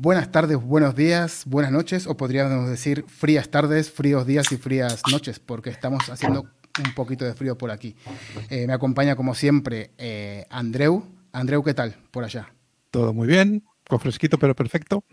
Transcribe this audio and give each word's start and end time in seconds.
buenas 0.00 0.30
tardes, 0.30 0.56
buenos 0.62 0.94
días, 0.94 1.42
buenas 1.44 1.72
noches, 1.72 2.06
o 2.06 2.16
podríamos 2.16 2.68
decir 2.68 3.04
frías 3.08 3.48
tardes, 3.48 3.90
fríos 3.90 4.26
días 4.26 4.52
y 4.52 4.56
frías 4.56 5.02
noches, 5.10 5.40
porque 5.40 5.70
estamos 5.70 6.08
haciendo 6.08 6.46
un 6.84 6.94
poquito 6.94 7.24
de 7.24 7.34
frío 7.34 7.58
por 7.58 7.72
aquí. 7.72 7.96
Eh, 8.48 8.68
me 8.68 8.72
acompaña, 8.72 9.16
como 9.16 9.34
siempre, 9.34 9.90
eh, 9.98 10.46
Andreu. 10.50 11.04
Andreu, 11.32 11.64
¿qué 11.64 11.74
tal 11.74 11.96
por 12.12 12.22
allá? 12.22 12.54
Todo 12.92 13.12
muy 13.12 13.26
bien, 13.26 13.64
con 13.88 13.98
fresquito 13.98 14.38
pero 14.38 14.54
perfecto. 14.54 15.04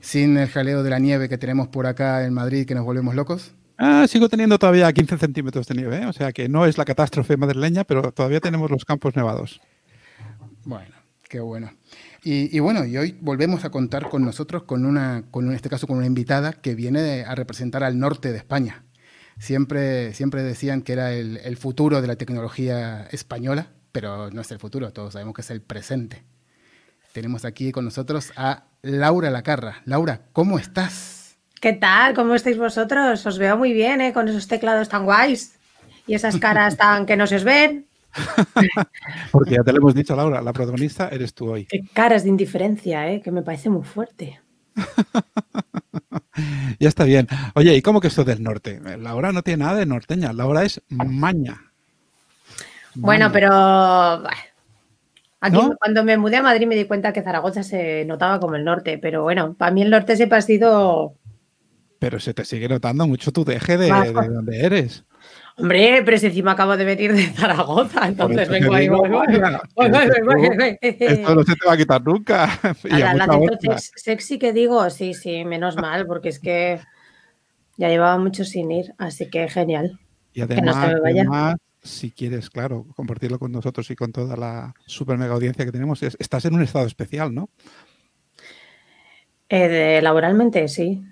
Sin 0.00 0.38
el 0.38 0.48
jaleo 0.48 0.82
de 0.82 0.88
la 0.88 0.98
nieve 0.98 1.28
que 1.28 1.36
tenemos 1.36 1.68
por 1.68 1.86
acá 1.86 2.24
en 2.24 2.32
Madrid, 2.32 2.66
que 2.66 2.74
nos 2.74 2.86
volvemos 2.86 3.14
locos. 3.14 3.52
Ah, 3.76 4.06
sigo 4.08 4.30
teniendo 4.30 4.58
todavía 4.58 4.90
15 4.90 5.18
centímetros 5.18 5.66
de 5.66 5.74
nieve, 5.74 5.98
¿eh? 5.98 6.06
o 6.06 6.12
sea 6.14 6.32
que 6.32 6.48
no 6.48 6.64
es 6.64 6.78
la 6.78 6.86
catástrofe 6.86 7.36
madrileña, 7.36 7.84
pero 7.84 8.12
todavía 8.12 8.40
tenemos 8.40 8.70
los 8.70 8.86
campos 8.86 9.14
nevados. 9.14 9.60
Bueno, 10.64 10.94
qué 11.28 11.40
bueno. 11.40 11.70
Y, 12.22 12.58
bueno, 12.60 12.84
y 12.84 12.98
hoy 12.98 13.16
volvemos 13.20 13.64
a 13.64 13.70
contar 13.70 14.10
con 14.10 14.24
nosotros, 14.24 14.64
con 14.64 14.84
una, 14.84 15.24
con 15.30 15.48
en 15.48 15.54
este 15.54 15.70
caso 15.70 15.86
con 15.86 15.96
una 15.96 16.06
invitada 16.06 16.52
que 16.52 16.74
viene 16.74 17.24
a 17.24 17.34
representar 17.34 17.82
al 17.82 17.98
norte 17.98 18.30
de 18.30 18.36
España. 18.36 18.84
Siempre, 19.38 20.12
siempre 20.12 20.42
decían 20.42 20.82
que 20.82 20.92
era 20.92 21.12
el, 21.12 21.38
el 21.38 21.56
futuro 21.56 22.02
de 22.02 22.08
la 22.08 22.16
tecnología 22.16 23.08
española, 23.10 23.68
pero 23.90 24.30
no 24.30 24.42
es 24.42 24.50
el 24.50 24.58
futuro, 24.58 24.92
todos 24.92 25.14
sabemos 25.14 25.34
que 25.34 25.40
es 25.40 25.50
el 25.50 25.62
presente. 25.62 26.22
Tenemos 27.12 27.46
aquí 27.46 27.72
con 27.72 27.86
nosotros 27.86 28.32
a 28.36 28.64
Laura 28.82 29.30
Lacarra. 29.30 29.82
Laura, 29.86 30.20
¿cómo 30.32 30.58
estás? 30.58 31.36
¿Qué 31.60 31.72
tal? 31.72 32.14
¿Cómo 32.14 32.34
estáis 32.34 32.58
vosotros? 32.58 33.26
Os 33.26 33.38
veo 33.38 33.56
muy 33.56 33.72
bien, 33.72 34.00
¿eh? 34.00 34.12
Con 34.12 34.28
esos 34.28 34.46
teclados 34.46 34.88
tan 34.88 35.04
guays 35.04 35.54
y 36.06 36.14
esas 36.14 36.36
caras 36.38 36.76
tan 36.76 37.06
que 37.06 37.16
no 37.16 37.26
se 37.26 37.36
os 37.36 37.44
ven. 37.44 37.86
Porque 39.32 39.56
ya 39.56 39.62
te 39.62 39.72
lo 39.72 39.78
hemos 39.78 39.94
dicho, 39.94 40.16
Laura, 40.16 40.42
la 40.42 40.52
protagonista 40.52 41.08
eres 41.08 41.34
tú 41.34 41.50
hoy. 41.50 41.66
Qué 41.66 41.82
caras 41.92 42.24
de 42.24 42.30
indiferencia, 42.30 43.10
¿eh? 43.10 43.20
que 43.20 43.30
me 43.30 43.42
parece 43.42 43.70
muy 43.70 43.84
fuerte. 43.84 44.40
ya 46.78 46.88
está 46.88 47.04
bien. 47.04 47.28
Oye, 47.54 47.76
¿y 47.76 47.82
cómo 47.82 48.00
que 48.00 48.08
esto 48.08 48.24
del 48.24 48.42
norte? 48.42 48.80
Laura 48.98 49.32
no 49.32 49.42
tiene 49.42 49.64
nada 49.64 49.78
de 49.78 49.86
norteña, 49.86 50.32
Laura 50.32 50.64
es 50.64 50.80
maña. 50.88 51.60
Bueno, 52.94 53.30
pero 53.32 54.22
aquí 55.40 55.58
cuando 55.78 56.04
me 56.04 56.16
mudé 56.16 56.36
a 56.36 56.42
Madrid 56.42 56.66
me 56.66 56.74
di 56.74 56.86
cuenta 56.86 57.12
que 57.12 57.22
Zaragoza 57.22 57.62
se 57.62 58.04
notaba 58.04 58.40
como 58.40 58.56
el 58.56 58.64
norte, 58.64 58.98
pero 58.98 59.22
bueno, 59.22 59.54
para 59.54 59.70
mí 59.70 59.82
el 59.82 59.90
norte 59.90 60.16
siempre 60.16 60.38
ha 60.38 60.42
sido... 60.42 61.14
Pero 61.98 62.18
se 62.18 62.34
te 62.34 62.44
sigue 62.44 62.68
notando 62.68 63.06
mucho 63.06 63.30
tu 63.30 63.44
deje 63.44 63.76
de, 63.76 63.92
de 63.92 64.12
donde 64.12 64.64
eres. 64.64 65.04
Hombre, 65.60 66.02
pero 66.04 66.18
si 66.18 66.26
encima 66.26 66.52
acabo 66.52 66.76
de 66.76 66.84
venir 66.84 67.12
de 67.12 67.26
Zaragoza, 67.26 68.06
entonces 68.08 68.48
vengo 68.48 68.74
ahí. 68.74 68.88
Esto 70.80 71.34
no 71.34 71.42
se 71.42 71.54
te 71.54 71.66
va 71.66 71.72
a 71.74 71.76
quitar 71.76 72.02
nunca. 72.02 72.48
la, 72.84 73.14
la 73.14 73.78
sexy 73.78 74.38
que 74.38 74.52
digo, 74.52 74.88
sí, 74.90 75.14
sí, 75.14 75.44
menos 75.44 75.76
mal, 75.76 76.06
porque 76.06 76.30
es 76.30 76.38
que 76.38 76.80
ya 77.76 77.88
llevaba 77.88 78.18
mucho 78.18 78.44
sin 78.44 78.70
ir, 78.70 78.94
así 78.98 79.28
que 79.30 79.48
genial. 79.48 79.98
Y 80.32 80.42
además, 80.42 81.56
si 81.82 82.10
quieres, 82.10 82.50
claro, 82.50 82.86
compartirlo 82.94 83.38
con 83.38 83.52
nosotros 83.52 83.90
y 83.90 83.96
con 83.96 84.12
toda 84.12 84.36
la 84.36 84.74
super 84.86 85.18
mega 85.18 85.34
audiencia 85.34 85.64
que 85.64 85.72
tenemos, 85.72 86.02
estás 86.02 86.44
en 86.44 86.54
un 86.54 86.62
estado 86.62 86.86
especial, 86.86 87.34
¿no? 87.34 87.48
Eh, 89.48 90.00
laboralmente, 90.02 90.68
sí. 90.68 91.02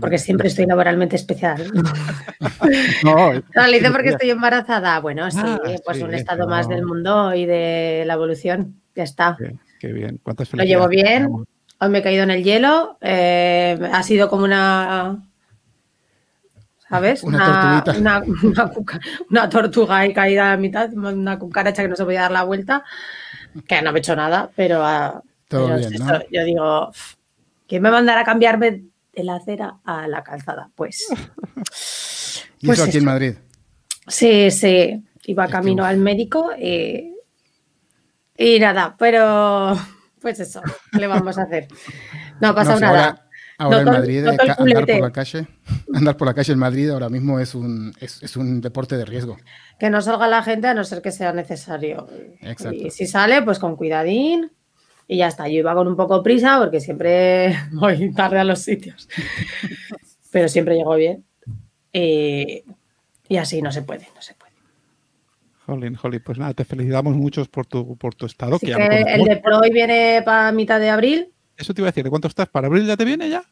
Porque 0.00 0.18
siempre 0.18 0.48
estoy 0.48 0.66
laboralmente 0.66 1.16
especial. 1.16 1.70
no, 3.04 3.32
lo 3.54 3.70
hice 3.70 3.90
porque 3.90 4.10
estoy 4.10 4.30
embarazada. 4.30 5.00
Bueno, 5.00 5.30
sí, 5.30 5.38
ah, 5.42 5.58
pues 5.84 6.02
un 6.02 6.12
estado 6.12 6.46
más 6.46 6.68
del 6.68 6.84
mundo 6.84 7.34
y 7.34 7.46
de 7.46 8.04
la 8.06 8.14
evolución. 8.14 8.80
Ya 8.94 9.04
está. 9.04 9.38
Qué, 9.80 9.92
bien. 9.92 10.20
¿Cuántas 10.22 10.52
Lo 10.52 10.64
llevo 10.64 10.86
bien. 10.88 11.28
Hoy 11.80 11.88
me 11.88 11.98
he 11.98 12.02
caído 12.02 12.24
en 12.24 12.30
el 12.30 12.44
hielo. 12.44 12.98
Eh, 13.00 13.78
ha 13.90 14.02
sido 14.02 14.28
como 14.28 14.44
una. 14.44 15.22
¿Sabes? 16.86 17.24
Una, 17.24 17.82
una, 17.96 18.22
una, 19.30 19.48
tortuga 19.48 20.06
y 20.06 20.12
caída 20.12 20.52
a 20.52 20.56
mitad, 20.58 20.92
una 20.92 21.38
cucaracha 21.38 21.82
que 21.82 21.88
no 21.88 21.96
se 21.96 22.04
podía 22.04 22.20
dar 22.20 22.30
la 22.30 22.44
vuelta, 22.44 22.84
que 23.66 23.80
no 23.80 23.90
me 23.90 23.98
he 23.98 24.00
hecho 24.00 24.14
nada, 24.14 24.50
pero, 24.54 24.84
ah, 24.84 25.22
Todo 25.48 25.76
bien, 25.76 25.90
¿no? 25.98 26.20
yo 26.30 26.44
digo, 26.44 26.92
¿quién 27.66 27.82
me 27.82 27.90
mandará 27.90 28.20
a 28.20 28.24
cambiarme 28.24 28.84
de 29.14 29.24
la 29.24 29.36
acera 29.36 29.78
a 29.84 30.08
la 30.08 30.22
calzada. 30.22 30.70
Pues. 30.74 31.06
¿Y 32.60 32.66
pues 32.66 32.78
eso 32.78 32.88
aquí 32.88 32.98
en 32.98 33.04
Madrid? 33.04 33.34
Sí, 34.06 34.50
sí. 34.50 35.02
Iba 35.26 35.48
camino 35.48 35.84
al 35.84 35.98
médico 35.98 36.50
y, 36.58 37.14
y 38.36 38.58
nada, 38.58 38.94
pero 38.98 39.78
pues 40.20 40.40
eso, 40.40 40.62
¿qué 40.92 40.98
le 40.98 41.06
vamos 41.06 41.38
a 41.38 41.42
hacer? 41.42 41.68
No 42.40 42.48
ha 42.48 42.54
pasado 42.54 42.80
nada. 42.80 43.24
Ahora, 43.58 43.80
en 43.80 43.84
Madrid, 43.84 44.26
andar 44.26 44.56
por 44.56 45.00
la 45.00 45.12
calle, 45.12 45.46
andar 45.94 46.16
por 46.16 46.26
la 46.26 46.34
calle 46.34 46.52
en 46.52 46.58
Madrid 46.58 46.90
ahora 46.90 47.08
mismo 47.08 47.38
es 47.38 47.54
un, 47.54 47.92
es, 48.00 48.36
un 48.36 48.60
deporte 48.60 48.96
de 48.96 49.04
riesgo. 49.04 49.36
Que 49.78 49.90
no 49.90 50.02
salga 50.02 50.26
la 50.26 50.42
gente 50.42 50.66
a 50.66 50.74
no 50.74 50.82
ser 50.84 51.02
que 51.02 51.12
sea 51.12 51.32
necesario. 51.32 52.08
Y 52.72 52.90
si 52.90 53.06
sale, 53.06 53.42
pues 53.42 53.58
con 53.58 53.76
cuidadín, 53.76 54.50
y 55.06 55.18
ya 55.18 55.28
está, 55.28 55.48
yo 55.48 55.58
iba 55.58 55.74
con 55.74 55.86
un 55.86 55.96
poco 55.96 56.22
prisa 56.22 56.58
porque 56.58 56.80
siempre 56.80 57.56
voy 57.72 58.12
tarde 58.14 58.38
a 58.38 58.44
los 58.44 58.60
sitios, 58.60 59.08
pero 60.30 60.48
siempre 60.48 60.76
llego 60.76 60.94
bien. 60.96 61.24
y 61.92 63.36
así 63.36 63.62
no 63.62 63.72
se 63.72 63.82
puede, 63.82 64.08
no 64.14 64.22
se 64.22 64.34
puede. 64.34 64.52
Jolín, 65.66 65.94
jolín, 65.94 66.22
pues 66.24 66.38
nada, 66.38 66.52
te 66.52 66.64
felicitamos 66.64 67.16
muchos 67.16 67.48
por 67.48 67.66
tu, 67.66 67.96
por 67.96 68.14
tu 68.14 68.26
estado. 68.26 68.58
que 68.58 68.72
el 68.72 69.24
de 69.24 69.36
Pro 69.36 69.60
hoy 69.60 69.70
viene 69.70 70.22
para 70.22 70.52
mitad 70.52 70.78
de 70.78 70.90
abril. 70.90 71.32
Eso 71.56 71.72
te 71.72 71.80
iba 71.80 71.88
a 71.88 71.92
decir, 71.92 72.04
¿de 72.04 72.10
cuánto 72.10 72.28
estás? 72.28 72.48
¿Para 72.48 72.66
abril 72.66 72.86
ya 72.86 72.96
te 72.96 73.04
viene 73.04 73.30
ya? 73.30 73.42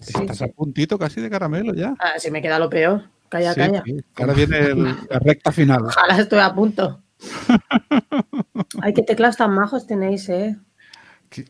estás 0.00 0.42
a 0.42 0.48
puntito 0.48 0.98
casi 0.98 1.20
de 1.20 1.28
caramelo 1.28 1.74
ya. 1.74 1.94
Ah, 1.98 2.18
si 2.18 2.30
me 2.30 2.40
queda 2.40 2.58
lo 2.58 2.70
peor. 2.70 3.04
Calla, 3.28 3.54
calla. 3.54 3.82
Ahora 4.16 4.32
viene 4.32 4.74
la 5.08 5.18
recta 5.18 5.52
final. 5.52 5.84
Ojalá 5.84 6.18
estoy 6.18 6.40
a 6.40 6.54
punto. 6.54 7.02
Ay, 8.82 8.94
qué 8.94 9.02
teclados 9.02 9.36
tan 9.36 9.52
majos 9.52 9.86
tenéis, 9.86 10.28
¿eh? 10.28 10.56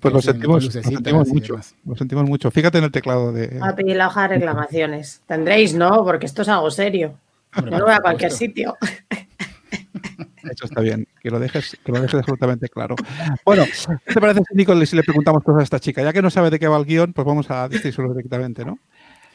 Pues 0.01 0.13
lo 0.13 0.21
sentimos, 0.21 0.65
mucho. 1.29 1.59
Lo 1.87 1.97
sentimos 1.97 2.25
mucho. 2.29 2.51
Fíjate 2.51 2.79
en 2.79 2.85
el 2.85 2.93
teclado 2.93 3.33
de. 3.33 3.59
A 3.63 3.75
pedir 3.75 3.97
la 3.97 4.09
hoja 4.09 4.23
de 4.23 4.29
reclamaciones. 4.35 5.23
Tendréis, 5.27 5.75
¿no? 5.75 6.05
Porque 6.05 6.27
esto 6.27 6.43
es 6.43 6.49
algo 6.49 6.71
serio. 6.71 7.19
no 7.65 7.79
lo 7.79 7.87
voy 7.87 7.95
a 7.95 8.01
cualquier 8.01 8.31
sitio. 8.31 8.77
Eso 10.43 10.65
está 10.65 10.81
bien, 10.81 11.07
que 11.23 11.31
lo 11.31 11.39
dejes, 11.39 11.79
que 11.85 11.93
lo 11.93 12.01
dejes 12.01 12.15
absolutamente 12.15 12.69
claro. 12.69 12.97
Bueno, 13.45 13.65
¿qué 14.07 14.15
te 14.15 14.21
parece, 14.21 14.41
Nico, 14.55 14.75
si 14.87 14.97
le 14.97 15.03
preguntamos 15.03 15.45
cosas 15.45 15.61
a 15.61 15.65
esta 15.65 15.81
chica? 15.81 16.03
Ya 16.03 16.13
que 16.13 16.23
no 16.23 16.31
sabe 16.31 16.51
de 16.51 16.59
qué 16.59 16.67
va 16.67 16.79
el 16.79 16.87
guion, 16.87 17.13
pues 17.13 17.27
vamos 17.27 17.51
a 17.51 17.69
decírselo 17.69 18.09
directamente, 18.09 18.65
¿no? 18.65 18.79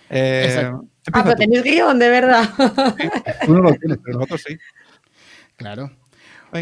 Eh, 0.10 0.72
ah, 1.14 1.24
pero 1.24 1.36
tenéis 1.36 1.64
guion, 1.64 2.00
de 2.00 2.10
verdad. 2.10 2.50
Tú 3.46 3.54
no 3.54 3.62
lo 3.62 3.74
tienes, 3.76 4.00
pero 4.04 4.18
nosotros 4.18 4.44
sí. 4.46 4.58
Claro. 5.56 5.92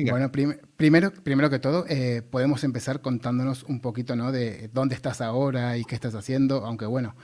Bueno, 0.01 0.31
primero, 0.31 1.11
primero 1.23 1.49
que 1.49 1.59
todo, 1.59 1.85
eh, 1.87 2.23
podemos 2.27 2.63
empezar 2.63 3.01
contándonos 3.01 3.63
un 3.63 3.79
poquito 3.79 4.15
¿no? 4.15 4.31
de 4.31 4.69
dónde 4.73 4.95
estás 4.95 5.21
ahora 5.21 5.77
y 5.77 5.85
qué 5.85 5.93
estás 5.93 6.15
haciendo, 6.15 6.65
aunque 6.65 6.85
bueno, 6.85 7.15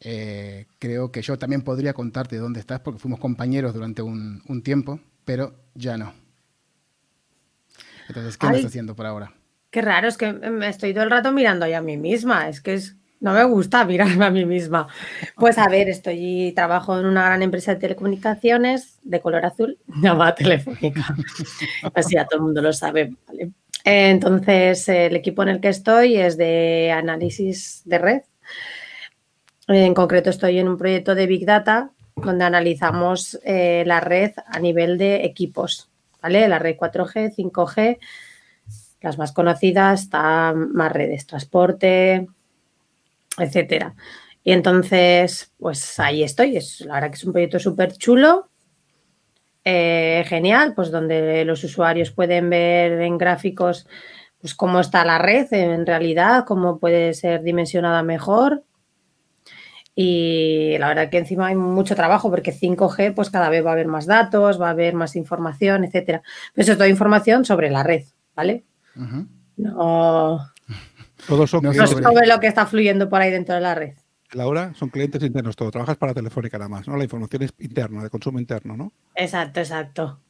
eh, 0.00 0.66
creo 0.78 1.10
que 1.10 1.22
yo 1.22 1.38
también 1.38 1.62
podría 1.62 1.94
contarte 1.94 2.36
dónde 2.36 2.60
estás 2.60 2.80
porque 2.80 3.00
fuimos 3.00 3.18
compañeros 3.18 3.72
durante 3.72 4.02
un, 4.02 4.62
tiempo, 4.62 5.00
pero 5.24 5.54
ya 5.74 5.96
no. 5.96 6.12
Entonces, 8.08 8.36
¿qué 8.36 8.46
estás 8.46 8.66
haciendo 8.66 8.94
por 8.94 9.06
ahora? 9.06 9.32
Qué 9.70 9.80
raro, 9.82 10.08
es 10.08 10.16
que 10.16 10.32
me 10.32 10.68
estoy 10.68 10.92
todo 10.92 11.04
el 11.04 11.10
rato 11.10 11.32
mirando 11.32 11.64
a 11.64 11.80
mí 11.80 11.96
misma, 11.96 12.48
es 12.48 12.60
que 12.60 12.74
es 12.74 12.96
no 13.20 13.32
me 13.32 13.44
gusta 13.44 13.84
mirarme 13.84 14.24
a 14.24 14.30
mí 14.30 14.44
misma. 14.44 14.86
Pues 15.36 15.58
a 15.58 15.68
ver, 15.68 15.88
estoy 15.88 16.52
trabajo 16.54 16.98
en 16.98 17.06
una 17.06 17.24
gran 17.26 17.42
empresa 17.42 17.74
de 17.74 17.80
telecomunicaciones 17.80 18.98
de 19.02 19.20
color 19.20 19.44
azul, 19.44 19.78
llamada 20.02 20.34
Telefónica. 20.34 21.14
Así 21.94 22.14
ya 22.14 22.26
todo 22.26 22.38
el 22.38 22.44
mundo 22.44 22.62
lo 22.62 22.72
sabe. 22.72 23.14
Entonces, 23.84 24.88
el 24.88 25.16
equipo 25.16 25.42
en 25.42 25.48
el 25.48 25.60
que 25.60 25.68
estoy 25.68 26.16
es 26.16 26.36
de 26.36 26.92
análisis 26.92 27.82
de 27.84 27.98
red. 27.98 28.22
En 29.66 29.94
concreto, 29.94 30.30
estoy 30.30 30.58
en 30.58 30.68
un 30.68 30.78
proyecto 30.78 31.14
de 31.14 31.26
Big 31.26 31.44
Data 31.44 31.90
donde 32.16 32.44
analizamos 32.44 33.38
eh, 33.44 33.84
la 33.86 34.00
red 34.00 34.32
a 34.46 34.58
nivel 34.58 34.98
de 34.98 35.24
equipos, 35.24 35.88
¿vale? 36.20 36.48
La 36.48 36.58
red 36.58 36.76
4G, 36.76 37.34
5G, 37.36 37.98
las 39.00 39.18
más 39.18 39.32
conocidas, 39.32 40.02
están 40.02 40.72
más 40.72 40.92
redes, 40.92 41.26
transporte, 41.26 42.26
etcétera. 43.40 43.94
Y 44.44 44.52
entonces, 44.52 45.52
pues 45.58 45.98
ahí 46.00 46.22
estoy. 46.22 46.56
Es, 46.56 46.80
la 46.80 46.94
verdad 46.94 47.10
que 47.10 47.16
es 47.16 47.24
un 47.24 47.32
proyecto 47.32 47.58
súper 47.58 47.92
chulo, 47.92 48.48
eh, 49.64 50.24
genial, 50.26 50.72
pues 50.74 50.90
donde 50.90 51.44
los 51.44 51.62
usuarios 51.64 52.10
pueden 52.10 52.48
ver 52.48 53.00
en 53.02 53.18
gráficos 53.18 53.86
pues 54.40 54.54
cómo 54.54 54.80
está 54.80 55.04
la 55.04 55.18
red 55.18 55.52
en 55.52 55.84
realidad, 55.84 56.44
cómo 56.46 56.78
puede 56.78 57.12
ser 57.12 57.42
dimensionada 57.42 58.02
mejor. 58.02 58.64
Y 59.94 60.78
la 60.78 60.88
verdad 60.88 61.10
que 61.10 61.18
encima 61.18 61.48
hay 61.48 61.56
mucho 61.56 61.96
trabajo 61.96 62.30
porque 62.30 62.52
5G, 62.52 63.14
pues 63.14 63.30
cada 63.30 63.50
vez 63.50 63.66
va 63.66 63.70
a 63.70 63.72
haber 63.72 63.88
más 63.88 64.06
datos, 64.06 64.60
va 64.60 64.68
a 64.68 64.70
haber 64.70 64.94
más 64.94 65.16
información, 65.16 65.82
etcétera. 65.82 66.22
Pero 66.54 66.62
eso 66.62 66.72
es 66.72 66.78
toda 66.78 66.88
información 66.88 67.44
sobre 67.44 67.68
la 67.68 67.82
red, 67.82 68.04
¿vale? 68.36 68.64
No 69.56 70.38
Todos 71.28 71.48
son 71.50 71.62
No 71.62 71.70
clientes. 71.70 72.02
sobre 72.02 72.26
lo 72.26 72.40
que 72.40 72.46
está 72.48 72.66
fluyendo 72.66 73.08
por 73.08 73.20
ahí 73.20 73.30
dentro 73.30 73.54
de 73.54 73.60
la 73.60 73.74
red. 73.76 73.94
Laura, 74.32 74.74
son 74.74 74.88
clientes 74.88 75.22
internos 75.22 75.54
todo. 75.56 75.70
Trabajas 75.70 75.96
para 75.96 76.12
Telefónica 76.14 76.58
nada 76.58 76.68
más, 76.68 76.88
¿no? 76.88 76.96
La 76.96 77.04
información 77.04 77.42
es 77.42 77.52
interna, 77.58 78.02
de 78.02 78.10
consumo 78.10 78.38
interno, 78.40 78.76
¿no? 78.76 78.92
Exacto, 79.14 79.60
exacto. 79.60 80.20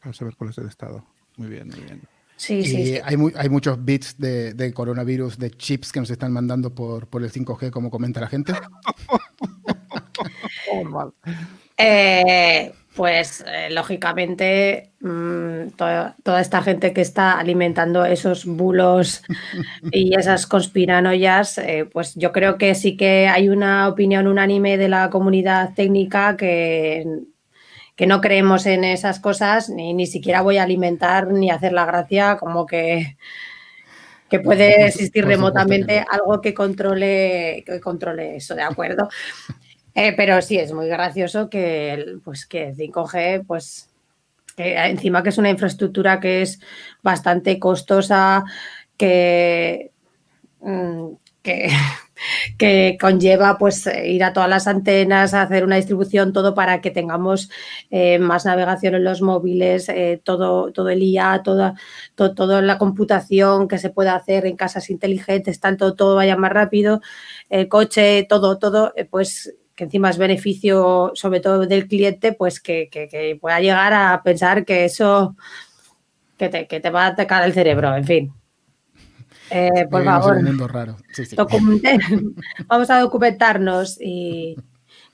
Para 0.00 0.12
saber 0.12 0.36
cuál 0.36 0.50
es 0.50 0.58
el 0.58 0.68
estado. 0.68 1.04
Muy 1.36 1.48
bien, 1.48 1.68
muy 1.68 1.80
bien. 1.80 2.02
Sí, 2.36 2.58
Y 2.58 2.64
sí, 2.66 2.86
sí. 2.86 2.98
hay, 3.04 3.16
mu- 3.16 3.30
hay 3.36 3.48
muchos 3.48 3.84
bits 3.84 4.18
de, 4.18 4.52
de 4.54 4.72
coronavirus, 4.72 5.38
de 5.38 5.50
chips 5.50 5.92
que 5.92 6.00
nos 6.00 6.10
están 6.10 6.32
mandando 6.32 6.74
por, 6.74 7.06
por 7.06 7.22
el 7.22 7.30
5G, 7.32 7.70
como 7.70 7.90
comenta 7.90 8.20
la 8.20 8.26
gente. 8.28 8.52
Eh, 11.78 12.72
pues 12.94 13.42
eh, 13.46 13.70
lógicamente 13.70 14.90
mm, 15.00 15.70
toda, 15.76 16.16
toda 16.22 16.40
esta 16.40 16.62
gente 16.62 16.92
que 16.92 17.00
está 17.00 17.38
alimentando 17.38 18.04
esos 18.04 18.44
bulos 18.44 19.22
y 19.90 20.14
esas 20.14 20.46
conspiranoias, 20.46 21.58
eh, 21.58 21.88
pues 21.90 22.14
yo 22.14 22.32
creo 22.32 22.58
que 22.58 22.74
sí 22.74 22.96
que 22.96 23.28
hay 23.28 23.48
una 23.48 23.88
opinión 23.88 24.26
unánime 24.26 24.76
de 24.76 24.88
la 24.88 25.08
comunidad 25.10 25.74
técnica 25.74 26.36
que, 26.36 27.04
que 27.96 28.06
no 28.06 28.20
creemos 28.20 28.66
en 28.66 28.84
esas 28.84 29.20
cosas, 29.20 29.70
ni, 29.70 29.94
ni 29.94 30.06
siquiera 30.06 30.42
voy 30.42 30.58
a 30.58 30.64
alimentar 30.64 31.28
ni 31.28 31.50
hacer 31.50 31.72
la 31.72 31.86
gracia 31.86 32.36
como 32.36 32.66
que 32.66 33.16
que 34.32 34.40
puede 34.40 34.86
existir 34.86 35.26
remotamente 35.26 36.02
algo 36.10 36.40
que 36.40 36.54
controle, 36.54 37.62
que 37.66 37.78
controle 37.80 38.36
eso, 38.36 38.54
¿de 38.54 38.62
acuerdo? 38.62 39.10
Eh, 39.94 40.14
pero 40.16 40.40
sí, 40.42 40.58
es 40.58 40.72
muy 40.72 40.88
gracioso 40.88 41.50
que, 41.50 42.16
pues, 42.24 42.46
que 42.46 42.74
5G, 42.74 43.44
pues, 43.46 43.90
encima 44.56 45.22
que 45.22 45.30
es 45.30 45.38
una 45.38 45.50
infraestructura 45.50 46.20
que 46.20 46.42
es 46.42 46.60
bastante 47.02 47.58
costosa, 47.58 48.44
que, 48.98 49.92
mm, 50.60 51.08
que, 51.42 51.68
que 52.58 52.98
conlleva 53.00 53.58
pues 53.58 53.88
ir 54.04 54.24
a 54.24 54.32
todas 54.34 54.48
las 54.50 54.68
antenas, 54.68 55.34
hacer 55.34 55.64
una 55.64 55.76
distribución, 55.76 56.32
todo 56.34 56.54
para 56.54 56.80
que 56.82 56.90
tengamos 56.92 57.50
eh, 57.90 58.18
más 58.20 58.46
navegación 58.46 58.94
en 58.96 59.04
los 59.04 59.22
móviles, 59.22 59.88
eh, 59.90 60.20
todo, 60.24 60.72
todo 60.72 60.90
el 60.90 61.02
IA, 61.02 61.42
toda, 61.44 61.74
to- 62.16 62.34
toda 62.34 62.62
la 62.62 62.78
computación 62.78 63.68
que 63.68 63.78
se 63.78 63.90
puede 63.90 64.10
hacer 64.10 64.46
en 64.46 64.56
casas 64.56 64.90
inteligentes, 64.90 65.60
tanto 65.60 65.94
todo 65.94 66.16
vaya 66.16 66.36
más 66.36 66.52
rápido, 66.52 67.00
el 67.50 67.68
coche, 67.68 68.26
todo, 68.28 68.58
todo, 68.58 68.92
pues 69.10 69.54
que 69.82 69.86
encima 69.86 70.10
es 70.10 70.16
beneficio 70.18 71.10
sobre 71.14 71.40
todo 71.40 71.66
del 71.66 71.88
cliente, 71.88 72.32
pues 72.34 72.60
que, 72.60 72.88
que- 72.88 73.08
que 73.08 73.36
pueda 73.40 73.58
llegar 73.58 73.92
a 73.92 74.22
pensar 74.22 74.64
que 74.64 74.84
eso 74.84 75.34
que 76.38 76.48
te, 76.48 76.68
que 76.68 76.78
te 76.78 76.88
va 76.90 77.04
a 77.06 77.08
atacar 77.08 77.42
el 77.42 77.52
cerebro, 77.52 77.92
en 77.96 78.04
fin. 78.04 78.32
Eh, 79.50 79.86
por 79.90 80.02
Vivimos 80.02 80.22
favor, 80.22 80.36
un 80.36 80.44
mundo 80.44 80.68
raro. 80.68 80.96
Sí, 81.12 81.24
sí. 81.26 81.34
documente- 81.34 81.98
vamos 82.68 82.90
a 82.90 83.00
documentarnos 83.00 83.98
y 84.00 84.56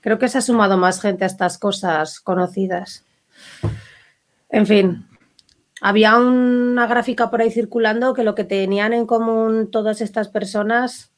creo 0.01 0.19
que 0.19 0.27
se 0.27 0.37
ha 0.37 0.41
sumado 0.41 0.77
más 0.77 1.01
gente 1.01 1.23
a 1.23 1.27
estas 1.27 1.57
cosas 1.57 2.19
conocidas. 2.19 3.05
En 4.49 4.67
fin, 4.67 5.07
había 5.81 6.15
una 6.17 6.85
gráfica 6.85 7.31
por 7.31 7.41
ahí 7.41 7.49
circulando 7.49 8.13
que 8.13 8.23
lo 8.23 8.35
que 8.35 8.43
tenían 8.43 8.93
en 8.93 9.07
común 9.07 9.71
todas 9.71 9.99
estas 10.01 10.27
personas 10.27 11.11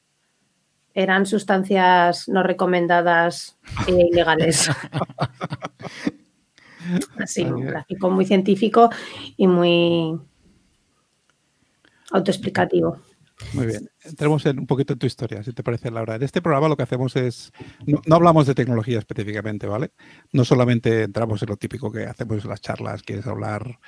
eran 0.94 1.26
sustancias 1.26 2.28
no 2.28 2.42
recomendadas 2.42 3.56
e 3.86 3.92
ilegales. 3.92 4.70
Así, 7.18 7.42
un 7.42 7.64
gráfico 7.64 8.10
muy 8.10 8.24
científico 8.24 8.90
y 9.36 9.46
muy 9.46 10.18
autoexplicativo. 12.10 12.98
Muy 13.54 13.66
bien. 13.66 13.90
Entremos 14.04 14.44
en 14.46 14.60
un 14.60 14.66
poquito 14.66 14.92
en 14.92 14.98
tu 14.98 15.06
historia, 15.06 15.42
si 15.42 15.52
te 15.52 15.62
parece, 15.62 15.90
Laura. 15.90 16.14
En 16.16 16.22
este 16.22 16.40
programa 16.40 16.68
lo 16.68 16.76
que 16.76 16.84
hacemos 16.84 17.16
es. 17.16 17.52
No, 17.86 18.00
no 18.06 18.16
hablamos 18.16 18.46
de 18.46 18.54
tecnología 18.54 18.98
específicamente, 18.98 19.66
¿vale? 19.66 19.92
No 20.32 20.44
solamente 20.44 21.02
entramos 21.02 21.42
en 21.42 21.48
lo 21.48 21.56
típico 21.56 21.90
que 21.90 22.04
hacemos 22.04 22.44
en 22.44 22.50
las 22.50 22.60
charlas, 22.60 23.02
que 23.02 23.14
es 23.14 23.26
hablar 23.26 23.78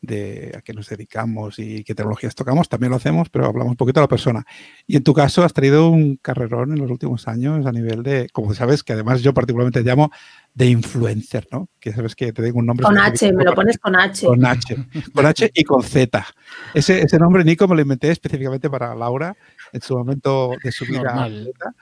de 0.00 0.54
a 0.56 0.62
qué 0.62 0.72
nos 0.72 0.88
dedicamos 0.88 1.58
y 1.58 1.84
qué 1.84 1.94
tecnologías 1.94 2.34
tocamos, 2.34 2.68
también 2.68 2.90
lo 2.90 2.96
hacemos, 2.96 3.28
pero 3.28 3.46
hablamos 3.46 3.72
un 3.72 3.76
poquito 3.76 4.00
de 4.00 4.04
la 4.04 4.08
persona. 4.08 4.44
Y 4.86 4.96
en 4.96 5.02
tu 5.02 5.12
caso 5.12 5.42
has 5.44 5.52
traído 5.52 5.90
un 5.90 6.16
carrerón 6.16 6.72
en 6.72 6.78
los 6.78 6.90
últimos 6.90 7.28
años 7.28 7.66
a 7.66 7.72
nivel 7.72 8.02
de, 8.02 8.28
como 8.32 8.54
sabes, 8.54 8.82
que 8.82 8.92
además 8.92 9.22
yo 9.22 9.34
particularmente 9.34 9.82
llamo 9.82 10.10
de 10.54 10.66
influencer, 10.66 11.46
¿no? 11.50 11.68
Que 11.80 11.92
sabes 11.92 12.14
que 12.14 12.32
te 12.32 12.42
digo 12.42 12.58
un 12.58 12.66
nombre. 12.66 12.84
Con 12.84 12.98
H, 12.98 13.32
me 13.32 13.44
lo 13.44 13.54
pones 13.54 13.78
con 13.78 13.96
H. 13.96 14.26
con 14.26 14.44
H. 14.44 14.76
Con 15.12 15.26
H 15.26 15.50
y 15.54 15.64
con 15.64 15.82
Z. 15.82 16.26
Ese, 16.74 17.02
ese 17.02 17.18
nombre, 17.18 17.44
Nico, 17.44 17.68
me 17.68 17.74
lo 17.74 17.82
inventé 17.82 18.10
específicamente 18.10 18.68
para 18.70 18.94
Laura 18.94 19.36
en 19.72 19.80
su 19.80 19.96
momento 19.96 20.52
de 20.62 20.72
su 20.72 20.84
vida. 20.84 21.02
Normal. 21.02 21.38
atleta. 21.38 21.74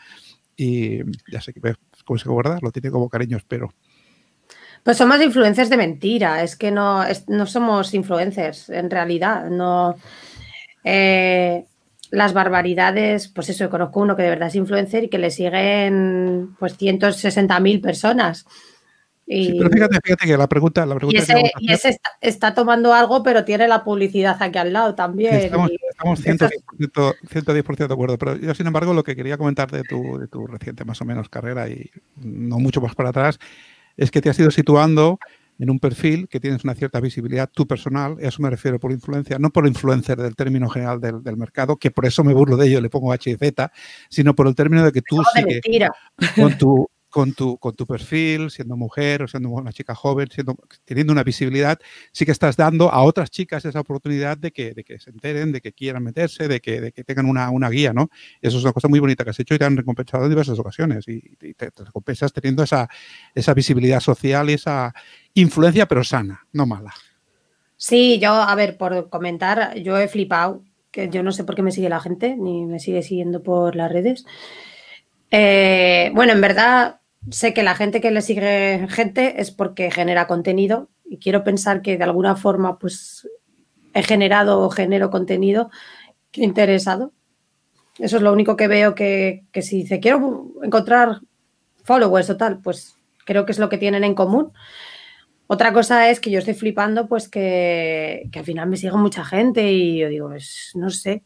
Y 0.56 0.98
ya 1.30 1.40
sé 1.40 1.52
que 1.52 1.60
ves 1.60 1.76
cómo 2.04 2.19
se 2.19 2.28
guarda, 2.28 2.58
lo 2.62 2.72
tiene 2.72 2.90
como 2.90 3.08
cariño, 3.08 3.36
espero. 3.36 3.72
Pues 4.86 4.98
somos 4.98 5.20
influencers 5.20 5.68
de 5.68 5.76
mentira, 5.76 6.44
es 6.44 6.54
que 6.54 6.70
no, 6.70 7.02
es- 7.02 7.28
no 7.28 7.44
somos 7.46 7.92
influencers 7.92 8.70
en 8.70 8.88
realidad, 8.88 9.50
no. 9.50 9.96
eh, 10.84 11.64
las 12.12 12.32
barbaridades, 12.32 13.26
pues 13.26 13.48
eso, 13.48 13.68
conozco 13.68 13.98
uno 13.98 14.14
que 14.14 14.22
de 14.22 14.28
verdad 14.30 14.46
es 14.46 14.54
influencer 14.54 15.02
y 15.02 15.08
que 15.08 15.18
le 15.18 15.32
siguen 15.32 16.54
pues 16.60 16.76
160.000 16.76 17.80
personas. 17.80 18.46
Y, 19.26 19.46
Sí, 19.46 19.54
pero 19.58 19.70
fíjate, 19.70 19.98
fíjate 20.04 20.26
que 20.26 20.36
la 20.36 20.46
pregunta, 20.46 20.86
la 20.86 20.94
y 20.94 20.98
pregunta 20.98 21.16
que 21.26 21.32
ese, 21.32 21.52
y 21.58 21.72
ese 21.72 21.88
está, 21.88 22.10
está 22.20 22.54
tomando 22.54 22.94
algo, 22.94 23.24
pero 23.24 23.44
tiene 23.44 23.66
la 23.66 23.82
publicidad 23.82 24.40
aquí 24.40 24.56
al 24.56 24.72
lado 24.72 24.94
también. 24.94 25.34
Estamos, 25.34 25.68
y- 25.72 25.78
estamos 25.90 26.20
Eso 26.20 26.48
110%, 26.78 27.14
110% 27.28 27.88
de 27.88 27.94
acuerdo, 27.94 28.18
pero 28.18 28.36
yo, 28.36 28.54
sin 28.54 28.68
embargo, 28.68 28.94
lo 28.94 29.02
que 29.02 29.16
quería 29.16 29.36
comentar 29.36 29.68
de 29.68 29.82
tu, 29.82 30.16
de 30.20 30.28
tu 30.28 30.46
reciente, 30.46 30.84
más 30.84 31.00
o 31.00 31.04
menos, 31.04 31.28
carrera 31.28 31.68
y 31.68 31.90
no 32.14 32.60
mucho 32.60 32.80
más 32.80 32.94
para 32.94 33.08
atrás, 33.08 33.40
es 33.96 34.10
que 34.10 34.20
te 34.20 34.31
has 34.31 34.38
ido 34.38 34.50
situando 34.50 35.19
en 35.58 35.70
un 35.70 35.78
perfil 35.78 36.28
que 36.28 36.38
tienes 36.38 36.64
una 36.64 36.75
cierta 36.75 37.00
visibilidad 37.00 37.48
tú 37.50 37.66
personal, 37.66 38.16
y 38.20 38.25
a 38.25 38.28
eso 38.28 38.43
me 38.43 38.50
refiero 38.50 38.78
por 38.78 38.93
influencia, 38.93 39.38
no 39.38 39.50
por 39.50 39.66
influencer 39.66 40.19
del 40.19 40.37
término 40.37 40.69
general 40.69 41.00
del, 41.00 41.22
del 41.22 41.37
mercado, 41.37 41.76
que 41.76 41.90
por 41.90 42.04
eso 42.04 42.22
me 42.25 42.34
burlo 42.34 42.56
de 42.56 42.69
ello, 42.69 42.81
le 42.81 42.90
pongo 42.90 43.12
H 43.12 43.31
y 43.31 43.37
Z, 43.37 43.72
sino 44.10 44.34
por 44.34 44.48
el 44.48 44.54
término 44.54 44.84
de 44.84 44.93
que 44.93 45.02
tú 45.02 45.22
sí 45.34 45.44
que 45.44 45.88
con 46.34 46.58
tu, 46.58 46.88
con 47.16 47.32
tu, 47.32 47.56
con 47.56 47.74
tu 47.74 47.86
perfil, 47.86 48.50
siendo 48.50 48.76
mujer 48.76 49.22
o 49.22 49.26
siendo 49.26 49.48
una 49.48 49.72
chica 49.72 49.94
joven, 49.94 50.29
siendo, 50.31 50.55
teniendo 50.84 51.14
una 51.14 51.24
visibilidad, 51.24 51.79
sí 52.12 52.26
que 52.26 52.32
estás 52.32 52.58
dando 52.58 52.93
a 52.93 53.02
otras 53.05 53.31
chicas 53.31 53.64
esa 53.64 53.81
oportunidad 53.81 54.36
de 54.36 54.52
que, 54.52 54.74
de 54.74 54.84
que 54.84 54.98
se 54.98 55.08
enteren, 55.08 55.50
de 55.50 55.62
que 55.62 55.72
quieran 55.72 56.02
meterse, 56.02 56.46
de 56.46 56.60
que, 56.60 56.79
de 56.79 56.93
que 56.93 57.05
tengan 57.05 57.24
una, 57.24 57.48
una 57.48 57.70
guía, 57.70 57.94
¿no? 57.94 58.10
Eso 58.43 58.58
es 58.58 58.64
una 58.64 58.74
cosa 58.74 58.88
muy 58.88 59.00
bonita 59.00 59.24
que 59.24 59.31
has 59.31 59.41
hecho 59.41 59.55
y 59.55 59.58
te 59.58 59.64
han 59.64 59.79
recompensado 59.79 60.24
en 60.24 60.29
diversas 60.29 60.58
ocasiones. 60.58 61.08
Y, 61.08 61.22
te 61.55 61.70
recompensas 61.74 62.34
teniendo 62.34 62.62
esa, 62.62 62.86
esa 63.34 63.55
visibilidad 63.55 64.00
social 64.00 64.50
y 64.50 64.52
esa 64.52 64.93
influencia, 65.32 65.88
pero 65.88 66.05
sana, 66.05 66.46
no 66.52 66.67
mala. 66.67 66.93
Sí, 67.79 68.19
yo, 68.19 68.32
a 68.32 68.55
ver, 68.56 68.76
por 68.76 69.08
comentar, 69.08 69.74
yo 69.79 69.96
he 69.96 70.08
flipado, 70.08 70.62
que 70.91 71.08
yo 71.08 71.22
no 71.22 71.32
sé 71.32 71.44
por 71.44 71.55
qué 71.55 71.62
me 71.62 71.72
sigue 71.72 71.88
la 71.88 72.00
gente, 72.00 72.36
ni 72.36 72.67
me 72.67 72.79
sigue 72.79 73.00
siguiendo 73.00 73.43
por 73.43 73.74
las 73.74 73.91
redes. 73.91 74.26
Eh, 75.31 76.10
bueno, 76.14 76.32
en 76.32 76.43
verdad, 76.43 77.00
sé 77.31 77.55
que 77.55 77.63
la 77.63 77.75
gente 77.75 78.01
que 78.01 78.11
le 78.11 78.23
sigue 78.23 78.87
gente 78.89 79.41
es 79.41 79.51
porque 79.51 79.91
genera 79.91 80.27
contenido 80.27 80.89
y 81.05 81.19
quiero 81.19 81.44
pensar 81.44 81.82
que 81.82 81.96
de 81.96 82.05
alguna 82.05 82.37
forma, 82.37 82.79
pues, 82.79 83.29
he 83.94 84.03
generado 84.03 84.61
o 84.61 84.70
genero 84.70 85.11
contenido 85.11 85.70
interesado. 86.32 87.13
Eso 87.99 88.17
es 88.19 88.23
lo 88.23 88.32
único 88.32 88.56
que 88.56 88.69
veo 88.69 88.94
que, 88.94 89.44
que 89.53 89.63
si 89.63 89.82
dice, 89.82 90.01
quiero 90.01 90.53
encontrar 90.63 91.20
followers 91.82 92.29
o 92.31 92.37
tal, 92.37 92.61
pues 92.61 92.96
creo 93.25 93.46
que 93.46 93.53
es 93.53 93.58
lo 93.58 93.69
que 93.69 93.79
tienen 93.79 94.05
en 94.05 94.15
común. 94.15 94.53
Otra 95.46 95.73
cosa 95.73 96.11
es 96.11 96.20
que 96.20 96.31
yo 96.31 96.41
estoy 96.41 96.55
flipando, 96.55 97.08
pues 97.08 97.29
que, 97.29 98.29
que 98.32 98.39
al 98.41 98.44
final 98.44 98.69
me 98.69 98.77
sigue 98.77 98.93
mucha 98.96 99.25
gente 99.25 99.73
y 99.73 99.99
yo 99.99 100.08
digo, 100.08 100.29
pues 100.29 100.73
no 100.75 100.91
sé, 100.91 101.23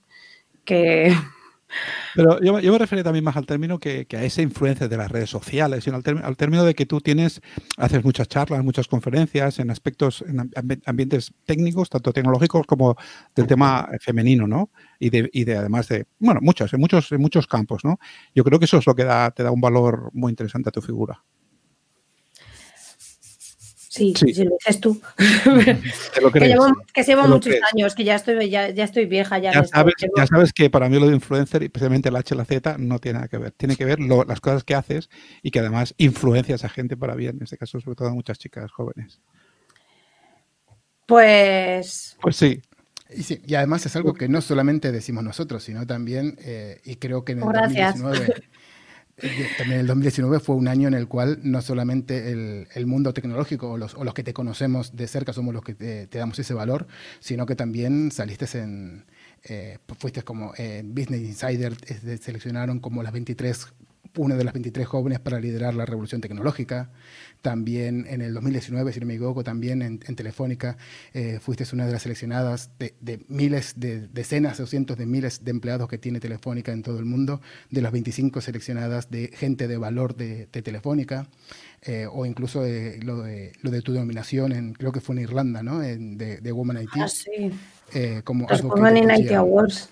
que 0.65 1.13
Pero 2.15 2.41
yo, 2.43 2.59
yo 2.61 2.73
me 2.73 2.79
refería 2.79 3.05
también 3.05 3.25
más 3.25 3.37
al 3.37 3.47
término 3.47 3.79
que, 3.79 4.07
que 4.07 4.17
a 4.17 4.25
esa 4.25 4.43
influencia 4.43 4.89
de 4.89 4.97
las 4.97 5.11
redes 5.11 5.31
sociales, 5.31 5.85
sino 5.85 5.97
al, 5.97 6.25
al 6.25 6.37
término 6.37 6.65
de 6.65 6.75
que 6.75 6.87
tú 6.87 7.01
tienes, 7.01 7.41
haces 7.77 8.05
muchas 8.05 8.29
charlas, 8.29 8.65
muchas 8.65 8.89
conferencias 8.89 9.59
en 9.59 9.71
aspectos, 9.71 10.23
en 10.27 10.39
ambi- 10.39 10.83
ambientes 10.87 11.33
técnicos, 11.47 11.89
tanto 11.91 12.13
tecnológicos 12.13 12.67
como 12.67 12.97
del 13.35 13.47
tema 13.47 13.89
femenino, 14.01 14.47
¿no? 14.47 14.71
Y 14.99 15.11
de, 15.11 15.31
y 15.33 15.45
de 15.45 15.57
además 15.57 15.89
de, 15.89 16.07
bueno, 16.19 16.41
muchos, 16.43 16.73
en 16.73 16.81
muchos, 16.81 17.11
en 17.13 17.21
muchos 17.21 17.47
campos, 17.47 17.85
¿no? 17.85 17.99
Yo 18.35 18.45
creo 18.45 18.59
que 18.59 18.65
eso 18.67 18.79
es 18.79 18.87
lo 18.87 18.95
que 18.95 19.05
da, 19.05 19.31
te 19.31 19.43
da 19.43 19.51
un 19.51 19.61
valor 19.61 20.11
muy 20.13 20.31
interesante 20.31 20.69
a 20.69 20.73
tu 20.73 20.83
figura. 20.83 21.23
Sí, 23.91 24.15
Sí. 24.17 24.33
si 24.33 24.45
lo 24.45 24.53
dices 24.59 24.81
tú. 24.81 25.01
Lo 26.23 26.31
que 26.31 26.41
llevo, 26.41 26.67
que 26.95 27.17
muchos 27.29 27.41
crees. 27.53 27.61
años, 27.73 27.95
que 27.97 28.05
ya 28.05 28.15
estoy, 28.15 28.49
ya, 28.49 28.71
ya 28.71 28.85
estoy 28.85 29.07
vieja. 29.07 29.39
Ya, 29.39 29.53
Ya 29.53 29.65
sabes, 29.65 29.95
ya 30.17 30.27
sabes 30.27 30.53
que 30.53 30.71
para 30.71 30.89
mí 30.89 30.99
lo 31.01 31.09
de 31.09 31.15
influencer, 31.15 31.63
y 31.63 31.67
especialmente 31.67 32.09
el 32.09 32.17
H 32.17 32.35
y 32.35 32.39
la 32.39 32.45
Z, 32.45 32.77
no 32.79 33.01
tiene 33.01 33.19
nada 33.19 33.29
que 33.29 33.39
ver. 33.39 33.51
Tiene 33.53 33.75
que 33.77 33.85
ver 33.85 33.99
lo- 33.99 34.25
las 34.25 34.41
cosas 34.41 34.63
que 34.63 34.75
haces 34.77 35.11
y 35.43 35.51
que 35.51 35.59
además 35.59 35.95
influencias 35.99 36.65
a 36.65 36.69
gente 36.69 36.97
para 36.97 37.15
bien, 37.17 37.37
en 37.39 37.43
este 37.43 37.59
caso 37.59 37.81
sobre 37.81 37.97
todo 37.97 38.09
a 38.09 38.15
muchas 38.15 38.39
chicas 38.39 38.71
jóvenes. 38.71 39.21
Pues 41.07 42.17
Pues 42.21 42.37
sí. 42.37 42.63
Y, 43.13 43.25
sí, 43.25 43.43
y 43.45 43.57
además 43.57 43.85
es 43.87 43.97
algo 43.97 44.15
que 44.15 44.29
no 44.29 44.41
solamente 44.41 44.93
decimos 44.93 45.25
nosotros, 45.25 45.65
sino 45.65 45.85
también, 45.85 46.37
eh, 46.43 46.81
y 46.85 46.95
creo 46.95 47.25
que 47.25 47.33
en 47.33 47.39
el 47.39 47.45
2019, 47.53 48.19
eh, 48.19 48.35
también 49.59 49.81
el 49.81 49.87
2019 49.87 50.41
fue 50.41 50.57
un 50.57 50.69
año 50.69 50.89
en 50.89 50.95
el 50.95 51.09
cual 51.09 51.39
no 51.43 51.61
solamente 51.63 52.33
el, 52.33 52.69
el 52.75 52.87
mundo 52.87 53.13
tecnológico 53.13 53.71
o 53.71 53.79
los, 53.79 53.95
o 53.95 54.05
los, 54.05 54.15
que 54.15 54.23
te 54.23 54.33
conocemos 54.33 54.97
de 54.97 55.07
cerca 55.07 55.33
somos 55.33 55.55
los 55.55 55.63
que 55.63 55.75
te, 55.75 56.07
damos 56.07 56.39
ese 56.39 56.55
valor, 56.55 56.87
sino 57.21 57.47
que 57.47 57.57
también 57.57 58.11
saliste 58.11 58.47
en, 58.59 59.05
eh, 59.45 59.79
fuiste 59.99 60.23
como 60.23 60.53
eh, 60.57 60.83
Business 60.85 61.21
Insider, 61.21 61.77
eh, 61.87 62.19
seleccionaron 62.21 62.81
como 62.81 63.03
las 63.03 63.13
23 63.13 63.69
una 64.17 64.37
de 64.37 64.45
las 64.45 64.55
23 64.55 64.87
jóvenes 64.87 65.21
para 65.21 65.41
liderar 65.41 65.75
la 65.75 65.87
revolución 65.87 66.21
tecnológica. 66.21 66.91
También 67.43 68.07
en 68.09 68.21
el 68.21 68.35
2019, 68.35 68.93
si 68.93 69.01
no 69.01 69.07
me 69.07 69.15
equivoco, 69.15 69.43
también 69.43 69.81
en, 69.83 70.01
en 70.07 70.17
Telefónica 70.17 70.77
eh, 71.15 71.39
fuiste 71.41 71.65
una 71.73 71.87
de 71.87 71.93
las 71.93 72.03
seleccionadas 72.03 72.71
de, 72.79 72.95
de, 73.01 73.21
miles, 73.29 73.75
de 73.77 74.09
decenas 74.09 74.61
o 74.61 74.67
cientos 74.67 74.99
de 74.99 75.07
miles 75.07 75.45
de 75.45 75.51
empleados 75.51 75.89
que 75.89 75.99
tiene 75.99 76.21
Telefónica 76.21 76.73
en 76.73 76.83
todo 76.83 76.99
el 76.99 77.05
mundo, 77.05 77.41
de 77.71 77.81
las 77.81 77.93
25 77.93 78.41
seleccionadas 78.41 79.11
de 79.11 79.29
gente 79.29 79.69
de 79.69 79.77
valor 79.77 80.17
de, 80.17 80.49
de 80.53 80.63
Telefónica, 80.63 81.29
eh, 81.83 82.07
o 82.11 82.27
incluso 82.27 82.63
de, 82.63 82.99
lo, 83.03 83.23
de, 83.23 83.53
lo 83.63 83.71
de 83.71 83.81
tu 83.81 83.93
denominación, 83.93 84.53
en, 84.53 84.75
creo 84.75 84.93
que 84.93 85.01
fue 85.01 85.17
en 85.17 85.23
Irlanda, 85.23 85.63
¿no? 85.63 85.83
En, 85.83 86.19
de, 86.19 86.53
Woman 86.53 86.83
IT. 86.83 86.91
Ah, 86.95 87.09
sí. 87.09 87.51
Eh, 87.95 88.21
como 88.25 88.47
Los 88.49 88.63
Women 88.63 88.97
in 88.99 89.11
IT 89.11 89.33
Awards. 89.33 89.91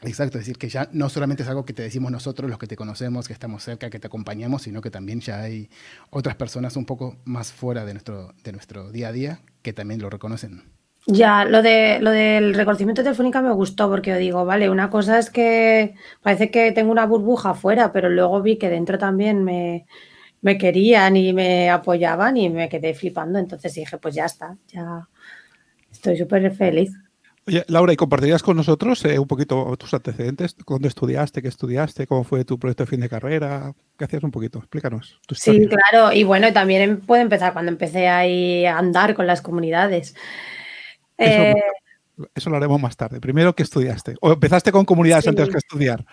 Exacto, 0.00 0.38
es 0.38 0.44
decir, 0.44 0.58
que 0.58 0.68
ya 0.68 0.88
no 0.92 1.08
solamente 1.08 1.42
es 1.42 1.48
algo 1.48 1.64
que 1.64 1.72
te 1.72 1.82
decimos 1.82 2.12
nosotros, 2.12 2.48
los 2.48 2.58
que 2.58 2.68
te 2.68 2.76
conocemos, 2.76 3.26
que 3.26 3.32
estamos 3.32 3.64
cerca, 3.64 3.90
que 3.90 3.98
te 3.98 4.06
acompañamos, 4.06 4.62
sino 4.62 4.80
que 4.80 4.90
también 4.90 5.20
ya 5.20 5.40
hay 5.40 5.70
otras 6.10 6.36
personas 6.36 6.76
un 6.76 6.84
poco 6.86 7.16
más 7.24 7.52
fuera 7.52 7.84
de 7.84 7.94
nuestro, 7.94 8.32
de 8.44 8.52
nuestro 8.52 8.92
día 8.92 9.08
a 9.08 9.12
día 9.12 9.40
que 9.62 9.72
también 9.72 10.00
lo 10.00 10.08
reconocen. 10.10 10.62
Ya, 11.06 11.44
lo, 11.46 11.62
de, 11.62 12.00
lo 12.00 12.10
del 12.10 12.54
reconocimiento 12.54 13.02
telefónica 13.02 13.40
me 13.40 13.52
gustó 13.52 13.88
porque 13.88 14.10
yo 14.10 14.16
digo, 14.18 14.44
vale, 14.44 14.68
una 14.68 14.90
cosa 14.90 15.18
es 15.18 15.30
que 15.30 15.94
parece 16.22 16.50
que 16.50 16.70
tengo 16.72 16.92
una 16.92 17.06
burbuja 17.06 17.50
afuera, 17.50 17.92
pero 17.92 18.10
luego 18.10 18.42
vi 18.42 18.58
que 18.58 18.68
dentro 18.68 18.98
también 18.98 19.42
me, 19.42 19.86
me 20.42 20.58
querían 20.58 21.16
y 21.16 21.32
me 21.32 21.70
apoyaban 21.70 22.36
y 22.36 22.50
me 22.50 22.68
quedé 22.68 22.94
flipando. 22.94 23.38
Entonces 23.38 23.74
dije, 23.74 23.98
pues 23.98 24.14
ya 24.14 24.26
está, 24.26 24.58
ya 24.68 25.08
estoy 25.90 26.18
súper 26.18 26.54
feliz. 26.54 26.92
Oye, 27.48 27.64
Laura, 27.68 27.94
¿y 27.94 27.96
compartirías 27.96 28.42
con 28.42 28.58
nosotros 28.58 29.02
eh, 29.06 29.18
un 29.18 29.26
poquito 29.26 29.74
tus 29.78 29.94
antecedentes? 29.94 30.54
¿Dónde 30.66 30.88
estudiaste? 30.88 31.40
¿Qué 31.40 31.48
estudiaste? 31.48 32.06
¿Cómo 32.06 32.22
fue 32.22 32.44
tu 32.44 32.58
proyecto 32.58 32.82
de 32.82 32.90
fin 32.90 33.00
de 33.00 33.08
carrera? 33.08 33.72
¿Qué 33.96 34.04
hacías 34.04 34.22
un 34.22 34.30
poquito? 34.30 34.58
Explícanos. 34.58 35.18
Tu 35.26 35.34
sí, 35.34 35.66
claro. 35.66 36.12
Y 36.12 36.24
bueno, 36.24 36.52
también 36.52 37.00
puedo 37.00 37.22
empezar 37.22 37.54
cuando 37.54 37.72
empecé 37.72 38.06
ahí 38.06 38.66
a 38.66 38.76
andar 38.76 39.14
con 39.14 39.26
las 39.26 39.40
comunidades. 39.40 40.14
Eso, 41.16 41.40
eh, 41.40 41.54
eso, 42.34 42.50
lo 42.50 42.58
haremos 42.58 42.82
más 42.82 42.98
tarde. 42.98 43.18
Primero, 43.18 43.54
¿qué 43.54 43.62
estudiaste? 43.62 44.16
¿O 44.20 44.30
empezaste 44.30 44.70
con 44.70 44.84
comunidades 44.84 45.24
sí. 45.24 45.30
antes 45.30 45.48
que 45.48 45.56
estudiar? 45.56 46.04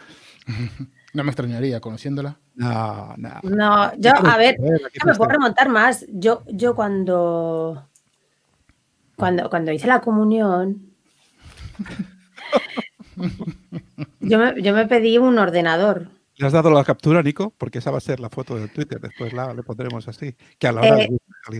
No 1.13 1.23
me 1.23 1.29
extrañaría 1.29 1.79
conociéndola. 1.79 2.37
No, 2.55 3.13
no. 3.15 3.39
No, 3.43 3.95
yo, 3.97 4.11
a 4.21 4.35
ver, 4.35 4.57
yo 4.59 5.05
me 5.05 5.15
puedo 5.15 5.31
remontar 5.31 5.69
más. 5.69 6.05
Yo, 6.09 6.43
yo 6.45 6.75
cuando, 6.75 7.87
cuando, 9.15 9.49
cuando 9.49 9.71
hice 9.71 9.87
la 9.87 10.01
comunión, 10.01 10.94
yo, 14.19 14.39
me, 14.39 14.61
yo 14.61 14.73
me 14.73 14.85
pedí 14.87 15.17
un 15.17 15.37
ordenador. 15.37 16.09
¿Le 16.37 16.47
has 16.47 16.53
dado 16.53 16.69
la 16.69 16.83
captura, 16.83 17.23
Nico? 17.23 17.53
Porque 17.57 17.79
esa 17.79 17.91
va 17.91 17.97
a 17.97 18.01
ser 18.01 18.19
la 18.19 18.29
foto 18.29 18.57
de 18.57 18.67
Twitter. 18.67 18.99
Después 18.99 19.31
la 19.31 19.53
le 19.53 19.63
pondremos 19.63 20.07
así. 20.09 20.35
Que 20.59 20.67
a 20.67 20.73
la 20.73 20.81
hora 20.81 21.03
eh, 21.03 21.09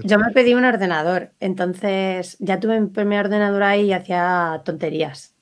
yo 0.04 0.20
me 0.20 0.32
pedí 0.32 0.54
un 0.54 0.66
ordenador. 0.66 1.32
Entonces 1.40 2.36
ya 2.40 2.60
tuve 2.60 2.82
mi 2.82 2.88
primer 2.88 3.26
ordenador 3.26 3.64
ahí 3.64 3.86
y 3.86 3.94
hacía 3.94 4.62
tonterías. 4.66 5.34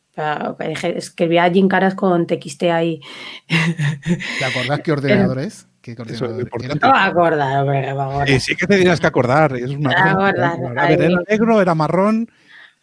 Escribía 0.59 1.51
caras 1.67 1.95
con 1.95 2.27
TXT 2.27 2.63
ahí. 2.63 3.01
¿Te 3.47 4.45
acordás 4.45 4.81
qué 4.81 4.91
ordenador 4.91 5.37
Pero, 5.37 5.47
es? 5.47 5.67
¿Qué 5.81 5.93
ordenador 5.93 6.41
es 6.41 6.81
no 6.81 6.91
me 6.91 6.99
acuerdo, 6.99 7.43
hombre, 7.43 7.81
me 7.81 7.89
acuerdo. 7.89 8.31
Y 8.31 8.39
sí 8.39 8.55
que 8.55 8.67
te 8.67 8.77
tienes 8.77 8.99
que 8.99 9.07
acordar. 9.07 9.55
Es 9.55 9.71
una 9.71 10.11
acordar, 10.11 10.91
era 10.91 11.09
negro, 11.27 11.59
era 11.59 11.73
marrón, 11.73 12.29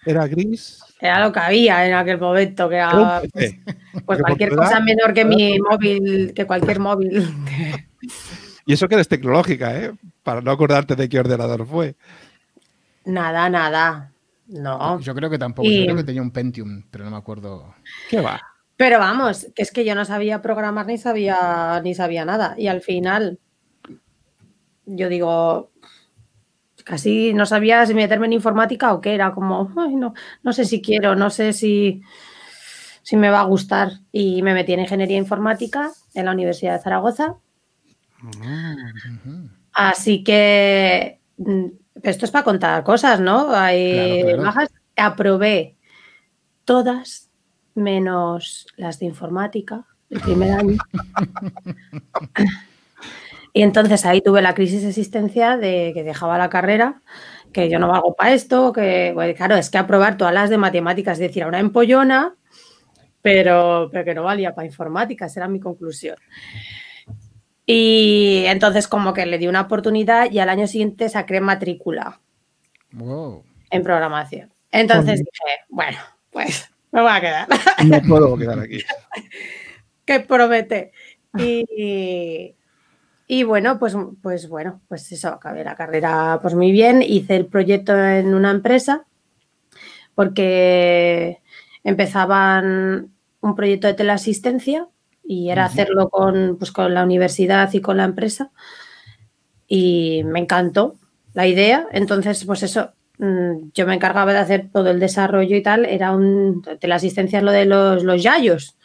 era 0.04 0.26
gris. 0.26 0.82
Era 1.00 1.25
lo 1.25 1.33
que 1.33 1.40
había 1.40 1.87
en 1.87 1.95
aquel 1.95 2.19
momento, 2.19 2.69
que 2.69 2.76
era, 2.76 3.23
pues, 3.33 3.57
pues 4.04 4.21
cualquier 4.21 4.54
cosa 4.54 4.80
menor 4.80 5.14
que 5.14 5.25
mi 5.25 5.59
móvil, 5.59 6.33
que 6.35 6.47
cualquier 6.47 6.80
móvil. 6.80 7.26
Y 8.66 8.75
eso 8.75 8.87
que 8.87 8.95
eres 8.95 9.09
tecnológica, 9.09 9.76
¿eh? 9.76 9.92
Para 10.23 10.42
no 10.42 10.52
acordarte 10.52 10.95
de 10.95 11.09
qué 11.09 11.19
ordenador 11.19 11.66
fue. 11.66 11.97
Nada, 13.04 13.50
nada. 13.50 14.12
No. 14.47 15.00
Yo 15.00 15.12
creo 15.12 15.28
que 15.30 15.38
tampoco. 15.38 15.66
Y... 15.66 15.80
Yo 15.80 15.85
creo 15.87 15.97
que 15.97 16.04
tenía 16.04 16.23
un 16.23 16.30
Pentium, 16.30 16.85
pero 16.90 17.04
no 17.04 17.11
me 17.11 17.16
acuerdo. 17.16 17.75
¿Qué 18.09 18.21
va? 18.21 18.40
Pero 18.76 18.99
vamos, 18.99 19.49
que 19.54 19.62
es 19.62 19.73
que 19.73 19.85
yo 19.85 19.95
no 19.95 20.04
sabía 20.04 20.40
programar 20.40 20.87
ni 20.87 20.99
sabía 20.99 21.80
ni 21.83 21.95
sabía 21.95 22.25
nada. 22.25 22.54
Y 22.57 22.69
al 22.69 22.80
final, 22.80 23.38
yo 24.87 25.09
digo, 25.09 25.70
casi 26.90 27.32
no 27.35 27.47
sabía 27.47 27.87
si 27.87 27.94
meterme 27.94 28.26
en 28.26 28.32
informática 28.32 28.92
o 28.92 29.00
qué, 29.00 29.14
era 29.14 29.32
como, 29.32 29.73
ay, 29.76 29.94
no, 29.94 30.12
no 30.42 30.52
sé 30.52 30.64
si 30.64 30.82
quiero, 30.82 31.14
no 31.14 31.30
sé 31.30 31.52
si, 31.52 32.02
si 33.02 33.16
me 33.16 33.30
va 33.30 33.42
a 33.42 33.44
gustar. 33.44 33.92
Y 34.11 34.42
me 34.42 34.54
metí 34.54 34.73
en 34.73 34.80
ingeniería 34.80 35.16
informática 35.16 35.92
en 36.14 36.25
la 36.25 36.32
Universidad 36.32 36.73
de 36.73 36.82
Zaragoza. 36.82 37.37
Uh 38.25 38.30
-huh. 38.30 39.50
Así 39.73 40.25
que 40.25 41.20
esto 42.02 42.25
es 42.25 42.30
para 42.32 42.42
contar 42.42 42.82
cosas, 42.82 43.20
¿no? 43.20 43.54
Hay 43.54 43.92
claro, 43.92 44.25
claro. 44.25 44.42
bajas. 44.42 44.68
Aprobé 44.97 45.76
todas 46.64 47.30
menos 47.76 48.66
las 48.76 48.99
de 48.99 49.06
informática 49.06 49.87
el 50.11 50.20
primer 50.23 50.50
año. 50.50 50.76
Y 53.52 53.62
entonces 53.62 54.07
ahí 54.07 54.21
tuve 54.21 54.42
la 54.42 54.54
crisis 54.54 54.85
existencial 54.85 55.61
de 55.61 55.92
que 55.95 56.04
dejaba 56.04 56.38
la 56.38 56.50
carrera, 56.50 57.02
que 57.52 57.69
yo 57.69 57.78
no 57.78 57.88
valgo 57.88 58.14
para 58.14 58.33
esto, 58.33 58.73
que, 58.73 59.12
bueno, 59.12 59.35
claro, 59.35 59.57
es 59.57 59.71
que 59.71 59.78
aprobar 59.78 60.16
todas 60.16 60.33
las 60.33 60.50
de 60.50 60.59
matemáticas, 60.59 61.14
es 61.14 61.28
decir, 61.28 61.42
a 61.42 61.49
una 61.49 61.59
empollona, 61.59 62.35
pero, 63.23 63.88
pero 63.90 64.04
que 64.04 64.14
no 64.14 64.23
valía 64.23 64.54
para 64.54 64.66
informática, 64.66 65.26
esa 65.26 65.40
era 65.40 65.49
mi 65.49 65.61
conclusión. 65.61 66.16
Y 67.66 68.45
entonces 68.47 68.88
como 68.88 69.12
que 69.12 69.26
le 69.26 69.38
di 69.38 69.47
una 69.47 69.61
oportunidad 69.62 70.30
y 70.30 70.38
al 70.40 70.49
año 70.49 70.66
siguiente 70.66 71.09
saqué 71.09 71.40
matrícula 71.40 72.21
wow. 72.92 73.45
en 73.71 73.83
programación. 73.83 74.52
Entonces 74.73 75.21
dije, 75.21 75.64
bueno, 75.69 75.99
pues 76.30 76.69
me 76.90 77.00
voy 77.00 77.12
a 77.12 77.21
quedar. 77.21 77.49
No 77.85 78.02
puedo 78.09 78.37
quedar 78.37 78.59
aquí. 78.59 78.78
que 80.04 80.21
promete. 80.21 80.92
Y, 81.38 82.57
y 83.33 83.45
bueno, 83.45 83.79
pues, 83.79 83.97
pues 84.23 84.49
bueno, 84.49 84.81
pues 84.89 85.13
eso, 85.13 85.29
acabé 85.29 85.63
la 85.63 85.77
carrera 85.77 86.41
pues 86.43 86.57
muy 86.57 86.73
bien, 86.73 87.01
hice 87.01 87.37
el 87.37 87.47
proyecto 87.47 87.97
en 87.97 88.35
una 88.35 88.51
empresa 88.51 89.07
porque 90.17 91.39
empezaban 91.85 93.13
un 93.41 93.55
proyecto 93.55 93.87
de 93.87 93.95
teleasistencia 93.95 94.89
y 95.23 95.51
era 95.51 95.65
hacerlo 95.65 96.09
con, 96.09 96.57
pues, 96.59 96.73
con 96.73 96.93
la 96.93 97.05
universidad 97.05 97.73
y 97.73 97.81
con 97.81 97.99
la 97.99 98.05
empresa 98.05 98.51
y 99.69 100.25
me 100.25 100.41
encantó 100.41 100.97
la 101.33 101.47
idea, 101.47 101.87
entonces 101.93 102.45
pues 102.45 102.65
eso, 102.65 102.95
mm, 103.19 103.71
yo 103.73 103.87
me 103.87 103.95
encargaba 103.95 104.33
de 104.33 104.41
hacer 104.41 104.71
todo 104.73 104.91
el 104.91 104.99
desarrollo 104.99 105.55
y 105.55 105.63
tal, 105.63 105.85
era 105.85 106.11
un, 106.11 106.63
teleasistencia 106.81 107.39
es 107.39 107.45
lo 107.45 107.53
de 107.53 107.67
los, 107.67 108.03
los 108.03 108.21
yayos, 108.21 108.77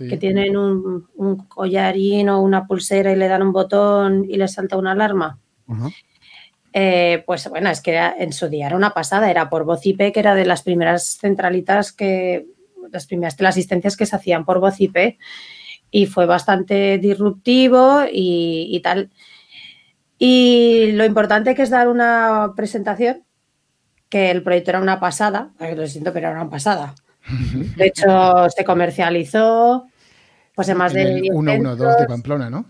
Sí. 0.00 0.08
que 0.08 0.16
tienen 0.16 0.56
un, 0.56 1.08
un, 1.14 1.36
collarín 1.46 2.30
o 2.30 2.40
una 2.40 2.66
pulsera 2.66 3.12
y 3.12 3.16
le 3.16 3.28
dan 3.28 3.42
un 3.42 3.52
botón 3.52 4.24
y 4.26 4.38
les 4.38 4.54
salta 4.54 4.78
una 4.78 4.92
alarma. 4.92 5.38
Uh 5.66 5.74
-huh. 5.74 5.94
eh, 6.72 7.22
pues 7.26 7.46
bueno, 7.50 7.68
es 7.68 7.82
que 7.82 7.90
era, 7.90 8.14
en 8.18 8.32
su 8.32 8.48
día 8.48 8.68
era 8.68 8.76
una 8.76 8.94
pasada, 8.94 9.30
era 9.30 9.50
por 9.50 9.64
voz 9.64 9.84
IP, 9.84 10.10
que 10.10 10.20
era 10.20 10.34
de 10.34 10.46
las 10.46 10.62
primeras 10.62 11.18
centralitas 11.20 11.92
que, 11.92 12.46
las 12.90 13.06
primeras 13.06 13.36
teleasistencias 13.36 13.94
que 13.94 14.06
se 14.06 14.16
hacían 14.16 14.46
por 14.46 14.58
voz 14.58 14.80
IP 14.80 15.18
y 15.90 16.06
fue 16.06 16.24
bastante 16.24 16.96
disruptivo 16.96 18.04
y, 18.10 18.68
y 18.70 18.80
tal. 18.80 19.10
Y 20.18 20.92
lo 20.92 21.04
importante 21.04 21.54
que 21.54 21.62
es 21.62 21.70
dar 21.70 21.88
una 21.88 22.54
presentación, 22.56 23.24
que 24.08 24.30
el 24.30 24.42
proyecto 24.42 24.70
era 24.70 24.80
una 24.80 24.98
pasada, 24.98 25.52
lo 25.76 25.86
siento, 25.86 26.12
pero 26.12 26.28
era 26.28 26.40
una 26.40 26.50
pasada. 26.50 26.94
De 27.76 27.86
hecho, 27.86 28.48
se 28.48 28.64
comercializó 28.64 29.86
pues 30.60 30.68
en 30.68 30.76
más 30.76 30.94
en 30.94 31.04
de. 31.04 31.14
El 31.20 31.22
112 31.32 32.02
de 32.02 32.06
Pamplona, 32.06 32.50
¿no? 32.50 32.66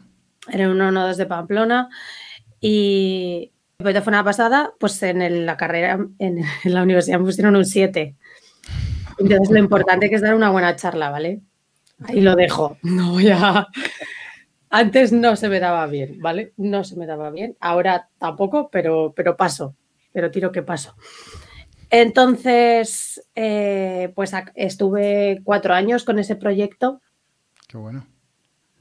En 0.47 0.61
el 0.61 0.73
112 0.75 1.23
de 1.23 1.27
Pamplona. 1.27 1.89
Y 2.61 3.51
fue 3.81 3.93
una 4.07 4.23
pasada, 4.23 4.75
pues 4.79 5.03
en 5.03 5.23
el, 5.23 5.45
la 5.45 5.57
carrera, 5.57 5.99
en, 6.21 6.39
en, 6.39 6.45
la 6.73 6.85
universidad 6.85 7.19
me 7.19 7.25
pusieron 7.25 7.57
un 7.57 7.65
7. 7.65 8.15
Entonces, 9.19 9.51
lo 9.51 9.59
importante 9.59 10.09
que 10.09 10.15
es 10.15 10.23
dar 10.23 10.37
una 10.37 10.51
buena 10.51 10.77
charla, 10.77 11.11
¿vale? 11.11 11.41
Ahí 12.05 12.21
lo 12.21 12.37
dejo. 12.37 12.79
No 12.85 13.11
voy 13.11 13.29
a. 13.31 13.67
Antes 14.71 15.11
no 15.11 15.35
se 15.35 15.49
me 15.49 15.59
daba 15.59 15.85
bien, 15.89 16.21
¿vale? 16.21 16.53
No 16.57 16.85
se 16.85 16.95
me 16.95 17.07
daba 17.07 17.31
bien. 17.31 17.57
Ahora 17.59 18.09
tampoco, 18.19 18.71
pero, 18.71 19.13
pero 19.17 19.37
paso. 19.37 19.75
Pero 20.13 20.31
tiro 20.31 20.53
que 20.53 20.63
paso. 20.63 20.95
Entonces, 21.91 23.21
eh, 23.35 24.13
pues 24.15 24.33
estuve 24.55 25.41
cuatro 25.43 25.75
años 25.75 26.05
con 26.05 26.21
ese 26.21 26.37
proyecto. 26.37 27.01
Qué 27.71 27.77
bueno. 27.77 28.05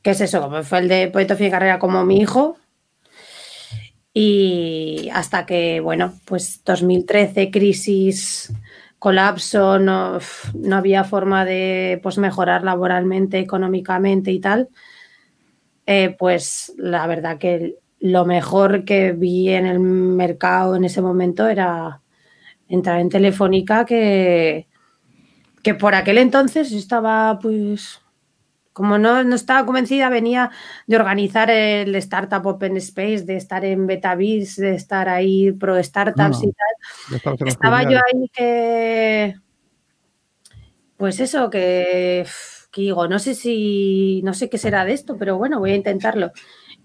¿Qué 0.01 0.09
es 0.09 0.21
eso? 0.21 0.63
Fue 0.63 0.79
el 0.79 0.87
de 0.87 1.09
Proyecto 1.09 1.35
Fin 1.35 1.51
Carrera 1.51 1.77
como 1.77 2.03
mi 2.03 2.17
hijo. 2.17 2.57
Y 4.15 5.11
hasta 5.13 5.45
que, 5.45 5.79
bueno, 5.79 6.15
pues 6.25 6.63
2013, 6.65 7.51
crisis, 7.51 8.51
colapso, 8.97 9.77
no, 9.77 10.17
no 10.55 10.75
había 10.75 11.03
forma 11.03 11.45
de 11.45 11.99
pues, 12.01 12.17
mejorar 12.17 12.63
laboralmente, 12.63 13.37
económicamente 13.37 14.31
y 14.31 14.39
tal. 14.39 14.69
Eh, 15.85 16.15
pues 16.17 16.73
la 16.77 17.05
verdad 17.05 17.37
que 17.37 17.75
lo 17.99 18.25
mejor 18.25 18.85
que 18.85 19.11
vi 19.11 19.49
en 19.49 19.67
el 19.67 19.79
mercado 19.79 20.75
en 20.75 20.85
ese 20.85 21.03
momento 21.03 21.47
era 21.47 22.01
entrar 22.67 22.99
en 22.99 23.09
Telefónica 23.09 23.85
que, 23.85 24.67
que 25.61 25.75
por 25.75 25.93
aquel 25.93 26.17
entonces 26.17 26.71
estaba 26.71 27.37
pues 27.39 28.01
como 28.79 28.97
no, 28.97 29.25
no, 29.25 29.35
estaba 29.35 29.65
convencida, 29.65 30.07
venía 30.07 30.51
de 30.87 30.95
organizar 30.95 31.51
el 31.51 31.93
Startup 31.95 32.45
Open 32.45 32.77
Space, 32.77 33.23
de 33.23 33.35
estar 33.35 33.65
en 33.65 33.87
Betavis, 33.87 34.55
de 34.55 34.73
estar 34.73 35.09
ahí 35.09 35.51
pro 35.51 35.83
startups 35.83 36.43
y 36.43 36.53
tal. 36.53 37.35
Estaba 37.45 37.83
yo 37.83 37.97
ahí 37.97 38.29
que, 38.31 39.35
pues 40.95 41.19
eso, 41.19 41.49
que, 41.49 42.25
que, 42.71 42.81
digo, 42.83 43.09
no 43.09 43.19
sé 43.19 43.35
si, 43.35 44.21
no 44.23 44.33
sé 44.33 44.49
qué 44.49 44.57
será 44.57 44.85
de 44.85 44.93
esto, 44.93 45.17
pero 45.17 45.37
bueno, 45.37 45.59
voy 45.59 45.71
a 45.71 45.75
intentarlo. 45.75 46.31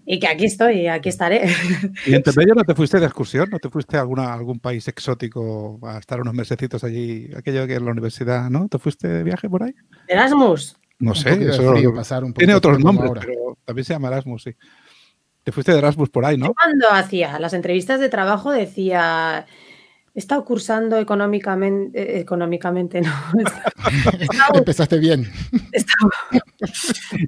Y 0.05 0.19
que 0.19 0.27
aquí 0.27 0.43
estoy, 0.43 0.87
aquí 0.87 1.07
estaré. 1.07 1.47
¿Y 2.05 2.13
en 2.13 2.23
medio 2.35 2.55
no 2.55 2.65
te 2.65 2.75
fuiste 2.75 2.99
de 2.99 3.05
excursión? 3.05 3.49
¿No 3.49 3.59
te 3.59 3.69
fuiste 3.69 3.95
a 3.95 4.01
alguna, 4.01 4.33
algún 4.33 4.59
país 4.59 4.85
exótico 4.89 5.79
a 5.81 5.97
estar 5.97 6.19
unos 6.19 6.33
mesecitos 6.33 6.83
allí? 6.83 7.29
Aquello 7.37 7.65
que 7.65 7.75
en 7.75 7.85
la 7.85 7.91
universidad, 7.91 8.49
¿no? 8.49 8.67
¿Te 8.67 8.79
fuiste 8.79 9.07
de 9.07 9.23
viaje 9.23 9.49
por 9.49 9.63
ahí? 9.63 9.73
Erasmus. 10.09 10.75
No 10.99 11.13
sé, 11.13 11.33
eso 11.49 11.73
tiene 12.35 12.55
otros 12.55 12.79
nombres, 12.79 13.11
pero 13.19 13.57
también 13.65 13.85
se 13.85 13.93
llama 13.93 14.07
Erasmus, 14.07 14.43
sí. 14.43 14.55
Te 15.43 15.51
fuiste 15.51 15.71
de 15.71 15.77
Erasmus 15.77 16.09
por 16.09 16.25
ahí, 16.25 16.37
¿no? 16.37 16.53
Cuando 16.53 16.89
hacía 16.89 17.37
las 17.39 17.53
entrevistas 17.53 17.99
de 17.99 18.09
trabajo 18.09 18.51
decía, 18.51 19.45
he 20.15 20.19
estado 20.19 20.45
cursando 20.45 20.97
económicamente, 20.97 22.01
eh, 22.01 22.19
económicamente, 22.21 23.01
no. 23.01 23.11
Empezaste 24.55 24.97
bien. 24.97 25.29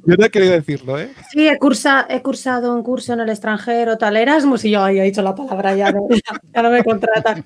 yo 0.06 0.16
no 0.18 0.26
he 0.26 0.32
querido 0.32 0.54
decirlo, 0.54 0.98
¿eh? 0.98 1.12
Sí, 1.32 1.48
he, 1.48 1.58
cursa, 1.58 2.08
he 2.10 2.22
cursado 2.22 2.74
un 2.74 2.84
curso 2.84 3.14
en 3.14 3.20
el 3.20 3.30
extranjero, 3.30 3.98
tal 3.98 4.16
Erasmus, 4.16 4.64
y 4.66 4.72
yo 4.72 4.84
ahí 4.84 5.00
he 5.00 5.04
dicho 5.04 5.22
la 5.22 5.36
palabra, 5.36 5.76
ya 5.76 5.92
no, 5.92 6.08
ya 6.56 6.62
no 6.62 6.72
me 6.72 6.84
contratan. 6.84 7.46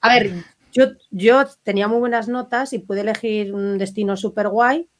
A 0.00 0.08
ver, 0.08 0.32
yo, 0.72 0.86
yo 1.10 1.44
tenía 1.62 1.86
muy 1.86 2.00
buenas 2.00 2.28
notas 2.28 2.72
y 2.72 2.80
pude 2.80 3.02
elegir 3.02 3.54
un 3.54 3.78
destino 3.78 4.16
súper 4.16 4.48
guay, 4.48 4.90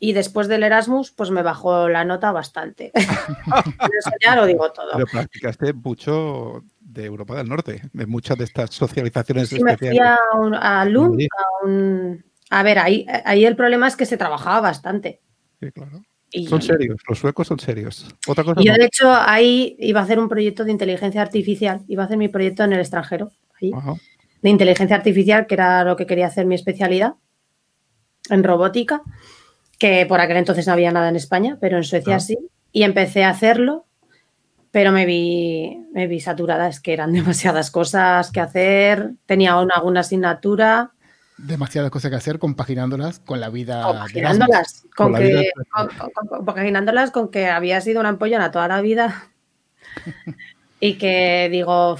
y 0.00 0.12
después 0.12 0.46
del 0.48 0.62
Erasmus, 0.62 1.10
pues 1.10 1.30
me 1.30 1.42
bajó 1.42 1.88
la 1.88 2.04
nota 2.04 2.30
bastante. 2.30 2.92
Eso 2.94 4.10
ya 4.24 4.36
lo 4.36 4.46
digo 4.46 4.70
todo. 4.70 4.90
Pero 4.92 5.06
practicaste 5.06 5.72
mucho 5.72 6.64
de 6.80 7.04
Europa 7.04 7.36
del 7.36 7.48
Norte, 7.48 7.82
de 7.92 8.06
muchas 8.06 8.38
de 8.38 8.44
estas 8.44 8.70
socializaciones 8.70 9.48
sí, 9.48 9.56
especiales. 9.56 9.98
Me 10.00 10.06
fui 10.06 10.06
a, 10.06 10.18
un, 10.40 10.54
a 10.54 10.84
Lund, 10.84 11.20
a, 11.22 11.66
un... 11.66 12.24
a 12.50 12.62
ver, 12.62 12.78
ahí, 12.78 13.06
ahí 13.24 13.44
el 13.44 13.56
problema 13.56 13.88
es 13.88 13.96
que 13.96 14.06
se 14.06 14.16
trabajaba 14.16 14.60
bastante. 14.60 15.20
Sí, 15.60 15.72
claro. 15.72 16.02
son 16.48 16.62
serios, 16.62 17.00
los 17.08 17.18
suecos 17.18 17.48
son 17.48 17.58
serios. 17.58 18.06
Otra 18.28 18.44
cosa 18.44 18.60
y 18.60 18.66
yo, 18.66 18.74
de 18.74 18.84
hecho, 18.84 19.12
ahí 19.12 19.76
iba 19.80 20.00
a 20.00 20.04
hacer 20.04 20.20
un 20.20 20.28
proyecto 20.28 20.64
de 20.64 20.70
inteligencia 20.70 21.22
artificial, 21.22 21.82
iba 21.88 22.04
a 22.04 22.06
hacer 22.06 22.18
mi 22.18 22.28
proyecto 22.28 22.62
en 22.62 22.72
el 22.72 22.80
extranjero, 22.80 23.32
ahí, 23.60 23.72
de 24.42 24.50
inteligencia 24.50 24.94
artificial, 24.94 25.48
que 25.48 25.54
era 25.54 25.82
lo 25.82 25.96
que 25.96 26.06
quería 26.06 26.28
hacer 26.28 26.46
mi 26.46 26.54
especialidad 26.54 27.14
en 28.30 28.44
robótica 28.44 29.02
que 29.78 30.04
por 30.06 30.20
aquel 30.20 30.36
entonces 30.36 30.66
no 30.66 30.72
había 30.72 30.90
nada 30.90 31.08
en 31.08 31.16
España, 31.16 31.56
pero 31.60 31.76
en 31.76 31.84
Suecia 31.84 32.16
ah. 32.16 32.20
sí. 32.20 32.36
Y 32.72 32.82
empecé 32.82 33.24
a 33.24 33.30
hacerlo, 33.30 33.86
pero 34.70 34.92
me 34.92 35.06
vi, 35.06 35.86
me 35.92 36.06
vi 36.06 36.20
saturada, 36.20 36.68
es 36.68 36.80
que 36.80 36.92
eran 36.92 37.12
demasiadas 37.12 37.70
cosas 37.70 38.30
que 38.30 38.40
hacer, 38.40 39.12
tenía 39.26 39.56
una, 39.56 39.74
alguna 39.76 40.00
asignatura. 40.00 40.92
Demasiadas 41.38 41.92
cosas 41.92 42.10
que 42.10 42.16
hacer 42.16 42.38
compaginándolas 42.40 43.20
con 43.20 43.40
la 43.40 43.48
vida. 43.48 43.84
Compaginándolas, 43.84 44.84
con, 44.96 45.14
que, 45.14 45.50
compaginándolas 46.28 47.10
con 47.12 47.30
que 47.30 47.46
había 47.46 47.80
sido 47.80 48.00
una 48.00 48.08
ampollona 48.08 48.50
toda 48.50 48.66
la 48.66 48.80
vida 48.80 49.30
y 50.80 50.94
que 50.94 51.48
digo, 51.50 51.96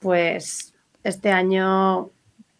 pues 0.00 0.72
este 1.04 1.30
año... 1.30 2.10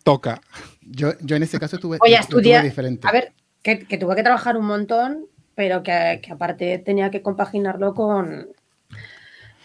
Toca. 0.02 0.42
Yo, 0.83 1.12
yo 1.20 1.37
en 1.37 1.42
este 1.42 1.59
caso 1.59 1.78
tuve, 1.78 1.96
Voy 1.98 2.12
a 2.12 2.20
estudiar, 2.20 2.62
diferente. 2.62 3.09
A 3.09 3.12
ver, 3.12 3.33
que, 3.62 3.77
tuve 3.99 4.16
que 4.16 4.23
trabajar 4.23 4.57
un 4.57 4.66
montón, 4.66 5.27
pero 5.55 5.83
que, 5.83 6.21
aparte 6.31 6.79
tenía 6.79 7.11
que 7.11 7.23
compaginarlo 7.23 7.94
con, 7.94 8.49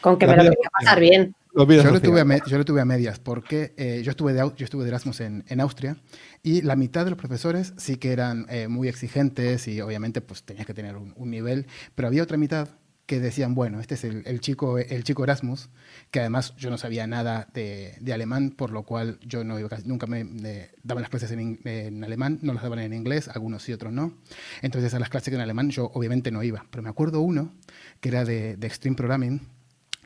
con 0.02 0.18
que 0.18 0.28
me 0.28 0.36
lo 0.36 0.44
quería 0.44 0.70
pasar 0.80 1.00
bien. 1.00 1.36
Yo 1.56 1.66
lo, 1.66 2.02
tuve 2.02 2.22
a, 2.22 2.46
yo 2.48 2.58
lo 2.58 2.66
tuve 2.66 2.82
a 2.82 2.86
medias 2.86 3.20
porque 3.20 3.76
eh, 3.78 4.02
yo, 4.04 4.10
estuve 4.10 4.34
de, 4.34 4.40
yo 4.40 4.66
estuve 4.66 4.84
de 4.84 4.90
Erasmus 4.90 5.22
en, 5.22 5.46
en, 5.48 5.62
Austria 5.62 5.98
y 6.42 6.64
la 6.64 6.76
mitad 6.76 7.04
de 7.04 7.12
los 7.12 7.20
profesores 7.20 7.74
sí 7.78 7.98
que 7.98 8.12
eran 8.12 8.48
eh, 8.50 8.68
muy 8.68 8.88
exigentes 8.88 9.68
y 9.68 9.80
obviamente 9.80 10.20
pues 10.22 10.42
tenías 10.42 10.66
que 10.66 10.74
tener 10.74 10.98
un, 10.98 11.14
un, 11.16 11.30
nivel, 11.30 11.68
pero 11.94 12.08
había 12.08 12.24
otra 12.24 12.38
mitad 12.38 12.70
que 13.06 13.20
decían, 13.20 13.54
bueno, 13.54 13.82
este 13.82 13.96
es 13.96 14.04
el, 14.06 14.40
chico, 14.40 14.78
el 14.78 15.04
chico 15.04 15.24
Erasmus, 15.24 15.70
que 16.10 16.22
además 16.22 16.56
yo 16.56 16.70
no 16.70 16.78
sabía 16.78 17.06
nada 17.06 17.50
de, 17.54 17.98
alemán, 18.14 18.52
por 18.52 18.72
lo 18.72 18.84
cual 18.84 19.20
yo 19.22 19.44
no 19.44 19.58
nunca 19.86 20.08
me, 20.08 20.70
daban 20.84 21.02
las 21.02 21.10
clases 21.10 21.32
en, 21.32 22.04
alemán, 22.04 22.40
no 22.42 22.54
las 22.54 22.64
daban 22.64 22.80
en 22.80 22.94
inglés, 22.94 23.28
algunos 23.28 23.64
sí, 23.64 23.74
otros 23.74 23.92
no. 23.92 24.18
Entonces 24.62 24.94
a 24.94 25.00
las 25.00 25.10
clases 25.10 25.34
en 25.34 25.42
alemán 25.42 25.70
yo 25.70 25.92
obviamente 25.94 26.32
no 26.32 26.44
iba, 26.44 26.66
pero 26.70 26.82
me 26.82 26.90
acuerdo 26.90 27.20
uno 27.20 27.54
que 28.00 28.10
era 28.10 28.24
de, 28.24 28.54
Extreme 28.62 28.96
Programming, 28.96 29.42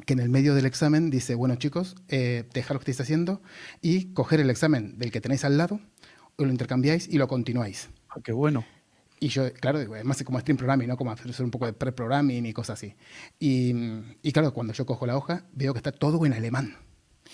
que 0.05 0.13
en 0.13 0.19
el 0.19 0.29
medio 0.29 0.55
del 0.55 0.65
examen 0.65 1.11
dice, 1.11 1.35
bueno 1.35 1.55
chicos, 1.55 1.95
eh, 2.07 2.45
lo 2.53 2.63
que 2.79 2.91
estáis 2.91 3.01
haciendo 3.01 3.41
y 3.81 4.13
coger 4.13 4.39
el 4.39 4.49
examen 4.49 4.97
del 4.97 5.11
que 5.11 5.21
tenéis 5.21 5.45
al 5.45 5.57
lado, 5.57 5.79
lo 6.37 6.49
intercambiáis 6.49 7.07
y 7.07 7.17
lo 7.17 7.27
continuáis. 7.27 7.89
Ah, 8.09 8.19
qué 8.23 8.31
bueno. 8.31 8.65
Y 9.19 9.29
yo, 9.29 9.51
claro, 9.53 9.79
además 9.79 10.23
como 10.23 10.39
stream 10.39 10.57
programming, 10.57 10.87
¿no? 10.87 10.97
Como 10.97 11.11
hacer 11.11 11.43
un 11.43 11.51
poco 11.51 11.65
de 11.65 11.73
pre-programming 11.73 12.45
y 12.45 12.53
cosas 12.53 12.77
así. 12.77 12.95
Y, 13.39 13.73
y, 14.21 14.31
claro, 14.31 14.53
cuando 14.53 14.73
yo 14.73 14.85
cojo 14.85 15.07
la 15.07 15.17
hoja, 15.17 15.45
veo 15.53 15.73
que 15.73 15.79
está 15.79 15.91
todo 15.91 16.23
en 16.25 16.33
alemán. 16.33 16.75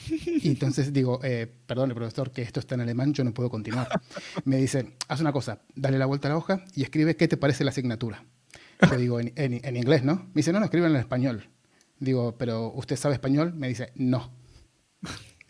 Y 0.10 0.48
entonces 0.50 0.92
digo, 0.92 1.20
eh, 1.24 1.52
perdón, 1.66 1.92
profesor, 1.94 2.32
que 2.32 2.42
esto 2.42 2.60
está 2.60 2.76
en 2.76 2.82
alemán, 2.82 3.14
yo 3.14 3.24
no 3.24 3.34
puedo 3.34 3.50
continuar. 3.50 3.90
Me 4.46 4.58
dice, 4.58 4.94
haz 5.08 5.20
una 5.22 5.32
cosa, 5.32 5.60
dale 5.76 5.98
la 5.98 6.06
vuelta 6.06 6.28
a 6.28 6.32
la 6.32 6.38
hoja 6.38 6.66
y 6.74 6.84
escribe 6.84 7.16
qué 7.16 7.28
te 7.28 7.38
parece 7.38 7.64
la 7.64 7.72
asignatura. 7.72 8.24
Yo 8.90 8.98
digo, 8.98 9.20
en, 9.20 9.34
en, 9.36 9.60
en 9.64 9.78
inglés, 9.78 10.04
¿no? 10.04 10.16
Me 10.16 10.40
dice, 10.40 10.52
no, 10.52 10.60
no, 10.60 10.66
escribe 10.66 10.88
en 10.88 10.96
español. 10.96 11.50
Digo, 12.00 12.36
pero 12.38 12.72
¿usted 12.74 12.96
sabe 12.96 13.16
español? 13.16 13.54
Me 13.54 13.68
dice, 13.68 13.92
no. 13.96 14.32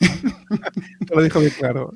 Te 1.08 1.16
lo 1.16 1.22
dijo 1.22 1.39
bien 1.39 1.54
claro. 1.58 1.94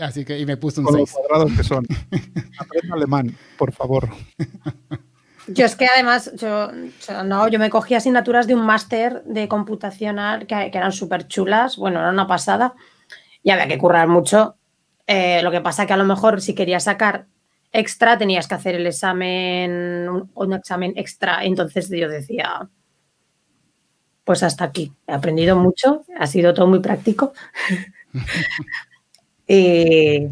así 0.00 0.24
que, 0.24 0.38
y 0.38 0.46
me 0.46 0.56
puso 0.56 0.80
un 0.80 0.86
Con 0.86 0.94
6. 0.94 1.00
los 1.00 1.10
cuadrados 1.12 1.52
que 1.56 1.64
son. 1.64 1.86
Aprenda 2.58 2.94
alemán, 2.94 3.36
por 3.58 3.72
favor. 3.72 4.08
Yo 5.48 5.66
es 5.66 5.74
que 5.74 5.86
además, 5.86 6.32
yo, 6.36 6.70
no, 7.24 7.48
yo 7.48 7.58
me 7.58 7.70
cogí 7.70 7.94
asignaturas 7.94 8.46
de 8.46 8.54
un 8.54 8.64
máster 8.64 9.22
de 9.24 9.48
computacional 9.48 10.46
que, 10.46 10.70
que 10.70 10.78
eran 10.78 10.92
súper 10.92 11.26
chulas, 11.26 11.76
bueno, 11.76 12.00
era 12.00 12.10
una 12.10 12.26
pasada, 12.26 12.74
y 13.42 13.50
había 13.50 13.66
que 13.66 13.78
currar 13.78 14.06
mucho. 14.08 14.56
Eh, 15.06 15.42
lo 15.42 15.50
que 15.50 15.60
pasa 15.60 15.84
que 15.84 15.92
a 15.92 15.96
lo 15.96 16.04
mejor 16.04 16.40
si 16.40 16.54
querías 16.54 16.84
sacar 16.84 17.26
extra 17.72 18.16
tenías 18.18 18.46
que 18.46 18.54
hacer 18.54 18.76
el 18.76 18.86
examen, 18.86 20.08
un, 20.08 20.30
un 20.32 20.52
examen 20.52 20.92
extra, 20.96 21.44
entonces 21.44 21.88
yo 21.90 22.08
decía, 22.08 22.68
pues 24.24 24.42
hasta 24.42 24.64
aquí. 24.64 24.92
He 25.06 25.12
aprendido 25.12 25.56
mucho, 25.56 26.04
ha 26.18 26.26
sido 26.26 26.54
todo 26.54 26.66
muy 26.66 26.80
práctico. 26.80 27.32
y, 29.46 30.28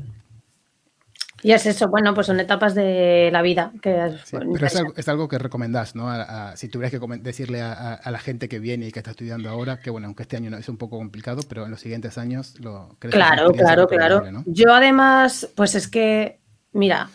es 1.43 1.67
eso, 1.67 1.89
bueno, 1.89 2.15
pues 2.15 2.27
son 2.27 2.39
etapas 2.39 2.75
de 2.75 3.31
la 3.33 3.43
vida. 3.43 3.73
Que 3.83 4.13
pero 4.31 4.67
es 4.97 5.09
algo, 5.09 5.29
que 5.29 5.39
recomendás, 5.39 5.95
¿no? 5.95 6.09
si 6.55 6.69
tuvieras 6.69 6.93
que 6.93 7.19
decirle 7.19 7.63
a, 7.63 8.01
la 8.05 8.19
gente 8.19 8.49
que 8.49 8.59
viene 8.59 8.87
y 8.87 8.93
que 8.93 9.01
está 9.01 9.13
estudiando 9.13 9.49
ahora, 9.49 9.81
que 9.81 9.91
bueno, 9.91 10.07
aunque 10.07 10.23
este 10.23 10.37
año 10.37 10.51
no 10.51 10.59
es 10.59 10.69
un 10.69 10.77
poco 10.77 10.99
complicado, 10.99 11.41
pero 11.49 11.65
en 11.65 11.71
los 11.71 11.81
siguientes 11.81 12.19
años 12.19 12.61
lo 12.61 12.97
crees 12.99 13.15
Claro, 13.15 13.53
claro, 13.53 13.89
claro. 13.89 14.23
Yo 14.47 14.73
además, 14.73 15.49
pues 15.57 15.75
es 15.75 15.89
que, 15.89 16.39
mira, 16.73 17.11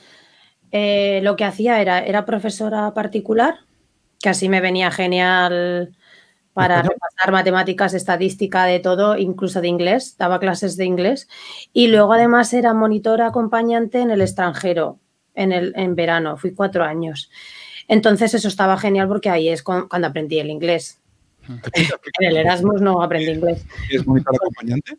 eh, 0.71 1.21
lo 1.23 1.35
que 1.38 1.45
hacía 1.45 1.79
era, 1.79 1.99
era 1.99 2.25
profesora 2.25 2.93
particular, 2.93 3.59
que 4.19 4.29
así 4.29 4.49
me 4.49 4.59
venía 4.59 4.91
genial 4.91 5.95
para 6.55 6.81
repasar 6.81 7.33
matemáticas, 7.33 7.93
estadística, 7.93 8.63
de 8.63 8.79
todo, 8.79 9.17
incluso 9.17 9.59
de 9.59 9.67
inglés, 9.67 10.15
daba 10.17 10.39
clases 10.39 10.77
de 10.77 10.85
inglés. 10.85 11.27
Y 11.73 11.87
luego 11.87 12.13
además 12.13 12.53
era 12.53 12.73
monitora 12.73 13.27
acompañante 13.27 13.99
en 13.99 14.09
el 14.09 14.21
extranjero, 14.21 14.97
en, 15.33 15.51
el, 15.51 15.73
en 15.75 15.95
verano, 15.95 16.37
fui 16.37 16.53
cuatro 16.53 16.85
años. 16.85 17.29
Entonces 17.89 18.33
eso 18.33 18.47
estaba 18.47 18.77
genial 18.77 19.09
porque 19.09 19.29
ahí 19.29 19.49
es 19.49 19.63
cuando 19.63 20.07
aprendí 20.07 20.39
el 20.39 20.49
inglés. 20.49 21.01
en 21.49 22.29
el 22.29 22.37
Erasmus 22.37 22.79
no 22.79 23.03
aprendí 23.03 23.31
inglés. 23.31 23.65
¿Es 23.91 24.07
monitora 24.07 24.37
acompañante? 24.41 24.97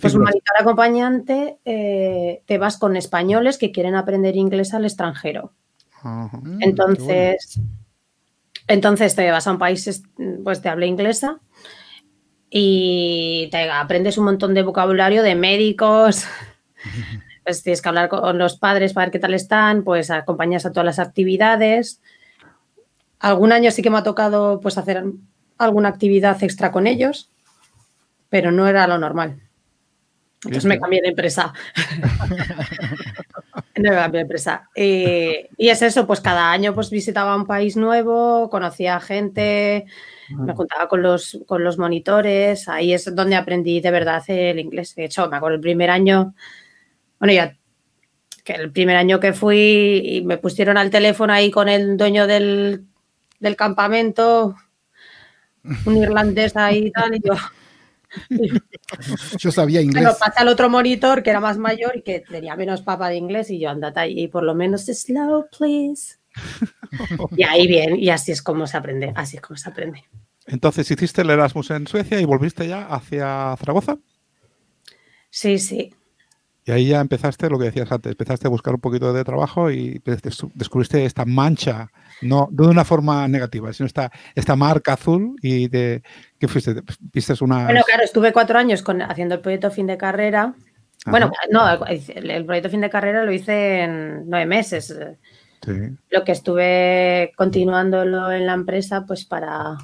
pues 0.00 0.14
monitor 0.14 0.56
acompañante 0.60 1.58
eh, 1.64 2.42
te 2.44 2.58
vas 2.58 2.76
con 2.76 2.94
españoles 2.96 3.56
que 3.56 3.72
quieren 3.72 3.94
aprender 3.94 4.36
inglés 4.36 4.74
al 4.74 4.84
extranjero. 4.84 5.52
Mm, 6.02 6.62
entonces, 6.62 7.58
entonces 8.66 9.14
te 9.14 9.30
vas 9.30 9.46
a 9.46 9.52
un 9.52 9.58
país 9.58 10.02
pues, 10.42 10.62
de 10.62 10.68
habla 10.68 10.86
inglesa 10.86 11.40
y 12.50 13.48
te 13.50 13.68
aprendes 13.70 14.16
un 14.16 14.26
montón 14.26 14.54
de 14.54 14.62
vocabulario 14.62 15.22
de 15.22 15.34
médicos. 15.34 16.24
Pues 17.44 17.62
tienes 17.62 17.82
que 17.82 17.88
hablar 17.90 18.08
con 18.08 18.38
los 18.38 18.56
padres 18.56 18.94
para 18.94 19.04
ver 19.04 19.12
qué 19.12 19.18
tal 19.18 19.34
están, 19.34 19.84
pues 19.84 20.10
acompañas 20.10 20.64
a 20.64 20.70
todas 20.72 20.86
las 20.86 20.98
actividades. 20.98 22.00
Algún 23.18 23.52
año 23.52 23.70
sí 23.70 23.82
que 23.82 23.90
me 23.90 23.98
ha 23.98 24.02
tocado 24.02 24.60
pues 24.60 24.78
hacer 24.78 25.04
alguna 25.58 25.90
actividad 25.90 26.42
extra 26.42 26.72
con 26.72 26.86
ellos, 26.86 27.30
pero 28.30 28.50
no 28.50 28.66
era 28.66 28.86
lo 28.86 28.96
normal. 28.96 29.42
Entonces 30.36 30.64
me 30.64 30.80
cambié 30.80 31.02
de 31.02 31.08
empresa. 31.08 31.52
no 33.82 33.90
cambié 33.90 34.18
de 34.18 34.22
empresa. 34.22 34.68
Y, 34.74 35.48
es 35.58 35.82
eso, 35.82 36.06
pues 36.06 36.20
cada 36.20 36.50
año 36.50 36.74
pues 36.74 36.90
visitaba 36.90 37.36
un 37.36 37.46
país 37.46 37.76
nuevo, 37.76 38.48
conocía 38.50 39.00
gente, 39.00 39.86
me 40.30 40.54
juntaba 40.54 40.88
con 40.88 41.02
los, 41.02 41.38
con 41.46 41.64
los 41.64 41.78
monitores, 41.78 42.68
ahí 42.68 42.92
es 42.92 43.14
donde 43.14 43.36
aprendí 43.36 43.80
de 43.80 43.90
verdad 43.90 44.22
el 44.28 44.58
inglés. 44.58 44.94
De 44.94 45.04
hecho, 45.04 45.28
me 45.28 45.36
acuerdo 45.36 45.56
el 45.56 45.60
primer 45.60 45.90
año, 45.90 46.34
bueno, 47.18 47.32
ya 47.32 47.56
que 48.44 48.52
el 48.52 48.70
primer 48.70 48.96
año 48.96 49.20
que 49.20 49.32
fui 49.32 50.02
y 50.04 50.22
me 50.24 50.36
pusieron 50.36 50.76
al 50.76 50.90
teléfono 50.90 51.32
ahí 51.32 51.50
con 51.50 51.68
el 51.68 51.96
dueño 51.96 52.26
del, 52.26 52.84
del 53.40 53.56
campamento, 53.56 54.54
un 55.86 55.96
irlandés 55.96 56.56
ahí 56.56 56.86
y 56.86 56.90
tal, 56.90 57.14
y 57.16 57.20
yo... 57.24 57.34
yo 59.38 59.50
sabía 59.50 59.80
inglés. 59.80 60.04
Pero 60.04 60.16
pasa 60.18 60.40
al 60.40 60.48
otro 60.48 60.70
monitor 60.70 61.22
que 61.22 61.30
era 61.30 61.40
más 61.40 61.58
mayor 61.58 61.96
y 61.96 62.02
que 62.02 62.20
tenía 62.20 62.56
menos 62.56 62.82
papa 62.82 63.08
de 63.08 63.16
inglés 63.16 63.50
y 63.50 63.58
yo 63.58 63.70
andate 63.70 64.00
ahí 64.00 64.28
por 64.28 64.42
lo 64.42 64.54
menos 64.54 64.86
slow, 64.86 65.46
please. 65.56 66.16
y 67.36 67.42
ahí 67.44 67.66
bien, 67.66 67.96
y 67.96 68.10
así 68.10 68.32
es 68.32 68.42
como 68.42 68.66
se 68.66 68.76
aprende, 68.76 69.12
así 69.14 69.36
es 69.36 69.42
como 69.42 69.56
se 69.56 69.68
aprende. 69.68 70.04
Entonces, 70.46 70.90
¿hiciste 70.90 71.22
el 71.22 71.30
Erasmus 71.30 71.70
en 71.70 71.86
Suecia 71.86 72.20
y 72.20 72.24
volviste 72.24 72.68
ya 72.68 72.86
hacia 72.86 73.56
Zaragoza? 73.56 73.96
Sí, 75.30 75.58
sí. 75.58 75.94
Y 76.66 76.72
ahí 76.72 76.88
ya 76.88 77.00
empezaste 77.00 77.50
lo 77.50 77.58
que 77.58 77.66
decías 77.66 77.92
antes, 77.92 78.12
empezaste 78.12 78.46
a 78.46 78.50
buscar 78.50 78.74
un 78.74 78.80
poquito 78.80 79.12
de 79.12 79.22
trabajo 79.22 79.70
y 79.70 80.00
descubriste 80.54 81.04
esta 81.04 81.26
mancha, 81.26 81.90
no, 82.22 82.48
de 82.50 82.66
una 82.66 82.84
forma 82.84 83.28
negativa, 83.28 83.70
sino 83.74 83.86
esta, 83.86 84.10
esta 84.34 84.56
marca 84.56 84.94
azul 84.94 85.36
y 85.42 85.68
de 85.68 86.02
¿qué 86.38 86.48
fuiste? 86.48 86.76
¿Viste 87.12 87.34
una 87.42 87.64
Bueno, 87.64 87.82
claro, 87.86 88.02
estuve 88.02 88.32
cuatro 88.32 88.58
años 88.58 88.82
con, 88.82 89.02
haciendo 89.02 89.34
el 89.34 89.42
proyecto 89.42 89.70
fin 89.70 89.86
de 89.86 89.98
carrera. 89.98 90.54
Bueno, 91.06 91.30
no, 91.50 91.86
el, 91.86 92.46
proyecto 92.46 92.70
fin 92.70 92.80
de 92.80 92.88
carrera 92.88 93.24
lo 93.24 93.32
hice 93.32 93.82
en 93.82 94.22
nueve 94.26 94.46
meses. 94.46 94.96
Lo 96.08 96.24
que 96.24 96.32
estuve 96.32 97.32
continuándolo 97.36 98.32
en 98.32 98.46
la 98.46 98.54
empresa, 98.54 99.04
pues 99.06 99.26
para, 99.26 99.76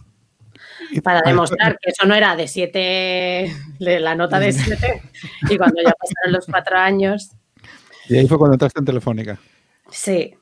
para 1.05 1.23
demostrar 1.23 1.79
que 1.81 1.91
eso 1.91 2.07
no 2.07 2.15
era 2.15 2.37
de 2.37 2.49
siete, 2.49 3.55
la 3.79 4.15
nota 4.15 4.39
de 4.39 4.53
siete, 4.53 5.03
y 5.49 5.57
cuando 5.57 5.83
ya 5.83 5.93
pasaron 5.93 6.33
los 6.33 6.47
cuatro 6.47 6.77
años. 6.77 7.33
Y 8.09 8.17
ahí 8.17 8.27
fue 8.27 8.39
cuando 8.39 8.55
entraste 8.55 8.81
en 8.81 8.87
Telefónica. 8.87 9.39
Sí. 9.91 10.35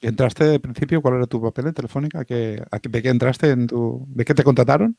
¿Entraste 0.00 0.44
de 0.44 0.60
principio? 0.60 1.02
¿Cuál 1.02 1.16
era 1.16 1.26
tu 1.26 1.42
papel 1.42 1.66
en 1.66 1.74
Telefónica? 1.74 2.20
¿De 2.20 3.02
qué 3.02 3.08
entraste? 3.08 3.50
En 3.50 3.66
tu, 3.66 4.04
¿De 4.08 4.24
qué 4.24 4.34
te 4.34 4.44
contrataron? 4.44 4.96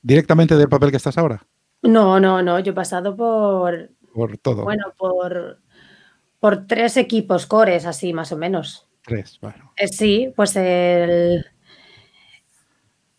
¿Directamente 0.00 0.56
del 0.56 0.68
papel 0.68 0.90
que 0.90 0.96
estás 0.96 1.18
ahora? 1.18 1.46
No, 1.82 2.18
no, 2.18 2.42
no. 2.42 2.58
Yo 2.60 2.72
he 2.72 2.74
pasado 2.74 3.16
por. 3.16 3.90
Por 4.14 4.38
todo. 4.38 4.64
Bueno, 4.64 4.94
por, 4.96 5.60
por 6.40 6.66
tres 6.66 6.96
equipos 6.96 7.46
cores, 7.46 7.86
así 7.86 8.12
más 8.12 8.32
o 8.32 8.36
menos. 8.36 8.88
Tres, 9.04 9.38
bueno. 9.40 9.72
Eh, 9.76 9.88
sí, 9.88 10.32
pues 10.34 10.56
el. 10.56 11.44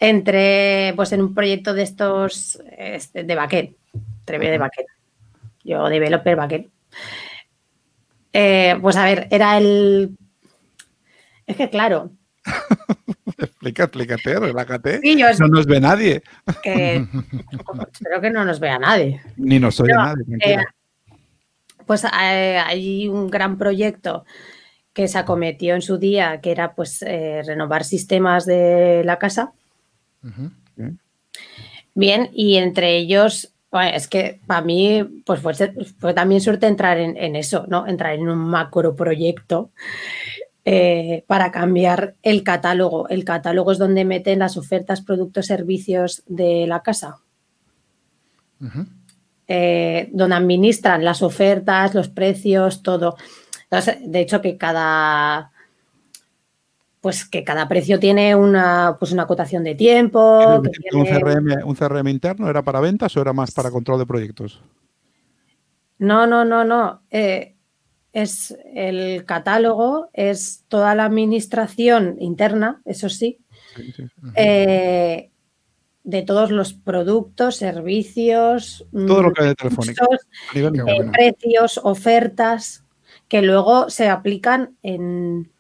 Entré 0.04 0.92
pues 0.98 1.14
en 1.14 1.22
un 1.22 1.34
proyecto 1.34 1.74
de 1.74 1.84
estos 1.84 2.62
este, 2.78 3.24
de 3.24 3.36
backend, 3.36 3.76
Treve 4.26 4.50
de 4.50 4.58
backend. 4.58 4.88
Yo 5.64 5.88
developer 5.88 6.36
backend. 6.36 6.70
Eh, 8.34 8.78
pues 8.82 8.98
a 8.98 9.06
ver, 9.06 9.28
era 9.32 9.58
el 9.58 10.18
es 11.46 11.56
que 11.56 11.70
claro. 11.70 12.12
Explica, 13.38 13.84
explícate, 13.84 14.40
relájate. 14.40 15.02
no 15.40 15.48
nos 15.48 15.66
ve 15.66 15.80
nadie. 15.80 16.22
espero 16.64 18.22
que 18.22 18.30
no 18.30 18.46
nos 18.46 18.60
vea 18.60 18.78
nadie. 18.78 19.22
Ni 19.38 19.60
nos 19.60 19.80
oye 19.80 19.94
nadie. 19.94 20.24
Eh, 20.42 20.58
pues 21.86 22.04
eh, 22.04 22.62
hay 22.64 23.08
un 23.08 23.30
gran 23.30 23.58
proyecto 23.58 24.26
que 24.94 25.08
se 25.08 25.18
acometió 25.18 25.76
en 25.76 25.82
su 25.82 25.98
día, 25.98 26.40
que 26.42 26.52
era 26.52 26.76
pues 26.76 27.02
eh, 27.02 27.42
renovar 27.46 27.84
sistemas 27.84 28.46
de 28.46 29.04
la 29.06 29.18
casa. 29.18 29.54
Bien, 31.96 32.30
y 32.34 32.56
entre 32.56 32.98
ellos, 32.98 33.54
es 33.94 34.08
que 34.08 34.40
para 34.46 34.62
mí 34.62 35.04
pues 35.26 35.40
fue, 35.42 36.14
también 36.14 36.42
suerte 36.42 36.68
entrar 36.68 36.98
en, 36.98 37.18
en, 37.18 37.36
eso, 37.36 37.66
¿no? 37.68 37.88
Entrar 37.88 38.14
en 38.14 38.28
un 38.28 38.38
macro 38.38 38.96
proyecto 38.96 39.72
eh, 40.66 41.26
para 41.28 41.52
cambiar 41.52 42.16
el 42.22 42.44
catálogo. 42.44 43.10
El 43.10 43.26
catálogo 43.26 43.72
es 43.72 43.78
donde 43.78 44.06
meten 44.06 44.40
las 44.40 44.56
ofertas, 44.56 45.02
productos, 45.02 45.48
servicios 45.48 46.24
de 46.28 46.66
la 46.68 46.82
casa. 46.82 47.18
Eh, 49.48 50.10
donde 50.14 50.36
administran 50.36 51.04
las 51.04 51.22
ofertas, 51.22 51.94
los 51.94 52.08
precios, 52.08 52.82
todo. 52.82 53.18
de 54.06 54.20
hecho, 54.22 54.42
que 54.42 54.58
cada 54.58 55.52
pues 57.04 57.26
que 57.26 57.44
cada 57.44 57.68
precio 57.68 58.00
tiene 58.00 58.34
una, 58.34 58.96
pues 58.98 59.12
una 59.12 59.24
acotación 59.24 59.62
de 59.66 59.76
tiempo. 59.76 60.62
un, 60.94 61.76
CRM, 61.76 62.08
interno 62.08 62.50
era 62.50 62.62
para 62.62 62.80
ventas 62.80 63.18
o 63.18 63.22
era 63.22 63.34
más 63.34 63.52
para 63.52 63.72
control 63.72 64.00
de 64.00 64.06
proyectos? 64.06 64.64
No, 65.98 66.26
no, 66.26 66.46
no, 66.46 66.64
no. 66.64 67.02
Eh, 67.12 67.58
es 68.14 68.58
el 68.74 69.26
catálogo, 69.26 70.12
es 70.14 70.64
toda 70.70 70.96
la 70.96 71.04
administración 71.04 72.16
interna, 72.22 72.82
eso 72.86 73.10
sí, 73.10 73.38
eh, 74.38 75.30
de 76.06 76.22
todos 76.22 76.52
los 76.52 76.74
productos, 76.74 77.58
servicios, 77.58 78.86
todo 78.94 79.24
lo 79.24 79.34
que 79.34 79.42
hay 79.42 79.50
de 79.50 79.56
telefónica, 79.56 80.06
eh, 80.56 81.12
precios, 81.12 81.82
ofertas, 81.84 82.86
que 83.28 83.42
luego 83.42 83.90
se 83.90 84.08
aplican 84.08 84.78
en 84.84 85.52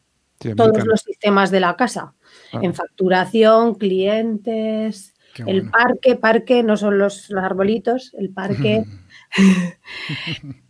todos 0.56 0.86
los 0.86 1.02
sistemas 1.02 1.52
de 1.52 1.60
la 1.60 1.76
casa, 1.76 2.14
en 2.52 2.74
facturación, 2.74 3.76
clientes, 3.76 5.14
el 5.46 5.70
parque, 5.70 6.16
parque, 6.16 6.64
no 6.64 6.78
son 6.78 6.98
los, 6.98 7.30
los 7.30 7.44
arbolitos, 7.44 8.14
el 8.18 8.30
parque. 8.30 8.84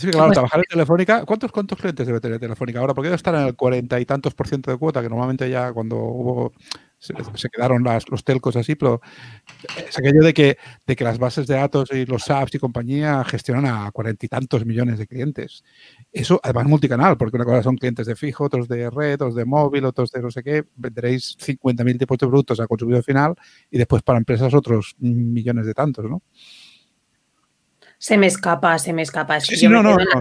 Sí, 0.00 0.08
claro, 0.08 0.32
trabajar 0.32 0.60
en 0.60 0.64
Telefónica. 0.64 1.26
¿Cuántos, 1.26 1.52
¿Cuántos 1.52 1.78
clientes 1.78 2.06
debe 2.06 2.20
tener 2.20 2.38
Telefónica 2.38 2.80
ahora? 2.80 2.94
Porque 2.94 3.08
debe 3.08 3.16
estar 3.16 3.34
en 3.34 3.42
el 3.42 3.54
cuarenta 3.54 4.00
y 4.00 4.06
tantos 4.06 4.32
por 4.32 4.48
ciento 4.48 4.70
de 4.70 4.78
cuota, 4.78 5.02
que 5.02 5.10
normalmente 5.10 5.50
ya 5.50 5.74
cuando 5.74 5.96
hubo 5.96 6.52
se, 7.00 7.48
quedaron 7.48 7.82
los 7.82 8.24
telcos 8.24 8.56
así, 8.56 8.74
pero 8.74 9.00
es 9.88 9.98
aquello 9.98 10.22
de 10.22 10.34
que, 10.34 10.58
de 10.86 10.96
que 10.96 11.04
las 11.04 11.18
bases 11.18 11.46
de 11.46 11.54
datos 11.54 11.90
y 11.92 12.04
los 12.04 12.30
apps 12.30 12.54
y 12.54 12.58
compañía 12.58 13.24
gestionan 13.24 13.66
a 13.66 13.90
cuarenta 13.90 14.26
y 14.26 14.28
tantos 14.28 14.66
millones 14.66 14.98
de 14.98 15.06
clientes. 15.06 15.64
Eso 16.12 16.38
además 16.42 16.66
multicanal, 16.66 17.16
porque 17.16 17.36
una 17.36 17.46
cosa 17.46 17.62
son 17.62 17.76
clientes 17.76 18.06
de 18.06 18.16
fijo, 18.16 18.44
otros 18.44 18.68
de 18.68 18.90
red, 18.90 19.14
otros 19.14 19.34
de 19.34 19.46
móvil, 19.46 19.86
otros 19.86 20.10
de 20.10 20.20
no 20.20 20.30
sé 20.30 20.42
qué. 20.42 20.64
Venderéis 20.76 21.36
50.000 21.38 21.98
tipos 21.98 22.18
de 22.18 22.26
productos 22.26 22.60
a 22.60 22.66
consumidor 22.66 23.02
final 23.02 23.34
y 23.70 23.78
después 23.78 24.02
para 24.02 24.18
empresas 24.18 24.52
otros 24.52 24.94
millones 24.98 25.66
de 25.66 25.74
tantos, 25.74 26.04
¿no? 26.04 26.22
Se 28.02 28.16
me 28.16 28.28
escapa, 28.28 28.78
se 28.78 28.94
me 28.94 29.02
escapa. 29.02 29.36
Es 29.36 29.46
que 29.46 29.56
sí, 29.56 29.68
no, 29.68 29.82
no, 29.82 29.94
no, 29.94 29.98
no, 29.98 30.14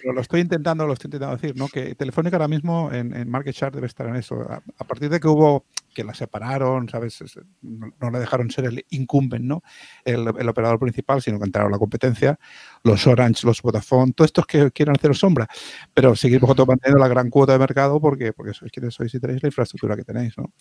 pero 0.00 0.12
lo 0.14 0.20
estoy 0.22 0.40
intentando, 0.40 0.86
lo 0.86 0.94
estoy 0.94 1.08
intentando 1.08 1.36
decir, 1.36 1.54
¿no? 1.54 1.68
Que 1.68 1.94
Telefónica 1.94 2.36
ahora 2.36 2.48
mismo 2.48 2.90
en, 2.90 3.14
en 3.14 3.28
market 3.28 3.54
share 3.54 3.74
debe 3.74 3.86
estar 3.86 4.06
en 4.06 4.16
eso. 4.16 4.40
a, 4.50 4.84
partir 4.84 5.10
de 5.10 5.20
que 5.20 5.28
hubo 5.28 5.66
que 5.94 6.04
la 6.04 6.12
separaron, 6.12 6.88
¿sabes? 6.88 7.22
No, 7.62 8.10
le 8.10 8.18
dejaron 8.18 8.50
ser 8.50 8.66
el 8.66 8.84
incumbent, 8.90 9.44
¿no? 9.44 9.62
El, 10.04 10.28
operador 10.48 10.78
principal, 10.78 11.22
sino 11.22 11.38
que 11.38 11.46
entraron 11.46 11.72
la 11.72 11.78
competencia, 11.78 12.38
los 12.82 13.06
Orange, 13.06 13.46
los 13.46 13.62
Vodafone, 13.62 14.12
todos 14.12 14.28
estos 14.28 14.46
que 14.46 14.70
quieren 14.72 14.94
hacer 14.96 15.14
sombra, 15.14 15.48
pero 15.94 16.14
seguir 16.14 16.40
vosotros 16.40 16.68
manteniendo 16.68 17.00
la 17.00 17.08
gran 17.08 17.30
cuota 17.30 17.52
de 17.52 17.58
mercado 17.58 18.00
porque, 18.00 18.32
porque 18.32 18.52
sois 18.52 18.70
quienes 18.70 18.94
sois 18.94 19.14
y 19.14 19.20
tenéis 19.20 19.42
la 19.42 19.48
infraestructura 19.48 19.96
que 19.96 20.04
tenéis, 20.04 20.36
¿no? 20.36 20.52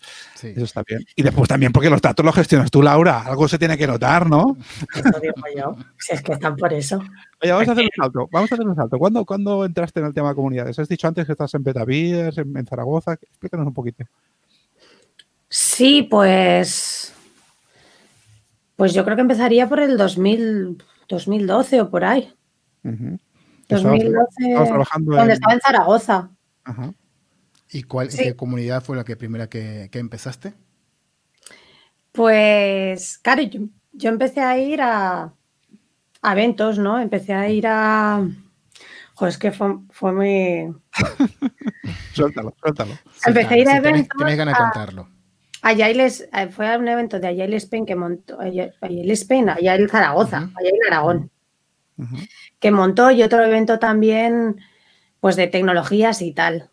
Eso 0.42 0.64
está 0.64 0.84
bien. 0.88 1.04
Y 1.16 1.24
después 1.24 1.48
también 1.48 1.72
porque 1.72 1.90
los 1.90 2.02
datos 2.02 2.26
los 2.26 2.36
gestionas 2.36 2.72
tú, 2.72 2.82
Laura, 2.82 3.22
algo 3.22 3.48
se 3.48 3.58
tiene 3.58 3.78
que 3.78 3.88
notar, 3.88 4.30
¿no? 4.30 4.58
Eso 4.96 5.20
digo 5.20 5.34
yo, 5.56 5.76
si 5.98 6.14
es 6.14 6.22
que 6.22 6.34
están 6.34 6.56
por 6.56 6.72
eso. 6.72 7.00
Oye, 7.42 7.52
vamos 7.52 7.68
a 7.68 7.72
hacer 7.74 7.84
un 7.84 7.90
salto, 8.04 8.30
vamos 8.32 8.52
a 8.52 8.56
hacer 8.56 8.68
un 8.68 8.76
salto. 8.76 8.98
¿Cuándo, 9.00 9.26
¿cuándo 9.26 9.66
entraste 9.66 10.00
en 10.00 10.06
el 10.06 10.14
tema 10.14 10.30
de 10.30 10.36
comunidades? 10.36 10.80
Has 10.80 10.88
dicho 10.88 11.08
antes 11.08 11.26
que 11.26 11.32
estás 11.34 11.54
en 11.56 11.64
Betaviers, 11.64 12.38
en, 12.38 12.56
en 12.56 12.66
Zaragoza, 12.66 13.14
explícanos 13.14 13.68
un 13.68 13.74
poquito. 13.74 14.06
Sí, 15.56 16.02
pues. 16.02 17.14
Pues 18.76 18.92
yo 18.92 19.06
creo 19.06 19.16
que 19.16 19.22
empezaría 19.22 19.70
por 19.70 19.80
el 19.80 19.98
2000, 19.98 20.84
2012 21.08 21.82
o 21.82 21.92
por 21.92 22.04
ahí. 22.04 22.34
2012, 22.82 24.54
donde 25.04 25.34
estaba 25.34 25.54
en 25.54 25.62
Zaragoza. 25.62 26.32
¿Y 27.70 27.84
cuál, 27.84 28.10
qué 28.10 28.36
comunidad 28.36 28.84
fue 28.84 28.98
la 28.98 29.04
que 29.04 29.16
primera 29.16 29.48
que, 29.48 29.92
empezaste? 29.94 30.56
Pues, 32.12 33.20
claro, 33.20 33.44
yo, 33.44 34.10
empecé 34.10 34.42
a 34.42 34.58
ir 34.58 34.82
a, 34.82 35.36
eventos, 36.24 36.80
¿no? 36.80 37.00
Empecé 37.00 37.36
a 37.36 37.48
ir 37.50 37.68
a... 37.68 38.28
Joder, 39.14 39.30
es 39.30 39.38
que 39.38 39.52
fue, 39.52 39.78
fue 39.92 40.14
muy... 40.14 40.76
suéltalo, 42.14 42.56
suéltalo. 42.60 42.98
Empecé 43.24 43.54
a 43.54 43.58
ir 43.60 43.70
a 43.70 43.78
eventos... 43.78 44.18
Tienes 44.18 44.36
ganas 44.36 44.58
de 44.58 44.64
contarlo. 44.64 45.14
Eh, 45.66 46.48
fue 46.50 46.74
a 46.74 46.78
un 46.78 46.88
evento 46.90 47.20
de 47.20 47.28
Ayail 47.28 47.54
Spain 47.54 47.86
que 47.86 47.96
montó, 47.96 48.38
Ayail 48.40 49.12
Spain, 49.12 49.50
Ayail 49.50 49.90
Zaragoza, 49.90 50.50
uh 50.54 50.88
Aragón, 50.92 51.32
que 52.60 52.72
montó 52.72 53.12
y 53.12 53.24
otro 53.24 53.42
evento 53.44 53.80
también, 53.80 54.58
pues 55.22 55.38
de 55.38 55.48
tecnologías 55.48 56.22
y 56.22 56.34
tal. 56.34 56.70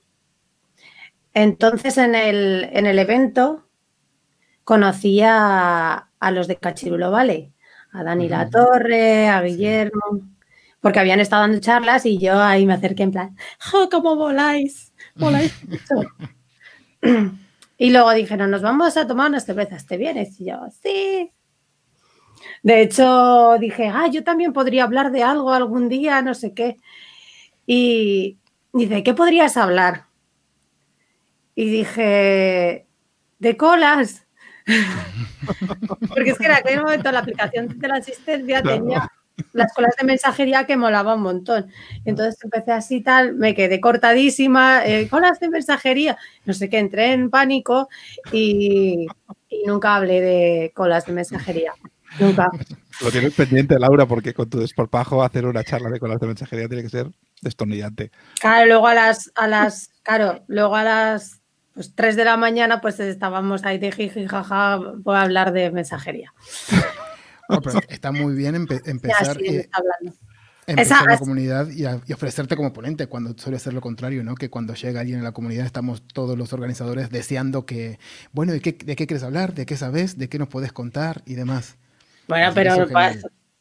Entonces 1.35 1.99
en 1.99 2.17
el, 2.17 2.69
en 2.73 2.87
el 2.87 2.99
evento 2.99 3.69
conocí 4.65 5.21
a, 5.25 6.09
los 6.33 6.49
de 6.49 6.57
Cachirulo 6.57 7.13
Vale, 7.13 7.53
a 7.93 8.03
Dani 8.03 8.29
La 8.29 8.51
Torre, 8.51 9.29
a 9.29 9.41
Guillermo, 9.41 10.29
porque 10.81 10.99
habían 10.99 11.21
estado 11.21 11.43
dando 11.43 11.61
charlas 11.61 12.07
y 12.07 12.19
yo 12.19 12.41
ahí 12.41 12.67
me 12.67 12.73
acerqué 12.73 13.05
en 13.05 13.13
plan, 13.13 13.37
¡jo, 13.61 13.89
cómo 13.89 14.17
voláis! 14.17 14.93
¡Voláis 15.15 15.55
Y 17.81 17.89
luego 17.89 18.13
dijeron, 18.13 18.51
nos 18.51 18.61
vamos 18.61 18.99
a 18.99 19.07
tomar 19.07 19.31
unas 19.31 19.47
cervezas, 19.47 19.87
¿te 19.87 19.97
vienes? 19.97 20.39
Y 20.39 20.45
yo, 20.45 20.59
sí. 20.83 21.33
De 22.63 22.83
hecho, 22.83 23.57
dije, 23.59 23.89
ah, 23.89 24.07
yo 24.07 24.23
también 24.23 24.53
podría 24.53 24.85
hablar 24.85 25.11
de 25.11 25.23
algo 25.23 25.51
algún 25.51 25.89
día, 25.89 26.21
no 26.21 26.35
sé 26.35 26.53
qué. 26.53 26.77
Y 27.65 28.37
dice, 28.75 29.03
¿qué 29.03 29.15
podrías 29.15 29.57
hablar? 29.57 30.05
Y 31.55 31.71
dije, 31.71 32.87
de 33.39 33.57
colas. 33.57 34.27
Porque 36.09 36.33
es 36.33 36.39
que 36.39 36.45
en 36.45 36.53
aquel 36.53 36.83
momento 36.83 37.11
la 37.11 37.21
aplicación 37.21 37.79
de 37.79 37.89
la 37.89 37.95
asistencia 37.95 38.63
tenía 38.63 39.11
las 39.53 39.73
colas 39.73 39.95
de 39.99 40.07
mensajería 40.07 40.67
que 40.67 40.77
molaba 40.77 41.15
un 41.15 41.23
montón. 41.23 41.71
Entonces 42.05 42.39
empecé 42.43 42.73
así 42.73 43.01
tal, 43.01 43.35
me 43.35 43.55
quedé 43.55 43.81
cortadísima, 43.81 44.85
eh, 44.85 45.09
colas 45.09 45.41
de 45.41 45.49
mensajería, 45.49 46.19
no 46.45 46.55
sé 46.55 46.69
qué, 46.69 46.79
entré 46.79 47.13
en 47.13 47.31
pánico 47.31 47.89
y, 48.33 49.07
nunca 49.67 49.97
hablé 49.97 50.21
de 50.21 50.73
colas 50.75 51.07
de 51.07 51.13
mensajería. 51.13 51.73
Nunca. 52.19 52.51
Lo 53.03 53.11
tienes 53.11 53.35
pendiente, 53.35 53.79
Laura, 53.79 54.07
porque 54.07 54.35
con 54.35 54.51
tu 54.51 54.59
desparpajo 54.59 55.23
hacer 55.23 55.47
una 55.47 55.63
charla 55.63 55.91
de 55.91 56.01
colas 56.01 56.19
de 56.19 56.27
mensajería 56.27 56.69
tiene 56.69 56.83
que 56.83 56.89
ser 56.89 57.07
destornillante. 57.41 58.11
Claro, 58.41 58.67
luego 58.67 58.87
a 58.89 58.95
las, 58.95 59.31
a 59.35 59.47
las, 59.47 59.91
claro, 60.03 60.43
luego 60.49 60.75
a 60.77 60.85
las 60.85 61.41
pues, 61.75 61.95
3 61.95 62.17
de 62.17 62.25
la 62.25 62.37
mañana, 62.37 62.81
pues 62.81 63.01
estábamos 63.01 63.65
ahí 63.65 63.79
de 63.79 63.93
jiji, 63.93 64.27
jaja, 64.27 64.81
por 65.05 65.17
hablar 65.17 65.53
de 65.53 65.71
mensajería. 65.71 66.33
Está 67.89 68.13
muy 68.13 68.35
bien 68.35 68.55
empezar, 68.55 69.39
empezar 70.67 71.07
la 71.07 71.19
comunidad 71.19 71.69
y, 71.71 71.85
ofrecerte 72.13 72.57
como 72.57 72.73
ponente 72.73 73.07
cuando 73.07 73.37
suele 73.37 73.59
ser 73.59 73.73
lo 73.73 73.81
contrario, 73.81 74.23
¿no? 74.25 74.35
Que 74.35 74.51
cuando 74.51 74.75
llega 74.75 75.01
alguien 75.01 75.19
en 75.19 75.25
la 75.25 75.33
comunidad 75.33 75.67
estamos 75.67 76.03
todos 76.03 76.37
los 76.39 76.53
organizadores 76.53 77.11
deseando 77.11 77.67
que, 77.67 77.99
bueno, 78.33 78.53
¿de 78.53 78.61
qué, 78.61 78.73
de 78.73 78.97
qué 78.97 79.07
quieres 79.07 79.25
hablar? 79.25 79.55
¿De 79.55 79.67
qué 79.67 79.77
sabes? 79.77 80.19
¿De 80.19 80.29
qué 80.29 80.39
nos 80.39 80.49
puedes 80.49 80.73
contar? 80.73 81.23
Y 81.27 81.35
demás. 81.35 81.77
Bueno, 82.29 82.53
pero 82.55 82.87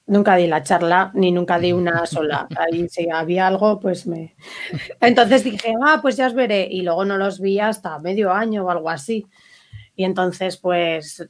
nunca 0.06 0.36
di 0.36 0.48
la 0.48 0.64
charla, 0.64 1.12
ni 1.14 1.32
nunca 1.32 1.60
di 1.60 1.72
una 1.72 2.06
sola. 2.06 2.48
Ahí 2.58 2.90
si 2.90 3.10
había 3.10 3.48
algo, 3.48 3.80
pues 3.80 4.06
me... 4.08 4.36
Entonces 5.02 5.44
dije, 5.44 5.74
ah, 5.86 6.00
pues 6.02 6.18
ya 6.18 6.28
os 6.28 6.34
veré. 6.34 6.68
Y 6.70 6.82
luego 6.82 7.06
no 7.06 7.18
los 7.18 7.40
vi 7.40 7.60
hasta 7.60 7.98
medio 8.00 8.32
año 8.32 8.66
o 8.66 8.70
algo 8.70 8.90
así. 8.90 9.26
Y 9.96 10.06
entonces, 10.06 10.58
pues 10.58 11.28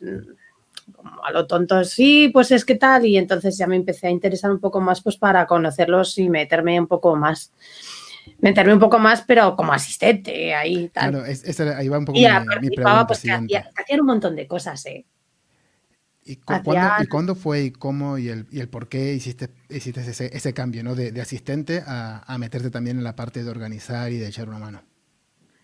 como 0.92 1.24
a 1.24 1.32
lo 1.32 1.48
tonto, 1.48 1.84
sí, 1.84 2.30
pues 2.34 2.52
es 2.52 2.66
que 2.66 2.76
tal, 2.76 3.06
y 3.06 3.18
entonces 3.18 3.58
ya 3.58 3.68
me 3.68 3.76
empecé 3.76 4.08
a 4.08 4.10
interesar 4.10 4.52
un 4.52 4.60
poco 4.60 4.82
más 4.82 5.02
pues 5.02 5.18
para 5.18 5.46
conocerlos 5.48 6.18
y 6.18 6.30
meterme 6.30 6.80
un 6.80 6.88
poco 6.88 7.16
más, 7.16 7.52
meterme 8.40 8.74
un 8.74 8.80
poco 8.80 9.00
más, 9.00 9.24
pero 9.24 9.56
como 9.56 9.74
asistente, 9.74 10.54
ahí 10.54 10.90
tal. 10.90 11.12
Claro, 11.12 11.76
ahí 11.78 11.88
va 11.88 11.98
un 11.98 12.06
poco 12.06 12.18
y 12.18 12.24
mi, 12.62 12.70
pregunta 12.70 13.08
pues 13.08 13.22
que 13.22 13.32
hacían 13.32 14.00
un 14.02 14.06
montón 14.06 14.36
de 14.36 14.48
cosas, 14.48 14.86
¿eh? 14.86 15.06
¿Y, 16.22 16.36
cuándo, 17.08 17.34
fue 17.34 17.64
y 17.64 17.72
cómo 17.72 18.20
y 18.20 18.30
el, 18.30 18.46
y 18.52 18.60
el 18.60 18.70
por 18.70 18.88
qué 18.88 19.16
hiciste, 19.16 19.50
hiciste 19.68 20.02
ese, 20.02 20.30
ese 20.32 20.54
cambio 20.54 20.84
¿no? 20.84 20.94
de, 20.94 21.12
de 21.12 21.22
asistente 21.22 21.82
a, 21.88 22.22
a, 22.32 22.38
meterte 22.38 22.70
también 22.70 23.00
en 23.00 23.04
la 23.04 23.16
parte 23.16 23.44
de 23.44 23.50
organizar 23.50 24.12
y 24.12 24.20
de 24.20 24.28
echar 24.28 24.48
una 24.48 24.60
mano? 24.60 24.84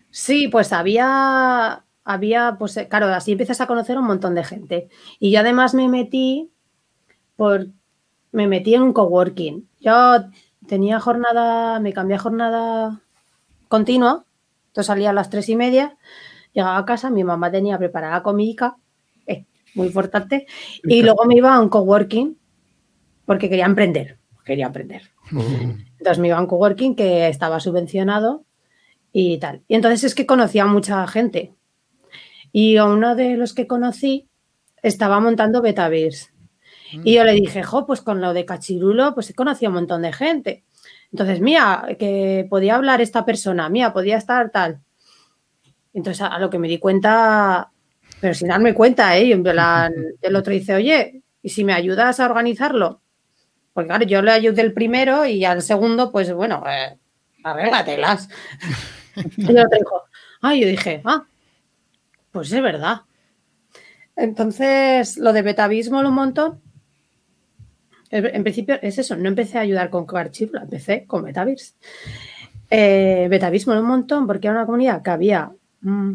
Sí, 0.09 0.47
pues 0.47 0.73
había, 0.73 1.85
había, 2.05 2.55
pues 2.57 2.77
eh, 2.77 2.87
claro, 2.87 3.07
así 3.07 3.31
empiezas 3.31 3.59
a 3.59 3.67
conocer 3.67 3.97
un 3.97 4.05
montón 4.05 4.35
de 4.35 4.43
gente. 4.43 4.89
Y 5.19 5.31
yo 5.31 5.39
además 5.39 5.73
me 5.73 5.89
metí 5.89 6.51
por, 7.35 7.67
me 8.31 8.47
metí 8.47 8.75
en 8.75 8.83
un 8.83 8.93
coworking. 8.93 9.67
Yo 9.81 10.25
tenía 10.67 10.99
jornada, 10.99 11.79
me 11.79 11.91
cambié 11.91 12.15
a 12.15 12.19
jornada 12.19 13.01
continua, 13.67 14.25
entonces 14.67 14.87
salía 14.87 15.09
a 15.09 15.13
las 15.13 15.29
tres 15.29 15.49
y 15.49 15.55
media, 15.55 15.97
llegaba 16.53 16.77
a 16.77 16.85
casa, 16.85 17.09
mi 17.09 17.23
mamá 17.23 17.51
tenía 17.51 17.77
preparada 17.77 18.23
comida, 18.23 18.77
eh, 19.25 19.45
muy 19.73 19.87
importante, 19.87 20.45
y 20.83 21.01
luego 21.01 21.25
me 21.25 21.35
iba 21.35 21.53
a 21.53 21.59
un 21.59 21.69
coworking 21.69 22.37
porque 23.25 23.49
quería 23.49 23.65
emprender, 23.65 24.19
quería 24.45 24.67
aprender. 24.67 25.11
Entonces 25.31 26.19
me 26.19 26.27
iba 26.27 26.37
a 26.37 26.41
un 26.41 26.47
coworking 26.47 26.95
que 26.95 27.27
estaba 27.27 27.59
subvencionado 27.59 28.45
y 29.11 29.39
tal. 29.39 29.63
Y 29.67 29.75
entonces 29.75 30.03
es 30.03 30.13
que 30.13 30.27
conocía 30.27 30.63
a 30.63 30.67
mucha 30.67 31.05
gente. 31.07 31.55
Y 32.57 32.77
a 32.77 32.85
uno 32.85 33.17
de 33.17 33.35
los 33.35 33.53
que 33.53 33.67
conocí 33.67 34.29
estaba 34.81 35.19
montando 35.19 35.61
Betavirs. 35.61 36.31
Y 37.03 37.15
yo 37.15 37.25
le 37.25 37.33
dije, 37.33 37.63
jo, 37.63 37.85
pues 37.85 37.99
con 37.99 38.21
lo 38.21 38.33
de 38.33 38.45
Cachirulo, 38.45 39.13
pues 39.13 39.29
he 39.29 39.33
conocido 39.33 39.71
un 39.71 39.75
montón 39.75 40.03
de 40.03 40.13
gente. 40.13 40.63
Entonces, 41.11 41.41
mira, 41.41 41.85
que 41.99 42.47
podía 42.49 42.75
hablar 42.75 43.01
esta 43.01 43.25
persona, 43.25 43.67
mía, 43.67 43.91
podía 43.91 44.15
estar 44.15 44.51
tal. 44.51 44.79
Entonces, 45.93 46.21
a, 46.21 46.39
lo 46.39 46.49
que 46.49 46.57
me 46.57 46.69
di 46.69 46.77
cuenta, 46.77 47.73
pero 48.21 48.33
sin 48.33 48.47
darme 48.47 48.73
cuenta, 48.73 49.17
¿eh? 49.17 49.33
el 50.21 50.35
otro 50.37 50.53
dice, 50.53 50.75
oye, 50.75 51.23
¿y 51.41 51.49
si 51.49 51.65
me 51.65 51.73
ayudas 51.73 52.21
a 52.21 52.25
organizarlo? 52.25 53.01
Porque 53.73 53.89
claro, 53.89 54.05
yo 54.05 54.21
le 54.21 54.31
ayudé 54.31 54.61
el 54.61 54.71
primero 54.71 55.25
y 55.25 55.43
al 55.43 55.61
segundo, 55.61 56.09
pues 56.09 56.31
bueno, 56.31 56.63
eh, 56.65 56.97
arréglatelas. 57.43 58.29
y 59.35 59.45
el 59.45 59.59
otro 59.59 59.77
dijo, 59.77 60.03
ah, 60.41 60.55
yo 60.55 60.67
dije, 60.69 61.01
ah, 61.03 61.25
pues 62.35 62.51
es 62.51 62.61
verdad. 62.61 63.03
Entonces, 64.17 65.17
lo 65.17 65.31
de 65.31 65.41
Betavismo 65.41 66.01
un 66.01 66.13
montón. 66.13 66.59
En 68.11 68.43
principio 68.43 68.77
es 68.81 68.97
eso, 68.97 69.15
no 69.15 69.29
empecé 69.29 69.57
a 69.57 69.61
ayudar 69.61 69.89
con 69.89 70.05
Archivo, 70.17 70.57
empecé 70.57 71.05
con 71.05 71.23
Betavirs. 71.23 71.75
Eh, 72.69 73.29
un 73.67 73.85
montón 73.85 74.27
porque 74.27 74.47
era 74.47 74.57
una 74.57 74.65
comunidad 74.65 75.01
que 75.01 75.11
había 75.11 75.51
mm, 75.79 76.11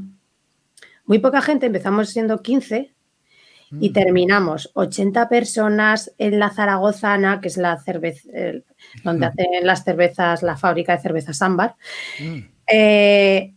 muy 1.06 1.18
poca 1.20 1.40
gente, 1.40 1.66
empezamos 1.66 2.11
siendo 2.11 2.42
15 2.42 2.92
y 3.80 3.88
mm. 3.88 3.92
terminamos 3.92 4.70
80 4.74 5.28
personas 5.30 6.12
en 6.18 6.38
la 6.38 6.50
Zaragozana, 6.50 7.40
que 7.40 7.48
es 7.48 7.56
la 7.56 7.78
cerveza, 7.80 8.28
donde 9.04 9.26
hacen 9.26 9.46
las 9.62 9.85
cervezas, 9.85 10.42
la 10.42 10.59
fábrica 10.59 10.94
de 10.94 11.02
cervezas 11.02 11.40
ámbar. 11.40 11.76
Mm. 12.20 12.38
Eh, 12.66 13.54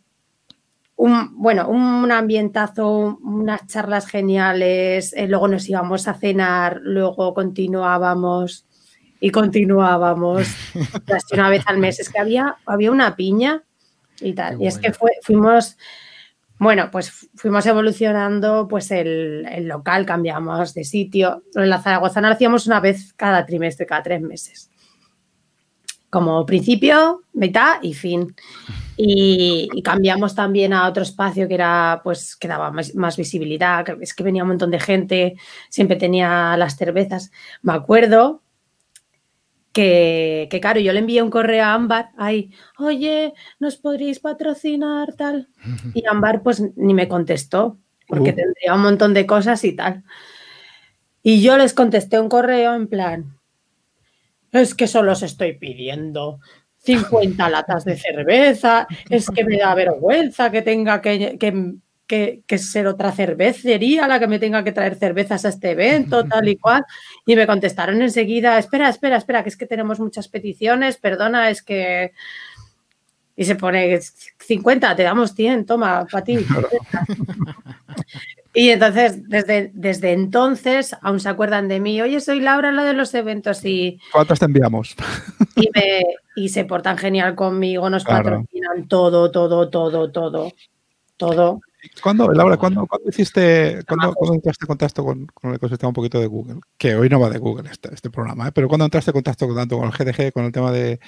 un, 0.96 1.38
bueno, 1.42 1.68
un 1.70 2.12
ambientazo, 2.12 3.20
unas 3.22 3.66
charlas 3.68 4.08
geniales, 4.08 5.14
eh, 5.14 5.28
luego 5.28 5.48
nos 5.48 5.68
íbamos 5.68 6.08
a 6.08 6.14
cenar, 6.14 6.80
luego 6.84 7.34
continuábamos 7.34 8.66
y 9.20 9.32
continuábamos 9.32 10.48
casi 11.06 11.34
una 11.34 11.50
vez 11.50 11.64
al 11.66 11.80
mes. 11.80 12.00
Es 12.00 12.10
que 12.10 12.20
había, 12.20 12.58
había 12.66 12.92
una 12.92 13.16
piña 13.16 13.64
y 14.22 14.34
tal. 14.34 14.62
y 14.62 14.68
es 14.68 14.78
que 14.78 14.94
fue, 14.94 15.12
fuimos, 15.22 15.78
bueno, 16.60 16.90
pues 16.92 17.30
fuimos 17.36 17.66
evolucionando 17.66 18.68
pues 18.68 18.92
el, 18.92 19.48
el, 19.52 19.68
local, 19.68 20.06
cambiamos 20.06 20.74
de 20.74 20.84
sitio. 20.84 21.44
En 21.56 21.70
la 21.70 21.82
Zaragoza 21.82 22.22
lo 22.22 22.28
hacíamos 22.28 22.68
una 22.68 22.80
vez 22.80 23.14
cada 23.14 23.46
trimestre, 23.46 23.86
cada 23.86 24.04
tres 24.04 24.22
meses 24.22 24.70
como 26.14 26.46
principio, 26.46 27.24
mitad 27.34 27.82
y 27.82 27.96
fin. 27.96 28.36
Y, 28.96 29.70
cambiamos 29.84 30.36
también 30.36 30.74
a 30.74 30.88
otro 30.88 31.04
espacio 31.04 31.48
que 31.48 31.56
era, 31.56 32.02
pues, 32.04 32.36
que 32.36 32.48
daba 32.48 32.72
más, 32.72 33.18
visibilidad. 33.18 33.86
Es 34.02 34.14
que 34.14 34.24
venía 34.24 34.44
un 34.44 34.50
montón 34.50 34.72
de 34.72 34.80
gente, 34.80 35.36
siempre 35.70 35.98
tenía 35.98 36.56
las 36.58 36.78
cervezas. 36.78 37.32
Me 37.62 37.74
acuerdo 37.74 38.42
que, 39.72 40.48
que 40.52 40.60
claro, 40.60 40.80
yo 40.80 40.94
le 40.94 41.00
envié 41.00 41.22
un 41.24 41.32
correo 41.32 41.64
a 41.64 41.74
Ámbar, 41.74 42.12
ahí, 42.18 42.52
oye, 42.78 43.34
¿nos 43.60 43.78
podréis 43.78 44.20
patrocinar 44.20 45.14
tal? 45.16 45.50
Y 45.96 46.06
Ámbar, 46.08 46.44
pues, 46.44 46.62
ni 46.76 46.94
me 46.94 47.08
contestó, 47.08 47.80
porque 48.08 48.32
uh. 48.32 48.36
tendría 48.36 48.76
un 48.76 48.82
montón 48.82 49.14
de 49.14 49.26
cosas 49.26 49.64
y 49.64 49.76
tal. 49.76 50.04
Y 51.24 51.42
yo 51.42 51.58
les 51.58 51.74
contesté 51.74 52.20
un 52.20 52.30
correo 52.30 52.76
en 52.76 52.88
plan, 52.88 53.40
es 54.52 54.76
que 54.76 54.88
solo 54.88 55.14
os 55.14 55.24
estoy 55.24 55.54
pidiendo 55.54 56.40
50 56.84 57.50
latas 57.50 57.86
de 57.86 57.98
cerveza, 57.98 58.86
es 59.10 59.30
que 59.30 59.46
me 59.46 59.58
da 59.58 59.74
vergüenza 59.74 60.52
que 60.52 60.62
tenga 60.62 61.02
que, 61.02 61.38
que, 62.08 62.58
ser 62.58 62.88
otra 62.88 63.12
cervecería 63.12 64.08
la 64.08 64.19
que 64.19 64.28
me 64.28 64.38
tenga 64.38 64.63
que 64.63 64.74
traer 64.74 64.96
cervezas 64.96 65.46
a 65.46 65.50
este 65.50 65.72
evento, 65.72 66.26
tal 66.26 66.48
y 66.48 66.58
cual. 66.58 66.86
Y 67.26 67.36
me 67.36 67.48
contestaron 67.48 68.02
enseguida, 68.02 68.60
espera, 68.60 68.89
espera, 68.89 69.17
espera, 69.17 69.43
que 69.43 69.50
es 69.50 69.58
que 69.58 69.65
tenemos 69.65 70.00
muchas 70.00 70.28
peticiones, 70.28 70.98
perdona, 70.98 71.50
es 71.50 71.62
que... 71.62 72.12
Y 73.36 73.46
se 73.46 73.56
pone 73.56 74.00
50, 74.39 74.96
te 74.96 75.04
damos 75.04 75.34
100, 75.34 75.65
toma, 75.65 76.06
para 76.06 76.24
ti. 76.24 76.38
Y 78.54 78.70
entonces, 78.70 79.28
desde, 79.28 79.72
desde 79.74 80.13
entonces, 80.13 80.96
aún 81.02 81.20
se 81.20 81.30
acuerdan 81.30 81.68
de 81.68 81.80
mí. 81.80 82.02
Oye, 82.02 82.20
soy 82.20 82.39
Laura, 82.39 82.72
la 82.72 82.84
de 82.84 82.94
los 82.94 83.13
eventos. 83.16 83.66
y 83.66 84.00
¿Cuántas 84.12 84.39
te 84.39 84.46
enviamos? 84.46 84.96
Y, 85.56 85.70
y 86.36 86.50
se 86.50 86.66
portan 86.66 86.98
genial 86.98 87.36
conmigo, 87.36 87.88
nos 87.88 88.04
patrocinan 88.04 88.88
todo, 88.88 89.30
todo, 89.30 89.70
todo, 89.70 90.12
todo, 90.12 90.52
todo. 91.16 91.62
¿Cuándo, 92.02 92.32
Laura, 92.32 92.58
¿cuándo, 92.58 92.88
hiciste, 93.08 93.82
cuándo, 93.88 94.13
entraste 94.34 94.63
en 94.63 94.68
contacto 94.68 95.04
con, 95.04 95.28
el 95.44 95.56
ecosistema 95.56 95.89
un 95.89 95.94
poquito 95.94 96.20
de 96.20 96.28
Google? 96.28 96.60
Que 96.78 96.96
hoy 96.96 97.10
no 97.10 97.20
va 97.20 97.30
de 97.30 97.39
Google 97.39 97.70
este, 97.70 97.94
este 97.94 98.10
programa, 98.10 98.48
¿eh? 98.48 98.52
pero 98.54 98.68
¿cuándo 98.68 98.86
entraste 98.86 99.12
en 99.12 99.13
contacto 99.13 99.54
tanto 99.54 99.78
con 99.78 99.88
el 99.88 99.92
GDG, 99.92 100.32
con 100.32 100.46
el 100.46 100.52
tema 100.52 100.72
de, 100.72 101.00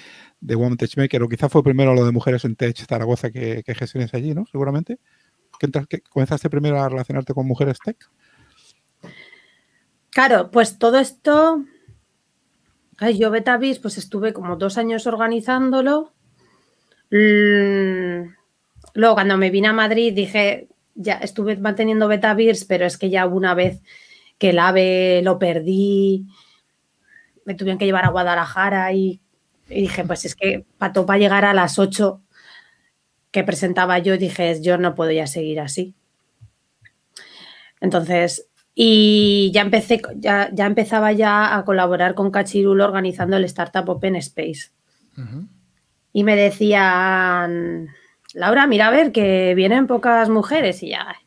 de 0.41 0.55
Women 0.55 0.77
Tech 0.77 0.95
Maker, 0.97 1.23
o 1.23 1.29
quizá 1.29 1.47
fue 1.47 1.63
primero 1.63 1.93
lo 1.93 2.05
de 2.05 2.11
Mujeres 2.11 2.43
en 2.43 2.55
Tech 2.55 2.75
Zaragoza 2.85 3.31
que, 3.31 3.63
que 3.63 3.73
gestiones 3.73 4.13
allí, 4.13 4.33
¿no? 4.33 4.45
Seguramente. 4.51 4.99
¿Que, 5.59 6.01
comenzaste 6.01 6.49
primero 6.49 6.81
a 6.81 6.89
relacionarte 6.89 7.33
con 7.33 7.47
Mujeres 7.47 7.79
Tech? 7.83 7.97
Claro, 10.09 10.51
pues 10.51 10.77
todo 10.77 10.97
esto... 10.97 11.63
Ay, 12.97 13.17
yo 13.17 13.29
Betavis, 13.29 13.79
pues 13.79 13.97
estuve 13.97 14.31
como 14.31 14.55
dos 14.55 14.77
años 14.77 15.05
organizándolo. 15.05 16.13
Mm, 17.11 18.29
Luego, 18.95 19.15
cuando 19.15 19.37
me 19.37 19.51
vine 19.51 19.67
a 19.67 19.73
Madrid, 19.73 20.13
dije, 20.13 20.69
ya 20.95 21.15
estuve 21.15 21.57
manteniendo 21.57 22.07
Betavirs, 22.07 22.63
pero 22.63 22.85
es 22.85 22.97
que 22.97 23.09
ya 23.09 23.25
una 23.27 23.53
vez 23.53 23.81
que 24.37 24.51
el 24.51 24.59
AVE 24.59 25.21
lo 25.21 25.37
perdí, 25.37 26.25
me 27.43 27.55
tuvieron 27.55 27.77
que 27.77 27.85
llevar 27.85 28.05
a 28.05 28.09
Guadalajara 28.09 28.93
y, 28.93 29.21
dije, 29.67 30.05
pues 30.05 30.23
es 30.23 30.35
que 30.35 30.65
para 30.77 31.17
llegar 31.17 31.43
a 31.43 31.53
las 31.53 31.77
8 31.77 32.21
que 33.35 33.43
presentaba 33.43 33.99
yo, 33.99 34.17
dije, 34.17 34.61
yo 34.61 34.77
no 34.77 34.95
puedo 34.95 35.11
ya 35.11 35.27
seguir 35.27 35.59
así. 35.59 35.93
Entonces, 37.81 38.47
y 38.73 39.51
ya 39.53 39.59
empecé, 39.59 40.01
ya, 40.15 40.49
ya 40.53 40.65
empezaba 40.65 41.11
ya 41.11 41.57
a 41.57 41.65
colaborar 41.65 42.15
con 42.15 42.31
Cachirulo 42.31 42.85
organizando 42.85 43.35
el 43.35 43.43
Startup 43.43 43.89
Open 43.89 44.15
Space. 44.15 44.71
Y 46.13 46.23
me 46.23 46.37
decían, 46.37 47.89
Laura, 48.33 48.67
mira 48.67 48.87
a 48.87 48.91
ver 48.91 49.11
que 49.11 49.53
vienen 49.53 49.85
pocas 49.85 50.29
mujeres 50.29 50.81
y 50.81 50.91
ya, 50.91 51.17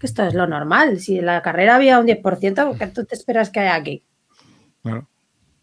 que 0.00 0.06
esto 0.06 0.26
es 0.26 0.32
lo 0.32 0.46
normal. 0.46 1.00
Si 1.00 1.18
en 1.18 1.26
la 1.26 1.42
carrera 1.42 1.76
había 1.76 1.98
un 1.98 2.06
10%, 2.06 2.78
¿qué 2.78 2.86
tú 2.86 3.04
te 3.04 3.14
esperas 3.14 3.50
que 3.50 3.60
haya 3.60 3.74
aquí? 3.74 4.04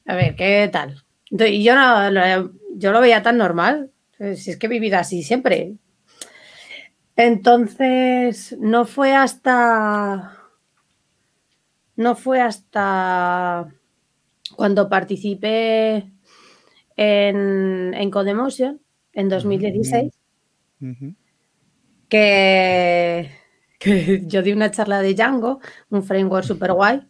A 0.05 0.13
ver, 0.13 0.35
¿qué 0.35 0.69
tal? 0.71 1.03
Y 1.31 1.63
yo 1.63 1.73
no, 1.73 2.51
yo 2.75 2.91
lo 2.91 3.01
veía 3.01 3.23
tan 3.23 3.39
normal. 3.39 3.89
Si 4.19 4.51
es 4.51 4.57
que 4.57 4.67
he 4.67 4.69
vivido 4.69 4.99
así 4.99 5.23
siempre. 5.23 5.73
Entonces, 7.15 8.55
no 8.59 8.85
fue 8.85 9.13
hasta. 9.13 10.37
No 11.95 12.15
fue 12.15 12.41
hasta 12.41 13.73
cuando 14.55 14.89
participé 14.89 16.11
en, 16.97 17.93
en 17.93 18.11
Codemotion 18.11 18.81
en 19.13 19.29
2016 19.29 20.13
que, 22.09 23.31
yo 24.27 24.41
di 24.41 24.51
una 24.51 24.71
charla 24.71 25.01
de 25.01 25.13
Django, 25.13 25.59
un 25.89 26.03
framework 26.03 26.45
super 26.45 26.73
guay, 26.73 27.07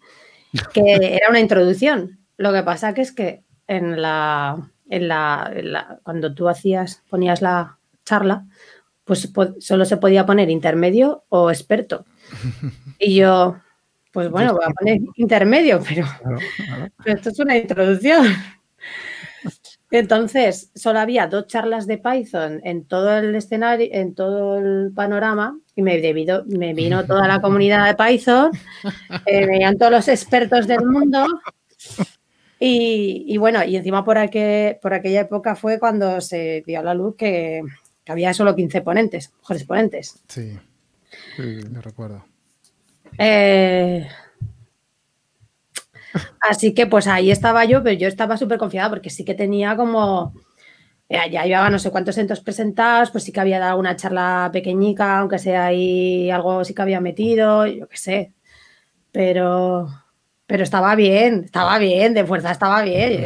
que 0.73 0.93
era 1.15 1.29
una 1.29 1.39
introducción. 1.39 2.19
Lo 2.37 2.51
que 2.53 2.63
pasa 2.63 2.93
que 2.93 3.01
es 3.01 3.11
que 3.11 3.43
en 3.67 4.01
la, 4.01 4.71
en 4.89 5.07
la, 5.07 5.99
cuando 6.03 6.33
tú 6.33 6.49
hacías, 6.49 7.03
ponías 7.09 7.41
la 7.41 7.79
charla, 8.03 8.45
pues 9.05 9.31
solo 9.59 9.85
se 9.85 9.97
podía 9.97 10.25
poner 10.25 10.49
intermedio 10.49 11.23
o 11.29 11.49
experto. 11.49 12.05
Y 12.97 13.15
yo, 13.15 13.57
pues 14.13 14.29
bueno, 14.29 14.53
voy 14.53 14.63
a 14.65 14.69
poner 14.69 14.99
intermedio, 15.17 15.81
pero, 15.85 16.07
pero 17.03 17.17
esto 17.17 17.29
es 17.29 17.39
una 17.39 17.57
introducción. 17.57 18.25
Entonces, 19.91 20.71
solo 20.75 20.99
había 20.99 21.27
dos 21.27 21.47
charlas 21.47 21.87
de 21.87 21.97
Python 21.97 22.61
en 22.63 22.85
todo 22.85 23.17
el 23.17 23.35
escenario, 23.35 23.89
en 23.91 24.15
todo 24.15 24.57
el 24.57 24.93
panorama, 24.95 25.59
y 25.75 25.81
me, 25.81 25.99
debido, 25.99 26.45
me 26.47 26.73
vino 26.73 27.05
toda 27.05 27.27
la 27.27 27.41
comunidad 27.41 27.85
de 27.85 27.95
Python, 27.95 28.51
eh, 29.25 29.45
venían 29.45 29.77
todos 29.77 29.91
los 29.91 30.07
expertos 30.07 30.67
del 30.67 30.85
mundo. 30.85 31.27
Y, 32.57 33.37
bueno, 33.37 33.63
y 33.63 33.75
encima 33.75 34.03
por, 34.05 34.17
por 34.81 34.93
aquella 34.93 35.21
época 35.21 35.55
fue 35.55 35.79
cuando 35.79 36.21
se 36.21 36.63
dio 36.65 36.79
a 36.79 36.83
la 36.83 36.93
luz 36.93 37.15
que, 37.17 37.61
había 38.11 38.33
solo 38.33 38.55
15 38.55 38.81
ponentes, 38.81 39.33
mujeres 39.39 39.63
ponentes. 39.63 40.23
Sí, 40.27 40.57
sí, 41.35 41.61
lo 41.71 41.81
recuerdo. 41.81 42.25
Eh, 43.17 44.07
Así 46.39 46.73
que 46.73 46.87
pues 46.87 47.07
ahí 47.07 47.31
estaba 47.31 47.65
yo, 47.65 47.83
pero 47.83 47.97
yo 47.97 48.07
estaba 48.07 48.37
súper 48.37 48.57
confiada 48.57 48.89
porque 48.89 49.09
sí 49.09 49.25
que 49.25 49.33
tenía 49.33 49.75
como, 49.75 50.33
ya, 51.09 51.27
llevaba 51.27 51.69
no 51.69 51.79
sé 51.79 51.91
cuántos 51.91 52.15
centros 52.15 52.41
presentados, 52.41 53.11
pues 53.11 53.23
sí 53.23 53.31
que 53.31 53.39
había 53.39 53.59
dado 53.59 53.79
una 53.79 53.95
charla 53.95 54.49
pequeñica, 54.53 55.19
aunque 55.19 55.39
sea 55.39 55.65
ahí 55.65 56.29
algo 56.31 56.63
sí 56.63 56.73
que 56.73 56.81
había 56.81 57.01
metido, 57.01 57.65
yo 57.67 57.87
qué 57.87 57.97
sé. 57.97 58.33
Pero, 59.11 59.87
pero 60.47 60.63
estaba 60.63 60.95
bien, 60.95 61.43
estaba 61.45 61.77
bien, 61.79 62.13
de 62.13 62.25
fuerza 62.25 62.51
estaba 62.51 62.81
bien. 62.83 63.25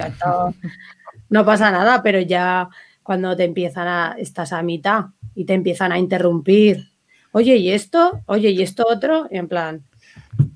no 1.30 1.46
pasa 1.46 1.72
nada, 1.72 2.02
pero 2.04 2.20
ya 2.22 2.70
cuando 3.10 3.36
te 3.36 3.44
empiezan 3.44 3.88
a, 3.88 4.16
estás 4.20 4.54
a 4.54 4.62
mitad 4.62 5.06
y 5.34 5.44
te 5.46 5.56
empiezan 5.56 5.92
a 5.92 5.98
interrumpir, 5.98 6.92
oye, 7.32 7.56
¿y 7.56 7.72
esto? 7.72 8.22
Oye, 8.28 8.52
¿y 8.52 8.62
esto 8.62 8.86
otro? 8.88 9.26
Y 9.32 9.40
en 9.40 9.48
plan, 9.48 9.84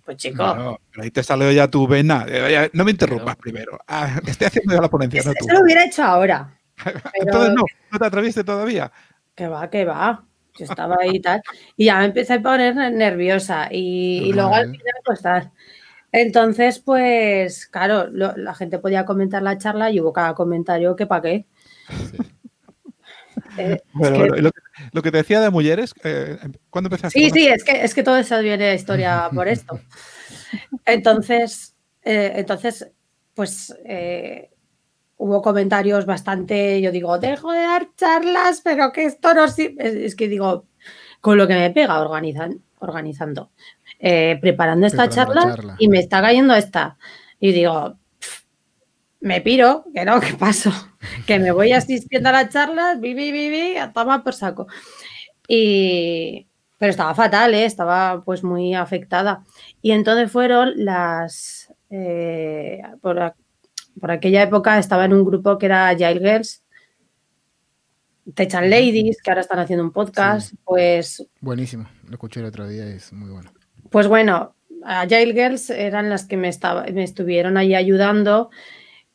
pues 0.05 0.17
chico. 0.17 0.79
ahí 1.01 1.09
te 1.09 1.23
salió 1.23 1.51
ya 1.51 1.67
tu 1.67 1.87
vena. 1.87 2.27
Eh, 2.29 2.69
no 2.73 2.85
me 2.85 2.91
interrumpas 2.91 3.37
primero. 3.37 3.79
Ah, 3.87 4.21
estoy 4.27 4.45
haciendo 4.45 4.75
ya 4.75 4.81
la 4.81 4.87
ponencia. 4.87 5.21
Eso, 5.21 5.33
lo 5.51 5.61
hubiera 5.61 5.83
hecho 5.83 6.03
ahora. 6.03 6.55
Entonces 7.15 7.55
no, 7.55 7.63
no 7.91 7.97
te 7.97 8.05
atreviste 8.05 8.43
todavía. 8.43 8.91
Que 9.33 9.47
va, 9.47 9.67
que 9.71 9.85
va. 9.85 10.23
Yo 10.55 10.65
estaba 10.65 10.97
ahí 11.01 11.15
y 11.15 11.21
tal. 11.21 11.41
Y 11.75 11.85
ya 11.85 11.97
me 11.97 12.05
empecé 12.05 12.33
a 12.33 12.41
poner 12.43 12.75
nerviosa. 12.75 13.67
Y, 13.71 14.31
luego 14.31 14.53
al 14.53 14.69
final, 14.69 14.93
pues 15.03 15.23
tal. 15.23 15.51
Entonces, 16.11 16.77
pues, 16.77 17.65
claro, 17.65 18.11
la 18.11 18.53
gente 18.53 18.77
podía 18.77 19.05
comentar 19.05 19.41
la 19.41 19.57
charla 19.57 19.89
y 19.89 19.99
hubo 19.99 20.13
cada 20.13 20.35
comentario 20.35 20.95
que 20.95 21.07
para 21.07 21.23
qué. 21.23 21.47
Eh, 23.57 23.77
lo, 24.91 25.01
que, 25.01 25.11
te 25.11 25.17
decía 25.17 25.41
de 25.41 25.49
mujeres, 25.49 25.93
eh, 26.03 26.37
¿cuándo 26.69 26.87
empezaste? 26.87 27.19
Sí, 27.19 27.29
sí, 27.29 27.47
es 27.47 27.63
que, 27.63 27.83
es 27.83 27.93
que 27.93 28.03
todo 28.03 28.17
eso 28.17 28.39
viene 28.39 28.65
de 28.65 28.75
historia 28.75 29.29
por 29.33 29.47
esto. 29.47 29.79
Entonces, 30.85 31.75
eh, 32.03 32.33
entonces 32.35 32.91
pues 33.33 33.75
hubo 35.17 35.41
comentarios 35.41 36.05
bastante, 36.05 36.81
yo 36.81 36.91
digo, 36.91 37.17
dejo 37.17 37.51
de 37.51 37.61
dar 37.61 37.87
charlas, 37.95 38.61
pero 38.63 38.91
que 38.91 39.05
esto 39.05 39.33
no 39.33 39.47
sirve. 39.47 40.05
Es, 40.05 40.15
que 40.15 40.27
digo, 40.27 40.67
con 41.21 41.37
lo 41.37 41.47
que 41.47 41.55
me 41.55 41.71
pega 41.71 41.99
organizan, 41.99 42.61
organizando, 42.79 43.51
preparando 43.99 44.85
esta 44.85 45.09
charla, 45.09 45.75
y 45.79 45.87
me 45.87 45.99
está 45.99 46.21
cayendo 46.21 46.53
esta. 46.53 46.97
Y 47.39 47.53
digo, 47.53 47.97
me 49.23 49.39
piro, 49.39 49.85
que 49.93 50.03
no, 50.05 50.19
que 50.21 50.33
paso, 50.33 50.71
que 51.25 51.39
me 51.39 51.51
voy 51.51 51.71
asistiendo 51.71 52.29
a 52.29 52.33
las 52.33 52.49
charlas, 52.49 52.99
viví, 52.99 53.31
viví, 53.31 53.77
a 53.77 53.91
tomar 53.91 54.21
por 54.21 54.33
saco. 54.33 54.67
Y, 55.47 56.47
pero 56.77 56.91
estaba 56.91 57.15
fatal, 57.15 57.53
¿eh? 57.53 57.65
estaba 57.65 58.23
pues 58.23 58.43
muy 58.43 58.75
afectada. 58.75 59.43
Y 59.81 59.91
entonces 59.91 60.29
fueron 60.29 60.73
las, 60.75 61.73
eh, 61.89 62.81
por, 63.01 63.33
por, 63.99 64.11
aquella 64.11 64.43
época 64.43 64.77
estaba 64.77 65.05
en 65.05 65.13
un 65.13 65.23
grupo 65.23 65.57
que 65.57 65.67
era 65.67 65.87
Agile 65.87 66.19
Girls, 66.19 66.61
Tech 68.35 68.53
and 68.55 68.69
Ladies, 68.69 69.21
que 69.21 69.31
ahora 69.31 69.41
están 69.41 69.59
haciendo 69.59 69.85
un 69.85 69.91
podcast, 69.91 70.53
pues... 70.65 71.25
Buenísimo, 71.39 71.89
lo 72.05 72.11
escuché 72.11 72.41
el 72.41 72.47
otro 72.47 72.67
día 72.67 72.89
y 72.89 72.93
es 72.93 73.13
muy 73.13 73.31
bueno. 73.31 73.53
Pues 73.89 74.07
bueno, 74.07 74.55
Agile 74.83 75.33
Girls 75.33 75.69
eran 75.69 76.09
las 76.09 76.25
que 76.25 76.35
me, 76.35 76.49
estaba, 76.49 76.83
me 76.91 77.03
estuvieron 77.03 77.55
ahí 77.55 77.73
ayudando 77.73 78.49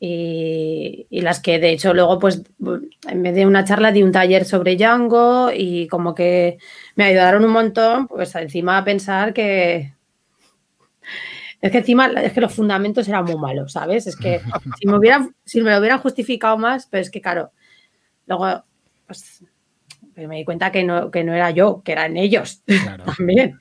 y, 0.00 1.06
las 1.10 1.40
que 1.40 1.58
de 1.58 1.70
hecho 1.70 1.92
luego 1.92 2.18
pues 2.18 2.42
en 3.08 3.22
vez 3.22 3.34
de 3.34 3.46
una 3.46 3.64
charla 3.64 3.90
di 3.90 4.02
un 4.02 4.12
taller 4.12 4.44
sobre 4.44 4.76
Django 4.76 5.50
y 5.52 5.88
como 5.88 6.14
que 6.14 6.58
me 6.94 7.04
ayudaron 7.04 7.44
un 7.44 7.50
montón 7.50 8.06
pues 8.06 8.34
encima 8.36 8.78
a 8.78 8.84
pensar 8.84 9.34
que 9.34 9.94
Es 11.60 11.72
que 11.72 11.78
encima, 11.78 12.06
es 12.06 12.32
que 12.32 12.40
los 12.40 12.54
fundamentos 12.54 13.08
eran 13.08 13.24
muy 13.24 13.36
malos, 13.36 13.72
¿sabes? 13.72 14.06
Es 14.06 14.16
que 14.16 14.40
si 14.78 14.86
me, 14.86 14.96
hubieran, 14.96 15.34
si 15.44 15.60
me 15.60 15.72
lo 15.72 15.78
hubieran 15.78 15.98
justificado 15.98 16.56
más, 16.56 16.86
pero 16.86 17.02
es 17.02 17.10
que 17.10 17.20
claro, 17.20 17.50
luego 18.26 18.64
pues, 19.06 19.42
me 20.14 20.36
di 20.36 20.44
cuenta 20.44 20.70
que 20.70 20.84
no, 20.84 21.10
que 21.10 21.24
no 21.24 21.34
era 21.34 21.50
yo, 21.50 21.82
que 21.84 21.92
eran 21.92 22.16
ellos 22.16 22.62
también. 23.16 23.58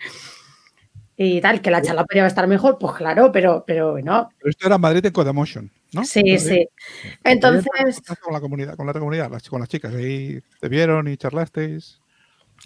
Y 1.20 1.42
tal, 1.42 1.62
que 1.62 1.72
la 1.72 1.82
charla 1.82 2.06
podría 2.06 2.28
estar 2.28 2.48
mejor, 2.48 2.78
pues 2.78 2.94
claro, 2.94 3.32
pero, 3.32 3.64
pero 3.66 3.98
no. 3.98 4.30
Pero 4.38 4.50
esto 4.52 4.68
era 4.68 4.78
Madrid 4.78 5.04
en 5.04 5.12
Codemotion, 5.12 5.72
¿no? 5.92 6.06
Sí, 6.06 6.38
sí. 6.38 6.70
Entonces. 7.24 8.02
Con 8.22 8.34
la 8.34 8.40
comunidad, 8.40 8.76
con 8.76 8.86
la 8.86 8.94
comunidad, 8.94 9.32
con 9.50 9.60
las 9.60 9.68
chicas, 9.68 9.96
ahí 9.96 10.40
te 10.60 10.70
vieron 10.70 11.08
y 11.08 11.18
charlasteis. 11.18 12.00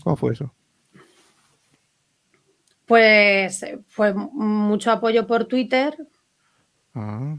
¿Cómo 0.04 0.18
fue 0.18 0.34
eso? 0.34 0.54
Pues 2.86 3.66
fue 3.88 4.14
mucho 4.14 4.92
apoyo 4.92 5.26
por 5.26 5.46
Twitter. 5.46 5.96
Ah. 6.94 7.38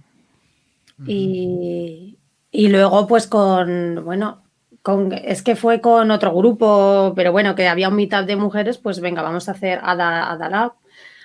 Y, 1.07 2.19
y, 2.51 2.69
luego, 2.69 3.07
pues 3.07 3.27
con, 3.27 4.03
bueno, 4.03 4.45
con, 4.81 5.13
es 5.13 5.43
que 5.43 5.57
fue 5.57 5.83
con 5.83 6.11
otro 6.11 6.35
grupo, 6.35 7.13
pero 7.15 7.33
bueno, 7.33 7.55
que 7.55 7.69
había 7.69 7.91
un 7.91 7.97
mitad 7.97 8.25
de 8.25 8.37
mujeres, 8.37 8.79
pues 8.79 9.01
venga, 9.01 9.21
vamos 9.21 9.51
a 9.51 9.53
hacer 9.53 9.79
Ada, 9.83 10.31
Adalab. 10.31 10.73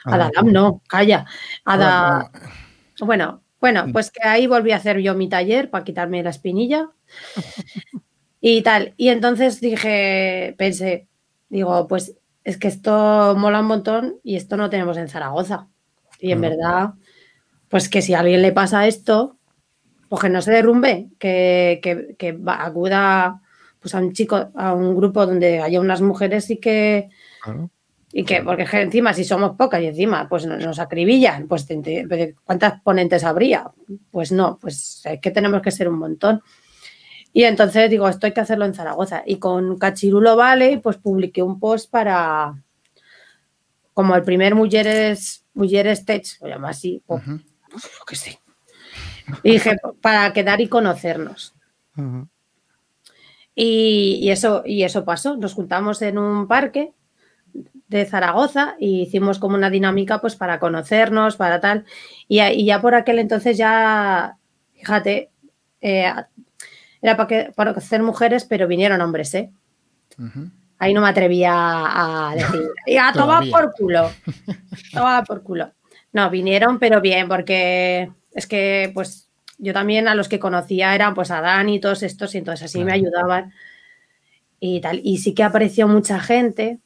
Adalab, 0.07 0.45
no, 0.45 0.81
calla. 0.87 1.25
Ada, 1.65 2.31
bueno, 2.99 3.41
bueno, 3.59 3.87
mm. 3.87 3.91
pues 3.93 4.11
que 4.11 4.27
ahí 4.27 4.47
volví 4.47 4.71
a 4.71 4.77
hacer 4.77 4.99
yo 4.99 5.15
mi 5.15 5.29
taller 5.29 5.69
para 5.69 5.83
quitarme 5.83 6.23
la 6.23 6.29
espinilla 6.29 6.89
y 8.41 8.61
tal. 8.61 8.93
Y 8.97 9.09
entonces 9.09 9.59
dije, 9.59 10.55
pensé, 10.57 11.07
digo, 11.49 11.87
pues 11.87 12.15
es 12.43 12.57
que 12.57 12.67
esto 12.67 13.35
mola 13.37 13.59
un 13.59 13.67
montón 13.67 14.19
y 14.23 14.35
esto 14.35 14.57
no 14.57 14.69
tenemos 14.69 14.97
en 14.97 15.09
Zaragoza. 15.09 15.67
Y 16.19 16.31
en 16.31 16.41
verdad, 16.41 16.93
pues 17.69 17.89
que 17.89 18.01
si 18.01 18.13
a 18.13 18.21
alguien 18.21 18.41
le 18.41 18.51
pasa 18.51 18.87
esto, 18.87 19.37
pues 20.09 20.21
que 20.21 20.29
no 20.29 20.41
se 20.41 20.51
derrumbe, 20.51 21.09
que, 21.19 21.79
que, 22.17 22.39
acuda 22.47 23.41
pues 23.79 23.93
a 23.93 23.99
un 23.99 24.13
chico, 24.13 24.49
a 24.55 24.73
un 24.73 24.95
grupo 24.95 25.25
donde 25.25 25.61
haya 25.61 25.79
unas 25.79 26.01
mujeres 26.01 26.49
y 26.49 26.57
que, 26.57 27.09
y 28.11 28.23
que, 28.23 28.41
porque 28.41 28.65
encima 28.71 29.13
si 29.13 29.23
somos 29.23 29.57
pocas 29.57 29.81
y 29.81 29.87
encima 29.87 30.29
pues 30.29 30.45
nos, 30.45 30.79
acribillan, 30.79 31.47
pues 31.47 31.67
¿cuántas 32.43 32.81
ponentes 32.81 33.23
habría? 33.23 33.69
Pues 34.11 34.31
no, 34.31 34.57
pues 34.59 35.01
es 35.05 35.19
que 35.19 35.31
tenemos 35.31 35.61
que 35.61 35.71
ser 35.71 35.89
un 35.89 35.99
montón. 35.99 36.41
Y 37.33 37.43
entonces 37.43 37.89
digo, 37.89 38.07
esto 38.07 38.25
hay 38.25 38.33
que 38.33 38.39
hacerlo 38.39 38.65
en 38.65 38.73
Zaragoza. 38.73 39.23
Y 39.25 39.37
con 39.37 39.77
Cachirulo 39.77 40.35
Vale, 40.35 40.79
pues 40.79 40.97
publiqué 40.97 41.43
un 41.43 41.59
post 41.59 41.91
para, 41.91 42.63
como 43.93 44.15
el 44.15 44.23
primer 44.23 44.55
Mujeres, 44.55 45.45
Mujeres 45.53 46.05
Tech, 46.05 46.25
lo 46.41 46.47
llamo 46.47 46.67
así, 46.67 47.03
pues, 47.05 47.21
que 48.07 48.15
sé. 48.15 48.39
Y 49.43 49.51
dije, 49.51 49.77
para 50.01 50.31
quedar 50.31 50.61
y 50.61 50.69
conocernos. 50.69 51.53
y, 53.53 54.29
eso, 54.29 54.63
y 54.65 54.83
eso 54.83 55.03
pasó. 55.03 55.35
Nos 55.35 55.53
juntamos 55.53 56.01
en 56.01 56.17
un 56.17 56.47
parque 56.47 56.93
de 57.87 58.05
Zaragoza 58.05 58.75
y 58.79 59.01
hicimos 59.01 59.39
como 59.39 59.55
una 59.55 59.69
dinámica 59.69 60.19
pues 60.19 60.35
para 60.35 60.59
conocernos, 60.59 61.35
para 61.37 61.59
tal. 61.59 61.85
Y, 62.27 62.65
ya 62.65 62.81
por 62.81 62.95
aquel 62.95 63.19
entonces 63.19 63.57
ya, 63.57 64.37
fíjate, 64.73 65.31
eh, 65.81 66.11
era 67.01 67.17
para, 67.17 67.27
que, 67.27 67.51
para 67.55 67.71
hacer 67.71 68.03
mujeres, 68.03 68.45
pero 68.45 68.67
vinieron 68.67 69.01
hombres, 69.01 69.33
¿eh? 69.35 69.51
Ahí 70.79 70.93
no 70.93 71.01
me 71.01 71.09
atrevía 71.09 71.53
a 71.53 72.35
decir, 72.35 72.69
y 72.85 72.97
a 72.97 73.11
tomar 73.11 73.43
por 73.49 73.73
culo. 73.73 74.11
Tomar 74.93 75.25
por 75.25 75.43
culo. 75.43 75.71
No, 76.11 76.29
vinieron, 76.29 76.79
pero 76.79 77.01
bien, 77.01 77.27
porque 77.27 78.11
es 78.33 78.47
que, 78.47 78.91
pues, 78.93 79.29
yo 79.57 79.73
también 79.73 80.07
a 80.07 80.15
los 80.15 80.27
que 80.27 80.39
conocía 80.39 80.95
eran, 80.95 81.13
pues, 81.13 81.31
a 81.31 81.41
Dani 81.41 81.75
y 81.75 81.79
todos 81.79 82.03
estos, 82.03 82.33
y 82.35 82.39
entonces 82.39 82.65
así 82.65 82.83
me 82.83 82.93
ayudaban 82.93 83.53
y 84.59 84.81
tal. 84.81 85.01
Y 85.03 85.17
sí 85.17 85.33
que 85.33 85.43
apareció 85.43 85.87
mucha 85.87 86.19
gente. 86.19 86.79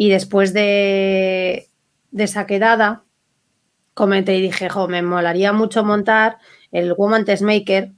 Y 0.00 0.10
después 0.10 0.52
de, 0.52 1.70
de 2.12 2.22
esa 2.22 2.46
quedada, 2.46 3.02
comenté 3.94 4.36
y 4.36 4.40
dije, 4.40 4.68
jo, 4.68 4.86
me 4.86 5.02
molaría 5.02 5.52
mucho 5.52 5.82
montar 5.82 6.38
el 6.70 6.94
Woman 6.94 7.24
Test 7.24 7.42
Maker 7.42 7.90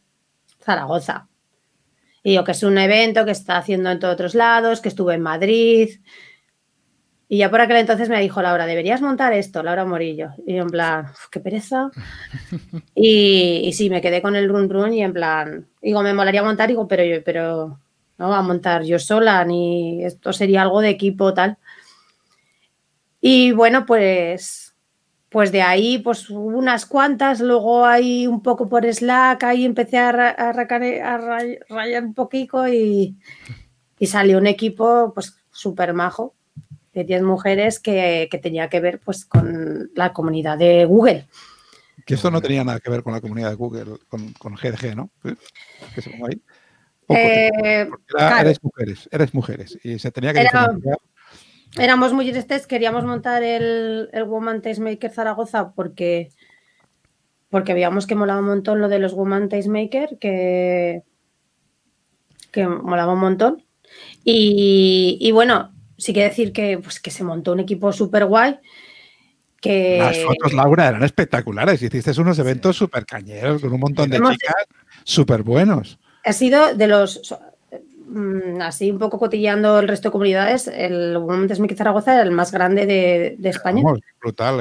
Zaragoza. 0.63 1.29
Y 2.23 2.33
yo 2.33 2.45
que 2.45 2.53
es 2.53 2.63
un 2.63 2.79
evento 2.79 3.27
que 3.27 3.33
está 3.33 3.59
haciendo 3.59 3.91
en 3.91 3.99
todos 3.99 4.15
otros 4.15 4.35
lados, 4.35 4.81
que 4.81 4.89
estuve 4.89 5.13
en 5.13 5.21
Madrid. 5.21 6.01
Y 7.29 7.37
ya 7.37 7.51
por 7.51 7.61
aquel 7.61 7.77
entonces 7.77 8.09
me 8.09 8.19
dijo 8.23 8.41
Laura, 8.41 8.65
deberías 8.65 9.03
montar 9.03 9.35
esto, 9.35 9.63
Laura 9.63 9.85
Morillo. 9.85 10.31
Y 10.47 10.55
yo 10.55 10.63
en 10.63 10.71
plan, 10.71 11.09
qué 11.31 11.39
pereza. 11.39 11.91
Y, 12.95 13.71
sí, 13.75 13.91
me 13.91 14.01
quedé 14.01 14.23
con 14.23 14.37
el 14.37 14.49
run 14.49 14.71
run 14.71 14.95
y 14.95 15.03
en 15.03 15.13
plan, 15.13 15.67
digo, 15.83 16.03
me 16.03 16.15
molaría 16.15 16.43
montar, 16.43 16.71
digo, 16.71 16.89
pero 16.89 17.05
yo, 17.05 17.23
pero 17.23 17.79
no 18.17 18.31
va 18.31 18.39
a 18.39 18.43
montar 18.43 18.85
yo 18.85 18.99
sola, 18.99 19.45
ni 19.45 20.03
esto 20.03 20.33
sería 20.33 20.63
algo 20.63 20.81
de 20.81 20.89
equipo 20.89 21.35
tal. 21.35 21.59
Y 23.21 23.53
bueno, 23.53 23.87
pues 23.87 24.71
pues 25.31 25.53
de 25.53 25.63
ahí, 25.63 25.99
pues 25.99 26.29
unas 26.29 26.87
cuantas, 26.87 27.41
luego 27.41 27.87
ahí 27.87 28.27
un 28.27 28.43
poco 28.43 28.69
por 28.69 28.85
Slack, 28.85 29.45
ahí 29.45 29.65
empecé 29.65 29.97
a, 29.97 30.11
rayar 30.13 32.05
un 32.05 32.15
poquito 32.15 32.69
y, 32.69 33.17
salió 34.03 34.39
un 34.39 34.49
equipo 34.49 35.13
pues 35.15 35.37
súper 35.53 35.95
majo 35.95 36.35
de 36.93 37.05
10 37.05 37.23
mujeres 37.23 37.79
que, 37.79 38.29
tenía 38.43 38.69
que 38.69 38.81
ver 38.81 38.99
pues 38.99 39.25
con 39.25 39.91
la 39.95 40.13
comunidad 40.13 40.59
de 40.59 40.85
Google. 40.85 41.27
Que 42.05 42.15
esto 42.15 42.31
no 42.31 42.41
tenía 42.41 42.65
nada 42.65 42.81
que 42.81 42.91
ver 42.91 43.05
con 43.05 43.13
la 43.13 43.21
comunidad 43.21 43.51
de 43.51 43.57
Google, 43.57 43.99
con, 44.09 44.33
con 44.33 44.55
GDG, 44.55 44.97
¿no? 44.97 45.11
Que 45.95 46.03
se 46.03 46.11
ahí. 46.11 46.43
Eh, 47.09 47.89
eres 48.41 48.63
mujeres, 48.63 49.09
eres 49.13 49.35
mujeres 49.35 49.79
y 49.85 49.99
se 49.99 50.11
tenía 50.11 50.33
que 50.33 50.49
éramos 51.77 52.13
muy 52.13 52.31
test, 52.33 52.67
queríamos 52.67 53.05
montar 53.05 53.43
el, 53.43 54.09
el 54.13 54.25
Woman 54.25 54.63
Tastemaker 54.63 55.11
Zaragoza 55.11 55.73
porque, 55.73 56.31
porque 57.49 57.75
veíamos 57.75 58.07
que 58.07 58.15
molaba 58.15 58.41
un 58.41 58.47
montón 58.47 58.81
lo 58.81 58.89
de 58.89 58.99
los 58.99 59.15
Woman 59.15 59.49
Tastemaker, 59.49 60.19
que, 60.19 61.03
que 62.51 62.67
molaba 62.67 63.13
un 63.13 63.21
montón. 63.21 63.65
Y, 64.25 65.31
bueno, 65.33 65.73
sí 65.97 66.13
que 66.13 66.23
decir 66.23 66.53
que, 66.53 66.79
pues, 66.79 67.01
que 67.01 67.11
se 67.11 67.25
montó 67.25 67.53
un 67.53 67.61
equipo 67.61 67.93
súper 67.93 68.27
guay. 68.27 68.59
Que... 69.61 69.99
Las 69.99 70.23
fotos, 70.23 70.53
Laura, 70.53 70.89
eran 70.89 71.03
espectaculares. 71.03 71.83
Hiciste 71.83 72.19
unos 72.21 72.39
eventos 72.39 72.77
súper 72.77 73.05
cañeros 73.05 73.61
con 73.61 73.73
un 73.73 73.81
montón 73.81 74.09
de 74.09 74.19
chicas 74.19 74.67
súper 75.05 75.43
buenos. 75.43 75.99
Ha 76.25 76.33
sido 76.33 76.75
de 76.75 76.87
los 76.87 77.35
así 78.61 78.91
un 78.91 78.99
poco 78.99 79.19
cotillando 79.19 79.79
el 79.79 79.89
resto 79.89 80.09
de 80.09 80.13
comunidades, 80.13 80.69
el 80.69 81.17
Women's 81.17 81.57
Smith 81.57 81.77
Zaragoza 81.77 82.15
era 82.15 82.23
el 82.23 82.31
más 82.31 82.53
grande 82.53 82.87
de, 82.87 83.49
España. 83.49 83.83
brutal, 84.21 84.61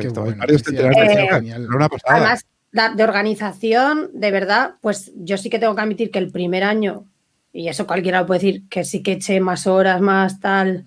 Además, 2.06 2.46
de 2.72 3.04
organización, 3.04 4.12
de 4.14 4.32
verdad, 4.32 4.76
pues 4.82 5.12
yo 5.16 5.38
sí 5.38 5.50
que 5.50 5.60
tengo 5.60 5.76
que 5.76 5.82
admitir 5.82 6.12
que 6.12 6.20
el 6.20 6.32
primer 6.32 6.64
año, 6.64 7.06
y 7.52 7.68
eso 7.68 7.88
cualquiera 7.88 8.22
lo 8.22 8.28
puede 8.28 8.40
decir, 8.42 8.70
que 8.70 8.84
sí 8.84 9.02
que 9.02 9.14
eché 9.14 9.40
más 9.40 9.66
horas, 9.66 10.02
más 10.02 10.40
tal, 10.40 10.86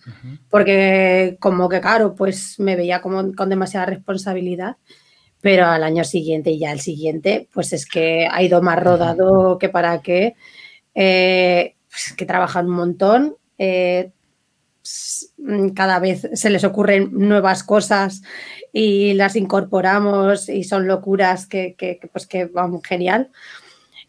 porque 0.49 1.37
como 1.41 1.69
que 1.69 1.81
claro, 1.81 2.15
pues 2.15 2.59
me 2.61 2.77
veía 2.77 3.01
como 3.01 3.35
con 3.35 3.49
demasiada 3.49 3.87
responsabilidad. 3.87 4.77
Pero 5.41 5.67
al 5.67 5.83
año 5.83 6.05
siguiente 6.05 6.53
y 6.53 6.61
ya 6.61 6.71
el 6.71 6.79
siguiente, 6.79 7.49
pues 7.53 7.73
es 7.73 7.85
que 7.85 8.29
ha 8.31 8.43
ido 8.45 8.63
más 8.63 8.81
rodado 8.81 9.59
que 9.59 9.69
para 9.69 10.01
qué. 10.01 10.37
Eh, 10.95 11.75
pues, 11.93 12.15
que 12.17 12.25
trabajan 12.25 12.67
un 12.67 12.75
montón. 12.75 13.37
Eh, 13.59 14.11
cada 15.75 16.01
vez 16.01 16.29
se 16.35 16.51
les 16.51 16.65
ocurren 16.65 17.11
nuevas 17.13 17.63
cosas 17.63 18.23
y 18.73 19.15
las 19.15 19.37
incorporamos 19.37 20.49
y 20.49 20.65
son 20.65 20.89
locuras 20.89 21.47
que, 21.47 21.77
pues 22.11 22.27
que 22.27 22.47
van 22.47 22.83
genial. 22.83 23.31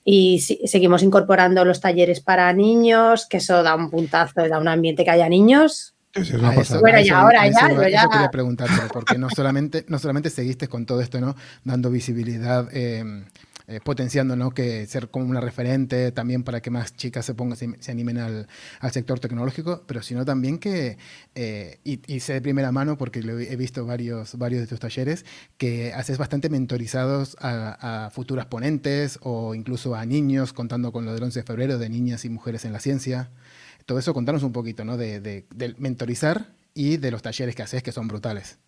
Y 0.06 0.40
seguimos 0.40 1.04
incorporando 1.04 1.64
los 1.64 1.80
talleres 1.80 2.22
para 2.22 2.52
niños, 2.54 3.28
que 3.30 3.38
eso 3.38 3.64
da 3.64 3.76
un 3.76 3.90
puntazo, 3.90 4.48
da 4.48 4.60
un 4.60 4.68
ambiente 4.68 5.04
que 5.04 5.12
haya 5.12 5.30
niños. 5.30 5.94
bueno, 6.82 7.00
y 7.00 7.10
ahora 7.10 7.48
ya, 7.48 7.72
yo 7.72 7.88
ya... 7.88 8.08
quería 8.10 8.32
preguntarte, 8.32 8.82
porque 8.92 9.18
no 9.18 9.30
solamente, 9.30 9.86
no 9.88 10.00
solamente 10.00 10.30
seguiste 10.30 10.68
con 10.68 10.86
todo 10.86 11.02
esto, 11.02 11.22
¿no? 11.22 11.36
Dando 11.64 11.90
visibilidad 11.90 12.68
eh, 12.74 13.04
eh, 13.66 13.80
potenciando 13.82 14.36
¿no? 14.36 14.52
que 14.52 14.86
ser 14.88 15.10
como 15.10 15.26
una 15.26 15.40
referente 15.40 16.12
también 16.12 16.44
para 16.44 16.62
que 16.62 16.70
más 16.70 16.98
chicas 16.98 17.26
se 17.26 17.34
pongan, 17.34 17.56
se, 17.58 17.92
animen 17.92 18.18
al, 18.18 18.48
al, 18.82 18.92
sector 18.92 19.22
tecnológico, 19.22 19.84
pero 19.88 20.02
sino 20.02 20.26
también 20.26 20.60
que, 20.60 20.98
eh, 21.36 21.80
y, 21.86 22.20
sé 22.20 22.34
de 22.34 22.42
primera 22.42 22.74
mano 22.74 22.98
porque 22.98 23.22
lo 23.22 23.40
he 23.40 23.56
visto 23.56 23.86
varios, 23.86 24.38
varios 24.38 24.62
de 24.62 24.68
tus 24.68 24.82
talleres, 24.82 25.26
que 25.58 25.94
haces 25.94 26.18
bastante 26.18 26.50
mentorizados 26.50 27.38
a, 27.40 28.10
futuras 28.14 28.48
ponentes 28.48 29.18
o 29.22 29.56
incluso 29.56 29.96
a 29.96 30.06
niños, 30.06 30.52
contando 30.52 30.92
con 30.92 31.06
lo 31.06 31.14
del 31.14 31.24
11 31.24 31.40
de 31.40 31.44
febrero 31.44 31.78
de 31.78 31.90
niñas 31.90 32.26
y 32.26 32.30
mujeres 32.30 32.66
en 32.66 32.74
la 32.74 32.80
ciencia. 32.80 33.32
Todo 33.86 33.98
eso, 33.98 34.14
contanos 34.14 34.44
un 34.44 34.52
poquito, 34.52 34.84
¿no? 34.84 34.98
De, 34.98 35.22
de, 35.22 35.76
mentorizar 35.78 36.54
y 36.74 36.98
de 36.98 37.12
los 37.12 37.22
talleres 37.22 37.56
que 37.56 37.62
haces, 37.62 37.82
que 37.82 37.92
son 37.94 38.10
brutales. 38.10 38.60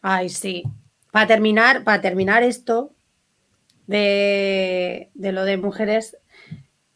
Ay, 0.00 0.28
sí. 0.28 0.62
para 1.10 1.26
terminar, 1.26 1.82
para 1.82 2.00
terminar 2.00 2.42
esto 2.42 2.94
de, 3.86 5.10
lo 5.14 5.44
de 5.44 5.56
mujeres, 5.56 6.16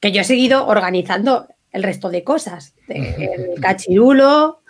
que 0.01 0.13
yo 0.13 0.23
he 0.23 0.25
seguido 0.25 0.67
organizando 0.67 1.49
el 1.73 1.83
resto 1.83 2.11
de 2.11 2.25
cosas, 2.25 2.75
el 2.89 3.55
cachirulo, 3.61 4.63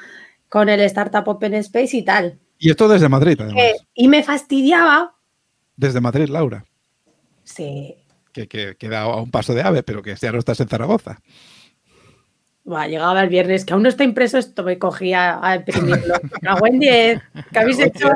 con 0.48 0.68
el 0.68 0.80
Startup 0.80 1.26
Open 1.26 1.54
Space 1.54 1.96
y 1.96 2.02
tal. 2.02 2.38
Y 2.58 2.70
esto 2.70 2.88
desde 2.88 3.08
Madrid, 3.08 3.38
además. 3.40 3.62
y 3.94 4.08
me 4.08 4.22
fastidiaba. 4.22 5.14
Desde 5.76 6.00
Madrid, 6.00 6.28
Laura. 6.28 6.64
Sí. 7.44 7.94
Que, 8.32 8.48
queda 8.48 9.02
a 9.02 9.16
un 9.16 9.30
paso 9.30 9.54
de 9.54 9.62
ave, 9.62 9.82
pero 9.82 10.02
que 10.02 10.14
ya 10.14 10.32
no 10.32 10.38
estás 10.38 10.60
en 10.60 10.68
Zaragoza. 10.68 11.20
Va, 12.70 12.86
llegaba 12.86 13.22
el 13.22 13.28
viernes, 13.28 13.64
que 13.64 13.72
aún 13.72 13.82
no 13.82 13.88
está 13.88 14.04
impreso 14.04 14.38
esto, 14.38 14.62
me 14.62 14.78
cogía 14.78 15.38
a 15.42 15.56
imprimirlo. 15.56 16.14
A 16.46 16.58
buen 16.58 16.78
10, 16.78 17.20
¿qué 17.52 17.58
habéis 17.58 17.78
hecho? 17.80 18.10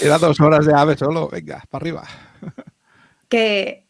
Era 0.00 0.18
dos 0.18 0.40
horas 0.40 0.66
de 0.66 0.74
ave 0.74 0.96
solo, 0.96 1.28
venga, 1.28 1.62
para 1.70 1.82
arriba. 1.82 2.04
Que 3.32 3.86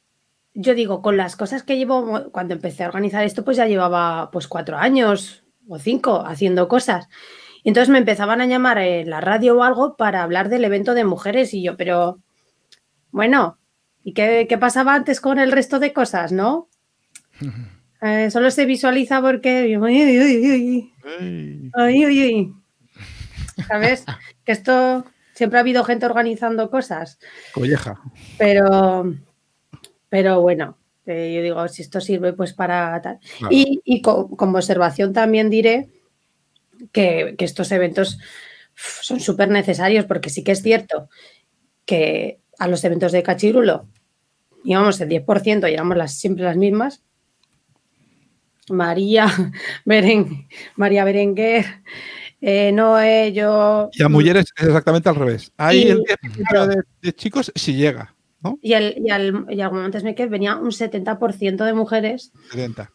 yo 0.54 0.76
digo, 0.76 1.02
con 1.02 1.16
las 1.16 1.34
cosas 1.34 1.64
que 1.64 1.76
llevo, 1.76 2.30
cuando 2.30 2.54
empecé 2.54 2.84
a 2.84 2.86
organizar 2.86 3.24
esto, 3.24 3.44
pues 3.44 3.56
ya 3.56 3.66
llevaba 3.66 4.30
pues 4.30 4.46
cuatro 4.46 4.76
años 4.76 5.42
o 5.68 5.80
cinco 5.80 6.24
haciendo 6.24 6.68
cosas. 6.68 7.08
Y 7.64 7.70
entonces 7.70 7.88
me 7.88 7.98
empezaban 7.98 8.40
a 8.40 8.46
llamar 8.46 8.78
en 8.78 9.10
la 9.10 9.20
radio 9.20 9.58
o 9.58 9.64
algo 9.64 9.96
para 9.96 10.22
hablar 10.22 10.48
del 10.48 10.64
evento 10.64 10.94
de 10.94 11.04
mujeres 11.04 11.54
y 11.54 11.62
yo, 11.64 11.76
pero 11.76 12.20
bueno, 13.10 13.58
¿y 14.04 14.14
qué, 14.14 14.46
pasaba 14.60 14.94
antes 14.94 15.20
con 15.20 15.40
el 15.40 15.50
resto 15.50 15.80
de 15.80 15.92
cosas, 15.92 16.32
no? 16.32 16.68
Eh, 18.04 18.32
solo 18.32 18.50
se 18.50 18.66
visualiza 18.66 19.22
porque... 19.22 19.78
¿Sabes? 23.68 24.04
Que 24.44 24.50
esto... 24.50 25.04
Siempre 25.34 25.58
ha 25.58 25.60
habido 25.60 25.84
gente 25.84 26.06
organizando 26.06 26.68
cosas. 26.68 27.20
Colleja. 27.54 28.00
Pero, 28.38 29.14
pero 30.12 30.42
bueno, 30.42 30.76
eh, 31.06 31.32
yo 31.34 31.42
digo, 31.42 31.66
si 31.68 31.80
esto 31.80 31.98
sirve 31.98 32.34
pues 32.34 32.52
para 32.52 33.00
tal. 33.00 33.18
Y, 33.48 34.02
como 34.02 34.58
observación 34.58 35.14
también 35.14 35.48
diré 35.48 35.88
que, 36.92 37.34
estos 37.38 37.72
eventos 37.72 38.18
son 38.74 39.20
súper 39.20 39.48
necesarios 39.48 40.04
porque 40.04 40.28
sí 40.28 40.44
que 40.44 40.52
es 40.52 40.60
cierto 40.60 41.08
que 41.86 42.40
a 42.58 42.68
los 42.68 42.84
eventos 42.84 43.12
de 43.12 43.22
Cachirulo 43.22 43.86
íbamos 44.64 45.00
el 45.00 45.08
10%, 45.08 45.66
llevamos 45.70 45.96
las, 45.96 46.12
siempre 46.12 46.44
las 46.44 46.58
mismas. 46.58 47.02
María, 48.68 49.28
Beren, 49.86 50.46
María 50.76 51.04
Berenguer, 51.04 51.64
eh, 52.42 52.70
Noé, 52.70 53.32
yo... 53.32 53.88
Y 53.94 54.02
a 54.02 54.10
mujeres 54.10 54.44
es 54.58 54.66
exactamente 54.66 55.08
al 55.08 55.16
revés. 55.16 55.50
Ahí 55.56 55.84
el 55.84 56.00
10% 56.00 56.84
de, 57.00 57.12
chicos 57.14 57.50
si 57.54 57.72
llega. 57.76 58.14
¿No? 58.42 58.58
Y, 58.62 58.72
el, 58.74 58.94
y, 59.04 59.10
al, 59.10 59.46
y 59.48 59.60
al 59.60 59.74
antes 59.76 60.04
me 60.04 60.12
venía 60.14 60.56
un 60.56 60.70
70% 60.70 61.64
de 61.64 61.72
mujeres. 61.74 62.32
70. 62.50 62.90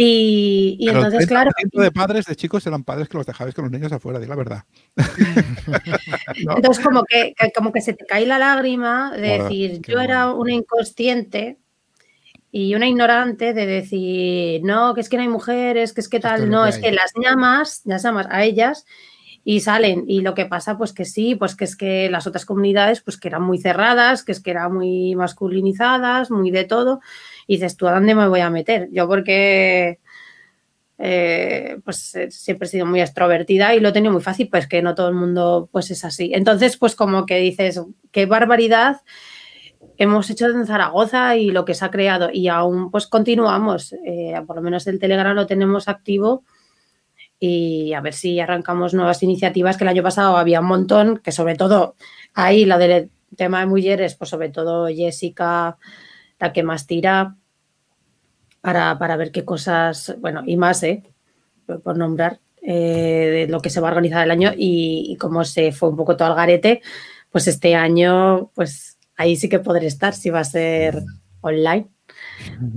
Y, 0.00 0.78
entonces, 0.88 1.26
claro. 1.26 1.50
de 1.72 1.90
padres 1.90 2.26
de 2.26 2.36
chicos 2.36 2.64
eran 2.68 2.84
padres 2.84 3.08
que 3.08 3.16
los 3.16 3.26
dejabais 3.26 3.52
con 3.52 3.64
los 3.64 3.72
niños 3.72 3.90
afuera, 3.90 4.20
di 4.20 4.28
la 4.28 4.36
verdad. 4.36 4.62
Entonces, 6.56 6.84
como 6.84 7.02
que, 7.02 7.34
como 7.52 7.72
que 7.72 7.80
se 7.80 7.94
te 7.94 8.06
cae 8.06 8.24
la 8.24 8.38
lágrima 8.38 9.10
de 9.16 9.40
decir, 9.40 9.80
yo 9.82 9.98
era 9.98 10.32
una 10.32 10.52
inconsciente 10.52 11.58
y 12.52 12.76
una 12.76 12.86
ignorante 12.86 13.52
de 13.52 13.66
decir, 13.66 14.60
no, 14.62 14.94
que 14.94 15.00
es 15.00 15.08
que 15.08 15.16
no 15.16 15.24
hay 15.24 15.28
mujeres, 15.28 15.92
que 15.92 16.00
es 16.00 16.08
que 16.08 16.20
tal, 16.20 16.48
no, 16.48 16.64
es 16.64 16.78
que 16.78 16.92
las 16.92 17.10
llamas, 17.20 17.82
las 17.84 18.04
llamas 18.04 18.28
a 18.30 18.44
ellas 18.44 18.86
y 19.50 19.60
salen. 19.60 20.04
Y 20.06 20.20
lo 20.20 20.34
que 20.34 20.44
pasa, 20.44 20.76
pues 20.76 20.92
que 20.92 21.06
sí, 21.06 21.34
pues 21.34 21.56
que 21.56 21.64
es 21.64 21.74
que 21.74 22.10
las 22.10 22.26
otras 22.26 22.44
comunidades, 22.44 23.00
pues 23.00 23.16
que 23.16 23.28
eran 23.28 23.42
muy 23.44 23.56
cerradas, 23.56 24.22
que 24.22 24.32
es 24.32 24.40
que 24.42 24.50
eran 24.50 24.74
muy 24.74 25.16
masculinizadas, 25.16 26.30
muy 26.30 26.50
de 26.50 26.64
todo. 26.64 27.00
Y 27.46 27.54
dices, 27.54 27.74
¿tú 27.78 27.88
a 27.88 27.94
dónde 27.94 28.14
me 28.14 28.28
voy 28.28 28.40
a 28.40 28.50
meter? 28.50 28.90
Yo 28.92 29.08
porque 29.08 30.00
eh, 30.98 31.78
pues 31.82 32.14
eh, 32.14 32.30
siempre 32.30 32.66
he 32.66 32.70
sido 32.70 32.84
muy 32.84 33.00
extrovertida 33.00 33.74
y 33.74 33.80
lo 33.80 33.88
he 33.88 33.92
tenido 33.92 34.12
muy 34.12 34.20
fácil, 34.20 34.50
pues 34.50 34.66
que 34.66 34.82
no 34.82 34.94
todo 34.94 35.08
el 35.08 35.14
mundo 35.14 35.70
pues 35.72 35.90
es 35.90 36.04
así. 36.04 36.30
Entonces, 36.34 36.76
pues 36.76 36.94
como 36.94 37.24
que 37.24 37.38
dices, 37.38 37.80
qué 38.12 38.26
barbaridad 38.26 39.00
hemos 39.96 40.28
hecho 40.28 40.44
en 40.44 40.66
Zaragoza 40.66 41.36
y 41.36 41.52
lo 41.52 41.64
que 41.64 41.72
se 41.72 41.86
ha 41.86 41.90
creado 41.90 42.28
y 42.30 42.48
aún 42.48 42.90
pues 42.90 43.06
continuamos, 43.06 43.94
eh, 44.04 44.34
por 44.46 44.56
lo 44.56 44.62
menos 44.62 44.86
el 44.88 44.98
Telegram 44.98 45.34
lo 45.34 45.46
tenemos 45.46 45.88
activo 45.88 46.44
y 47.40 47.92
a 47.92 48.00
ver 48.00 48.14
si 48.14 48.40
arrancamos 48.40 48.94
nuevas 48.94 49.22
iniciativas 49.22 49.76
que 49.76 49.84
el 49.84 49.88
año 49.88 50.02
pasado 50.02 50.36
había 50.36 50.60
un 50.60 50.66
montón, 50.66 51.18
que 51.18 51.32
sobre 51.32 51.54
todo 51.54 51.94
ahí 52.34 52.64
la 52.64 52.78
del 52.78 53.10
tema 53.36 53.60
de 53.60 53.66
mujeres, 53.66 54.14
pues 54.14 54.30
sobre 54.30 54.48
todo 54.48 54.88
Jessica, 54.88 55.78
la 56.38 56.52
que 56.52 56.62
más 56.62 56.86
tira, 56.86 57.36
para, 58.60 58.98
para 58.98 59.16
ver 59.16 59.30
qué 59.30 59.44
cosas, 59.44 60.16
bueno, 60.20 60.42
y 60.46 60.56
más, 60.56 60.82
¿eh? 60.82 61.02
por 61.82 61.96
nombrar, 61.96 62.40
eh, 62.62 63.46
de 63.46 63.48
lo 63.48 63.60
que 63.60 63.70
se 63.70 63.80
va 63.80 63.88
a 63.88 63.92
organizar 63.92 64.24
el 64.24 64.30
año 64.30 64.52
y, 64.56 65.16
como 65.20 65.44
se 65.44 65.72
fue 65.72 65.88
un 65.88 65.96
poco 65.96 66.16
todo 66.16 66.28
al 66.28 66.34
garete, 66.34 66.82
pues 67.30 67.46
este 67.46 67.74
año, 67.74 68.50
pues 68.54 68.98
ahí 69.16 69.36
sí 69.36 69.48
que 69.48 69.58
podré 69.58 69.86
estar 69.86 70.14
si 70.14 70.30
va 70.30 70.40
a 70.40 70.44
ser 70.44 71.02
online. 71.40 71.88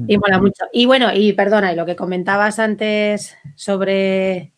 Y 0.08 0.18
mola 0.18 0.40
mucho. 0.40 0.66
Y 0.72 0.86
bueno, 0.86 1.14
y 1.14 1.34
perdona, 1.34 1.74
y 1.74 1.76
lo 1.76 1.86
que 1.86 1.96
comentabas 1.96 2.60
antes 2.60 3.36
sobre, 3.56 4.54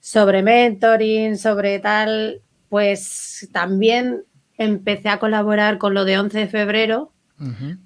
sobre 0.00 0.42
mentoring, 0.42 1.36
sobre 1.36 1.78
tal, 1.78 2.42
pues 2.68 3.48
también 3.52 4.24
empecé 4.58 5.08
a 5.08 5.18
colaborar 5.18 5.78
con 5.78 5.94
lo 5.94 6.04
de 6.04 6.18
11 6.18 6.38
de 6.38 6.48
febrero, 6.48 7.12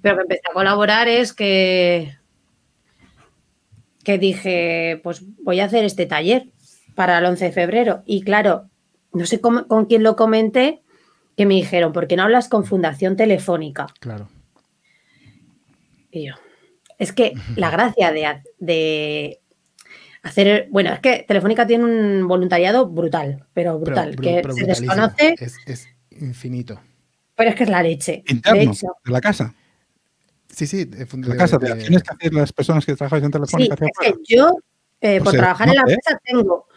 pero 0.01 0.15
que 0.15 0.21
empecé 0.21 0.43
a 0.49 0.53
colaborar 0.53 1.07
es 1.07 1.33
que, 1.33 2.15
que 4.03 4.17
dije, 4.17 4.99
pues 5.03 5.23
voy 5.43 5.59
a 5.59 5.65
hacer 5.65 5.83
este 5.83 6.05
taller 6.05 6.47
para 6.95 7.17
el 7.17 7.25
11 7.25 7.45
de 7.45 7.51
febrero. 7.51 8.03
Y 8.05 8.21
claro, 8.21 8.69
no 9.13 9.25
sé 9.25 9.41
con 9.41 9.85
quién 9.87 10.03
lo 10.03 10.15
comenté, 10.15 10.81
que 11.39 11.45
me 11.45 11.53
dijeron, 11.53 11.93
¿por 11.93 12.07
qué 12.07 12.17
no 12.17 12.23
hablas 12.23 12.49
con 12.49 12.65
Fundación 12.65 13.15
Telefónica? 13.15 13.87
Claro. 14.01 14.27
Y 16.11 16.27
yo, 16.27 16.33
es 16.97 17.13
que 17.13 17.33
la 17.55 17.69
gracia 17.69 18.11
de, 18.11 18.41
de 18.59 19.39
hacer, 20.21 20.67
bueno, 20.69 20.93
es 20.93 20.99
que 20.99 21.25
Telefónica 21.27 21.65
tiene 21.65 21.85
un 21.85 22.27
voluntariado 22.27 22.87
brutal, 22.87 23.45
pero 23.53 23.79
brutal, 23.79 24.15
que 24.15 24.43
se 24.53 24.65
desconoce. 24.65 25.35
Es, 25.39 25.87
infinito. 26.11 26.79
Pero 27.35 27.51
es 27.51 27.55
que 27.55 27.63
es 27.63 27.69
la 27.69 27.81
leche. 27.81 28.23
de, 28.27 28.61
hecho, 28.61 28.87
de 29.05 29.11
la 29.11 29.21
casa. 29.21 29.53
Sí, 30.49 30.67
sí, 30.67 30.85
de, 30.85 31.07
la 31.27 31.37
casa. 31.37 31.57
tienes 31.57 32.03
que 32.03 32.13
hacer 32.13 32.33
las 32.33 32.51
personas 32.51 32.85
que 32.85 32.95
trabajan 32.95 33.23
en 33.23 33.31
Telefónica. 33.31 33.77
Sí, 33.77 33.85
es 33.85 34.11
que 34.11 34.35
yo, 34.35 34.57
eh, 34.99 35.21
por 35.21 35.33
trabajar 35.33 35.69
en 35.69 35.75
la 35.75 35.81
empresa, 35.81 36.19
tengo 36.23 36.67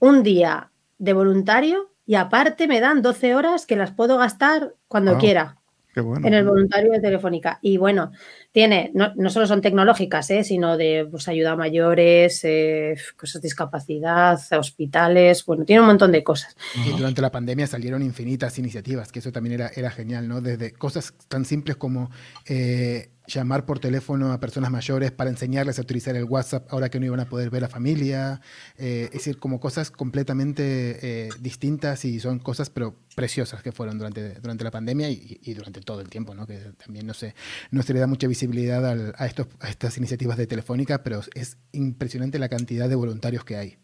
un 0.00 0.22
día 0.22 0.70
de 0.98 1.12
voluntario 1.14 1.90
y 2.04 2.16
aparte 2.16 2.66
me 2.66 2.80
dan 2.80 3.00
12 3.02 3.34
horas 3.34 3.66
que 3.66 3.76
las 3.76 3.92
puedo 3.92 4.18
gastar 4.18 4.74
cuando 4.88 5.16
quiera. 5.16 5.59
En 5.94 6.34
el 6.34 6.44
voluntario 6.44 6.92
de 6.92 7.00
Telefónica. 7.00 7.58
Y 7.62 7.76
bueno, 7.76 8.12
tiene, 8.52 8.90
no, 8.94 9.12
no 9.16 9.30
solo 9.30 9.46
son 9.46 9.60
tecnológicas, 9.60 10.30
¿eh? 10.30 10.44
sino 10.44 10.76
de 10.76 11.06
pues, 11.10 11.28
ayuda 11.28 11.52
a 11.52 11.56
mayores, 11.56 12.40
eh, 12.44 12.96
cosas 13.16 13.42
de 13.42 13.46
discapacidad, 13.46 14.40
hospitales, 14.52 15.44
bueno, 15.44 15.64
tiene 15.64 15.80
un 15.80 15.88
montón 15.88 16.12
de 16.12 16.22
cosas. 16.22 16.56
Y 16.86 16.96
durante 16.96 17.22
la 17.22 17.30
pandemia 17.30 17.66
salieron 17.66 18.02
infinitas 18.02 18.58
iniciativas, 18.58 19.10
que 19.10 19.18
eso 19.18 19.32
también 19.32 19.54
era, 19.54 19.70
era 19.74 19.90
genial, 19.90 20.28
¿no? 20.28 20.40
Desde 20.40 20.72
cosas 20.72 21.14
tan 21.28 21.44
simples 21.44 21.76
como 21.76 22.10
eh, 22.46 23.10
llamar 23.30 23.64
por 23.64 23.78
teléfono 23.78 24.32
a 24.32 24.40
personas 24.40 24.70
mayores 24.70 25.10
para 25.12 25.30
enseñarles 25.30 25.78
a 25.78 25.82
utilizar 25.82 26.16
el 26.16 26.24
WhatsApp 26.24 26.66
ahora 26.70 26.90
que 26.90 27.00
no 27.00 27.06
iban 27.06 27.20
a 27.20 27.26
poder 27.26 27.50
ver 27.50 27.64
a 27.64 27.68
familia, 27.68 28.40
eh, 28.76 29.04
es 29.06 29.12
decir, 29.12 29.38
como 29.38 29.60
cosas 29.60 29.90
completamente 29.90 30.98
eh, 31.02 31.28
distintas 31.40 32.04
y 32.04 32.20
son 32.20 32.38
cosas 32.38 32.70
pero 32.70 32.96
preciosas 33.14 33.62
que 33.62 33.72
fueron 33.72 33.98
durante, 33.98 34.34
durante 34.40 34.64
la 34.64 34.70
pandemia 34.70 35.10
y, 35.10 35.54
durante 35.54 35.80
todo 35.80 36.00
el 36.00 36.08
tiempo, 36.08 36.34
¿no? 36.34 36.46
que 36.46 36.58
también 36.84 37.06
no 37.06 37.14
se, 37.14 37.34
no 37.70 37.82
se 37.82 37.92
le 37.92 38.00
da 38.00 38.06
mucha 38.06 38.26
visibilidad 38.26 38.84
a, 38.86 39.26
estos, 39.26 39.48
a 39.60 39.68
estas 39.68 39.96
iniciativas 39.98 40.36
de 40.36 40.46
Telefónica, 40.46 41.02
pero 41.02 41.20
es 41.34 41.58
impresionante 41.72 42.38
la 42.38 42.48
cantidad 42.48 42.88
de 42.88 42.94
voluntarios 42.94 43.44
que 43.44 43.56
hay. 43.56 43.78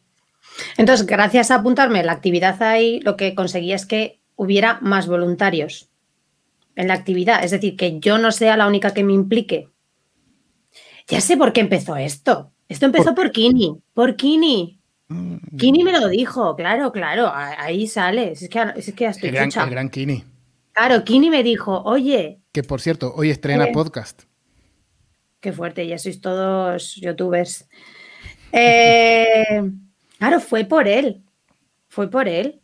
Entonces, 0.76 1.07
gracias 1.07 1.51
a 1.51 1.57
apuntarme 1.57 2.03
la 2.03 2.12
actividad 2.12 2.62
ahí, 2.62 3.01
lo 3.01 3.16
que 3.16 3.34
conseguí 3.34 3.72
es 3.72 3.84
que 3.84 4.20
hubiera 4.36 4.78
más 4.80 5.07
voluntarios 5.07 5.90
en 6.77 6.89
la 6.89 6.95
actividad. 6.95 7.43
Es 7.43 7.51
decir, 7.51 7.77
que 7.77 7.99
yo 7.99 8.18
no 8.18 8.31
sea 8.31 8.57
la 8.57 8.66
única 8.66 8.95
que 8.95 9.03
me 9.03 9.12
implique. 9.12 9.70
Ya 11.09 11.20
sé 11.20 11.37
por 11.37 11.53
qué 11.53 11.61
empezó 11.61 11.97
esto. 11.97 12.53
Esto 12.68 12.87
empezó 12.87 13.14
por, 13.14 13.33
Kini. 13.33 13.81
Por 13.95 14.16
Kini. 14.16 14.81
Mm. 15.09 15.57
Kini 15.57 15.85
me 15.85 15.93
lo 15.93 16.09
dijo, 16.09 16.55
claro, 16.57 16.93
claro. 16.93 17.31
Ahí 17.33 17.87
sale. 17.87 18.33
Es 18.33 18.49
que, 18.49 18.64
es 18.77 18.93
que 18.93 19.07
estoy 19.07 19.29
el, 19.31 19.35
gran, 19.35 19.51
el 19.55 19.70
gran 19.70 19.89
Kini. 19.89 20.24
Claro, 20.72 21.05
Kini 21.05 21.31
me 21.31 21.43
dijo, 21.43 21.83
oye. 21.85 22.41
Que 22.53 22.62
por 22.62 22.81
cierto, 22.81 23.12
hoy 23.16 23.31
estrena 23.31 23.66
eh, 23.66 23.72
podcast. 23.72 24.24
Qué 25.41 25.53
fuerte, 25.53 25.87
ya 25.87 25.99
sois 25.99 26.20
todos 26.20 26.97
youtubers. 26.97 27.68
Eh, 28.53 29.62
claro, 30.18 30.41
fue 30.41 30.64
por 30.64 30.89
él. 30.89 31.22
Fue 31.89 32.11
por 32.11 32.27
él. 32.29 32.61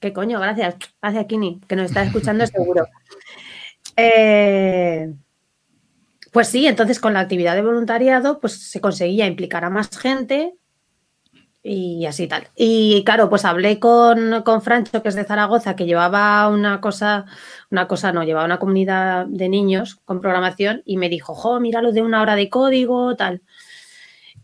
¿Qué 0.00 0.12
coño? 0.12 0.38
Gracias. 0.38 0.76
Gracias, 1.00 1.26
Kini, 1.26 1.60
que 1.66 1.76
nos 1.76 1.86
está 1.86 2.02
escuchando 2.02 2.46
seguro. 2.46 2.86
Eh, 3.96 5.12
pues 6.32 6.48
sí, 6.48 6.66
entonces 6.66 7.00
con 7.00 7.14
la 7.14 7.20
actividad 7.20 7.54
de 7.54 7.62
voluntariado 7.62 8.40
pues 8.40 8.52
se 8.54 8.80
conseguía 8.80 9.26
implicar 9.26 9.64
a 9.64 9.70
más 9.70 9.96
gente 9.98 10.54
y 11.62 12.06
así 12.06 12.26
tal. 12.26 12.48
Y 12.56 13.02
claro, 13.04 13.28
pues 13.28 13.44
hablé 13.44 13.78
con, 13.78 14.42
con 14.42 14.62
Francho, 14.62 15.02
que 15.02 15.08
es 15.10 15.14
de 15.14 15.24
Zaragoza, 15.24 15.76
que 15.76 15.86
llevaba 15.86 16.48
una 16.48 16.80
cosa, 16.80 17.26
una 17.70 17.86
cosa 17.86 18.12
no, 18.12 18.24
llevaba 18.24 18.46
una 18.46 18.58
comunidad 18.58 19.26
de 19.26 19.48
niños 19.48 19.96
con 20.04 20.20
programación 20.20 20.82
y 20.86 20.96
me 20.96 21.08
dijo, 21.08 21.34
jo, 21.34 21.60
mira 21.60 21.82
lo 21.82 21.92
de 21.92 22.02
una 22.02 22.22
hora 22.22 22.36
de 22.36 22.48
código, 22.48 23.14
tal. 23.16 23.42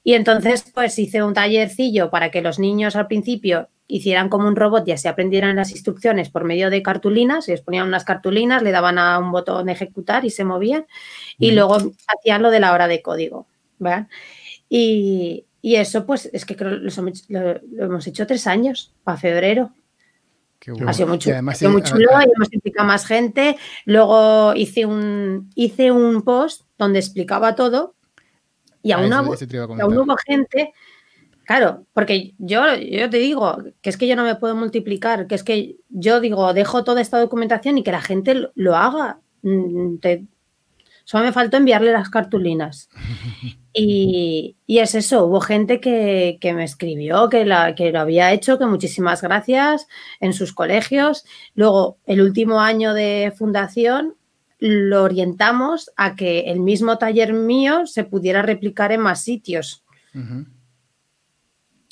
Y 0.05 0.15
entonces, 0.15 0.71
pues 0.75 0.99
hice 0.99 1.23
un 1.23 1.35
tallercillo 1.35 2.11
para 2.11 2.31
que 2.31 2.43
los 2.43 2.59
niños 2.59 2.97
al 2.97 3.07
principio 3.09 3.69
hicieran 3.89 4.29
como 4.29 4.49
un 4.49 4.57
robot 4.57 4.87
y 4.89 4.93
así 4.93 5.09
aprendieran 5.09 5.57
las 5.57 5.71
instrucciones 5.71 6.31
por 6.31 6.45
medio 6.45 6.71
de 6.71 6.83
cartulinas, 6.83 7.49
les 7.49 7.61
ponían 7.61 7.87
unas 7.87 8.05
cartulinas, 8.05 8.63
le 8.63 8.73
daban 8.73 8.99
a 8.99 9.19
un 9.19 9.31
botón 9.33 9.67
de 9.67 9.73
ejecutar 9.73 10.25
y 10.25 10.31
se 10.31 10.45
movían, 10.45 10.87
y 11.39 11.53
luego 11.53 11.77
hacían 11.77 12.43
lo 12.43 12.51
de 12.51 12.61
la 12.61 12.73
hora 12.73 12.89
de 12.89 13.03
código. 13.03 13.47
¿verdad? 13.79 14.09
Y, 14.69 15.47
y 15.63 15.77
eso, 15.77 16.07
pues, 16.07 16.29
es 16.33 16.45
que 16.45 16.57
creo 16.57 16.73
lo, 16.73 16.91
lo, 17.29 17.85
hemos 17.85 18.07
hecho 18.07 18.27
tres 18.27 18.47
años, 18.47 18.93
para 19.05 19.19
febrero. 19.19 19.73
Ha 20.87 20.93
sido 20.93 21.09
muy 21.09 21.19
chulo, 21.19 21.37
ha 21.49 21.55
sido 21.55 21.71
muy 21.71 21.83
chulo 21.83 22.09
y 22.23 22.31
hemos 22.35 22.53
implicado 22.53 22.89
más 22.89 23.07
gente. 23.07 23.57
Luego 23.85 24.55
hice 24.55 24.85
un, 24.85 25.51
hice 25.55 25.93
un 25.93 26.23
post 26.23 26.63
donde 26.77 26.99
explicaba 26.99 27.55
todo 27.55 27.95
y 28.83 28.91
aún, 28.91 29.13
ah, 29.13 29.23
no, 29.23 29.35
aún 29.81 29.99
hubo 29.99 30.17
gente 30.27 30.73
Claro, 31.47 31.87
porque 31.95 32.35
yo, 32.39 32.75
yo 32.75 33.09
te 33.09 33.19
digo 33.19 33.59
que 33.81 33.91
es 33.91 33.97
que 33.97 34.09
yo 34.09 34.17
no 34.17 34.25
me 34.25 34.35
puedo 34.35 34.57
multiplicar, 34.57 35.29
que 35.29 35.37
es 35.37 35.45
que 35.45 35.77
yo 35.89 36.21
digo, 36.21 36.53
dejo 36.53 36.83
toda 36.83 37.01
esta 37.01 37.21
documentación 37.21 37.79
y 37.79 37.85
que 37.85 37.93
la 37.93 38.01
gente 38.01 38.49
lo 38.55 38.75
haga. 38.75 39.21
Mm, 39.43 39.99
solo 41.05 41.25
me 41.25 41.33
faltó 41.33 41.57
enviarle 41.57 41.93
las 41.93 42.11
cartulinas. 42.11 42.89
Y, 43.79 44.57
es 44.67 44.95
eso, 44.95 45.27
hubo 45.27 45.39
gente 45.43 45.81
que, 45.81 46.39
me 46.43 46.65
escribió 46.65 47.29
que, 47.29 47.45
la, 47.45 47.75
que 47.75 47.93
lo 47.93 48.01
había 48.01 48.33
hecho, 48.33 48.59
que 48.59 48.65
muchísimas 48.65 49.21
gracias 49.21 49.87
en 50.19 50.33
sus 50.33 50.55
colegios. 50.55 51.27
Luego, 51.55 51.99
el 52.07 52.23
último 52.23 52.61
año 52.61 52.95
de 52.95 53.35
fundación 53.37 54.15
lo 54.59 55.03
orientamos 55.03 55.91
a 55.99 56.17
que 56.17 56.51
el 56.51 56.61
mismo 56.61 56.97
taller 56.97 57.35
mío 57.35 57.87
se 57.87 58.05
pudiera 58.05 58.41
replicar 58.41 58.93
en 58.93 59.01
más 59.01 59.23
sitios. 59.23 59.85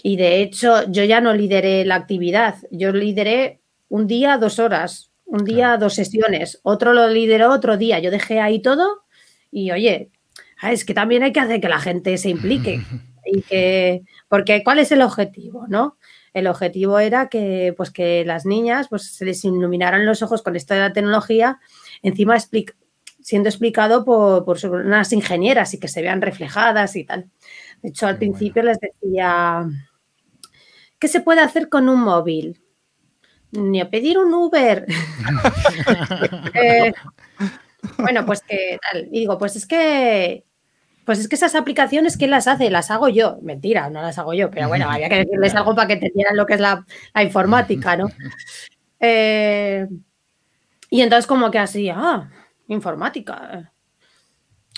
Y 0.04 0.16
de 0.16 0.42
hecho, 0.42 0.84
yo 0.90 1.02
ya 1.02 1.20
no 1.20 1.32
lideré 1.32 1.84
la 1.84 1.94
actividad, 1.94 2.56
yo 2.70 2.92
lideré 2.92 3.62
un 3.88 4.06
día, 4.06 4.36
dos 4.36 4.58
horas, 4.58 5.10
un 5.24 5.44
día, 5.44 5.78
dos 5.78 5.94
sesiones, 5.94 6.60
otro 6.62 6.92
lo 6.92 7.08
lideró 7.08 7.50
otro 7.50 7.76
día, 7.76 7.98
yo 8.00 8.10
dejé 8.10 8.38
ahí 8.38 8.60
todo 8.60 9.04
y 9.50 9.70
oye, 9.70 10.10
Ah, 10.64 10.72
es 10.72 10.86
que 10.86 10.94
también 10.94 11.22
hay 11.22 11.32
que 11.32 11.40
hacer 11.40 11.60
que 11.60 11.68
la 11.68 11.78
gente 11.78 12.16
se 12.16 12.30
implique. 12.30 12.80
y 13.26 13.42
que, 13.42 14.02
porque 14.28 14.62
¿cuál 14.64 14.78
es 14.78 14.92
el 14.92 15.02
objetivo? 15.02 15.66
¿no? 15.68 15.98
El 16.32 16.46
objetivo 16.46 16.98
era 16.98 17.28
que, 17.28 17.74
pues, 17.76 17.90
que 17.90 18.24
las 18.24 18.46
niñas 18.46 18.88
pues, 18.88 19.14
se 19.14 19.26
les 19.26 19.44
iluminaran 19.44 20.06
los 20.06 20.22
ojos 20.22 20.42
con 20.42 20.56
esto 20.56 20.72
de 20.72 20.80
la 20.80 20.94
tecnología, 20.94 21.58
encima 22.02 22.38
siendo 23.20 23.48
explicado 23.50 24.06
por, 24.06 24.46
por, 24.46 24.58
unas 24.66 25.12
ingenieras 25.12 25.74
y 25.74 25.80
que 25.80 25.88
se 25.88 26.00
vean 26.00 26.22
reflejadas 26.22 26.96
y 26.96 27.04
tal. 27.04 27.30
De 27.82 27.90
hecho, 27.90 28.06
al 28.06 28.16
principio 28.16 28.62
les 28.62 28.78
decía, 28.80 29.66
¿qué 31.04 31.08
se 31.08 31.20
puede 31.20 31.42
hacer 31.42 31.68
con 31.68 31.90
un 31.90 32.00
móvil? 32.00 32.62
Ni 33.50 33.78
a 33.78 33.90
pedir 33.90 34.16
un 34.16 34.32
Uber. 34.32 34.86
eh, 36.54 36.94
bueno, 37.98 38.24
pues 38.24 38.40
que 38.40 38.78
tal. 38.80 39.08
Y 39.12 39.20
digo, 39.20 39.36
pues 39.36 39.54
es 39.54 39.66
que. 39.66 40.46
Pues 41.04 41.18
es 41.18 41.28
que 41.28 41.34
esas 41.34 41.54
aplicaciones, 41.56 42.16
¿quién 42.16 42.30
las 42.30 42.48
hace? 42.48 42.70
Las 42.70 42.90
hago 42.90 43.10
yo. 43.10 43.36
Mentira, 43.42 43.90
no 43.90 44.00
las 44.00 44.18
hago 44.18 44.32
yo, 44.32 44.50
pero 44.50 44.68
bueno, 44.68 44.88
había 44.88 45.10
que 45.10 45.18
decirles 45.18 45.54
algo 45.54 45.74
para 45.74 45.88
que 45.88 45.92
entendieran 45.92 46.38
lo 46.38 46.46
que 46.46 46.54
es 46.54 46.60
la, 46.60 46.86
informática, 47.22 47.96
¿no? 47.96 48.06
Eh, 49.06 49.86
y 50.88 51.02
entonces, 51.02 51.26
como 51.26 51.50
que 51.50 51.58
así, 51.58 51.90
ah, 51.90 52.30
informática. 52.68 53.74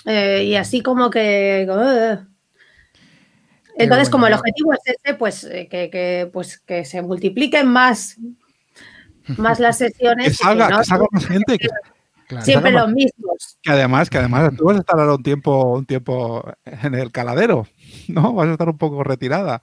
Eh, 0.05 0.43
y 0.43 0.57
así 0.57 0.83
como 0.83 1.09
que. 1.09 1.65
Entonces, 3.77 4.11
como 4.11 4.27
el 4.27 4.33
objetivo 4.33 4.73
es 4.73 4.81
ese, 4.85 5.15
pues, 5.15 5.45
eh, 5.45 5.69
que, 5.69 6.29
pues 6.33 6.59
que 6.59 6.85
se 6.85 7.03
multipliquen 7.03 7.69
más, 7.69 8.17
más 9.37 9.61
las 9.61 9.79
sesiones. 9.79 10.29
Que 10.29 10.35
salga, 10.35 10.79
que, 10.79 10.85
salga 10.85 11.07
más 11.11 11.27
gente. 11.27 11.59
Siempre 12.43 12.73
los 12.73 12.91
mismos. 12.91 13.59
Que 13.63 13.71
además, 13.71 14.11
que 14.11 14.19
además 14.19 14.51
tú 14.57 14.65
vas 14.65 14.77
a 14.77 14.81
estar 14.81 14.99
ahora 14.99 15.15
un 15.15 15.23
tiempo, 15.23 15.77
un 15.77 15.87
tiempo 15.87 16.45
en 16.65 16.95
el 16.95 17.13
caladero, 17.13 17.67
¿no? 18.09 18.33
Vas 18.33 18.49
a 18.49 18.53
estar 18.53 18.69
un 18.69 18.79
poco 18.79 19.05
retirada. 19.05 19.63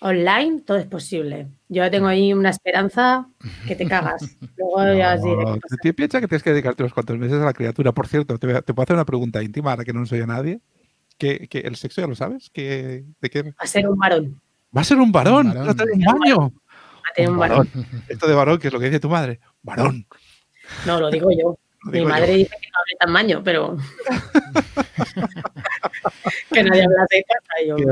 Online 0.00 0.60
todo 0.60 0.76
es 0.76 0.86
posible. 0.86 1.48
Yo 1.68 1.90
tengo 1.90 2.06
ahí 2.06 2.32
una 2.32 2.50
esperanza 2.50 3.28
que 3.66 3.74
te 3.74 3.86
cagas. 3.86 4.22
Luego 4.56 4.94
ya 4.94 5.14
os 5.14 5.22
diré. 5.22 5.44
¿Te 5.82 5.92
piensas 5.92 6.20
que 6.20 6.28
tienes 6.28 6.42
que 6.42 6.50
dedicarte 6.50 6.84
unos 6.84 6.94
cuantos 6.94 7.18
meses 7.18 7.40
a 7.40 7.46
la 7.46 7.52
criatura? 7.52 7.92
Por 7.92 8.06
cierto, 8.06 8.38
te, 8.38 8.46
puedo 8.46 8.82
hacer 8.82 8.94
una 8.94 9.04
pregunta 9.04 9.42
íntima 9.42 9.72
ahora 9.72 9.84
que 9.84 9.92
no 9.92 10.06
soy 10.06 10.20
a 10.20 10.26
nadie. 10.26 10.60
¿Que, 11.18 11.48
el 11.52 11.76
sexo 11.76 12.00
ya 12.00 12.06
lo 12.06 12.14
sabes? 12.14 12.50
¿De 12.54 13.04
qué? 13.30 13.42
Va 13.42 13.52
a 13.58 13.66
ser 13.66 13.88
un 13.88 13.98
varón. 13.98 14.40
Va 14.76 14.82
a 14.82 14.84
ser 14.84 14.98
un 14.98 15.10
varón. 15.10 15.48
Va 15.48 15.70
a 15.70 15.74
tener 15.74 15.94
un 15.94 16.18
baño. 16.18 16.38
Va 16.38 17.10
a 17.10 17.14
tener 17.14 17.30
un 17.30 17.38
varón. 17.38 17.68
Esto 18.08 18.28
de 18.28 18.34
varón, 18.34 18.58
que 18.58 18.68
es 18.68 18.72
lo 18.72 18.78
que 18.78 18.86
dice 18.86 19.00
tu 19.00 19.08
madre. 19.08 19.40
Varón. 19.62 20.06
No, 20.86 21.00
lo 21.00 21.10
digo 21.10 21.30
yo. 21.30 21.58
Mi 21.84 22.04
madre 22.04 22.34
dice 22.34 22.56
que 22.60 22.68
no 22.68 22.80
hable 22.80 22.96
tamaño, 22.98 23.40
pero 23.44 23.76
que 26.52 26.64
nadie 26.64 26.84
habla 26.84 27.06
de 27.08 27.24
casa. 27.24 27.40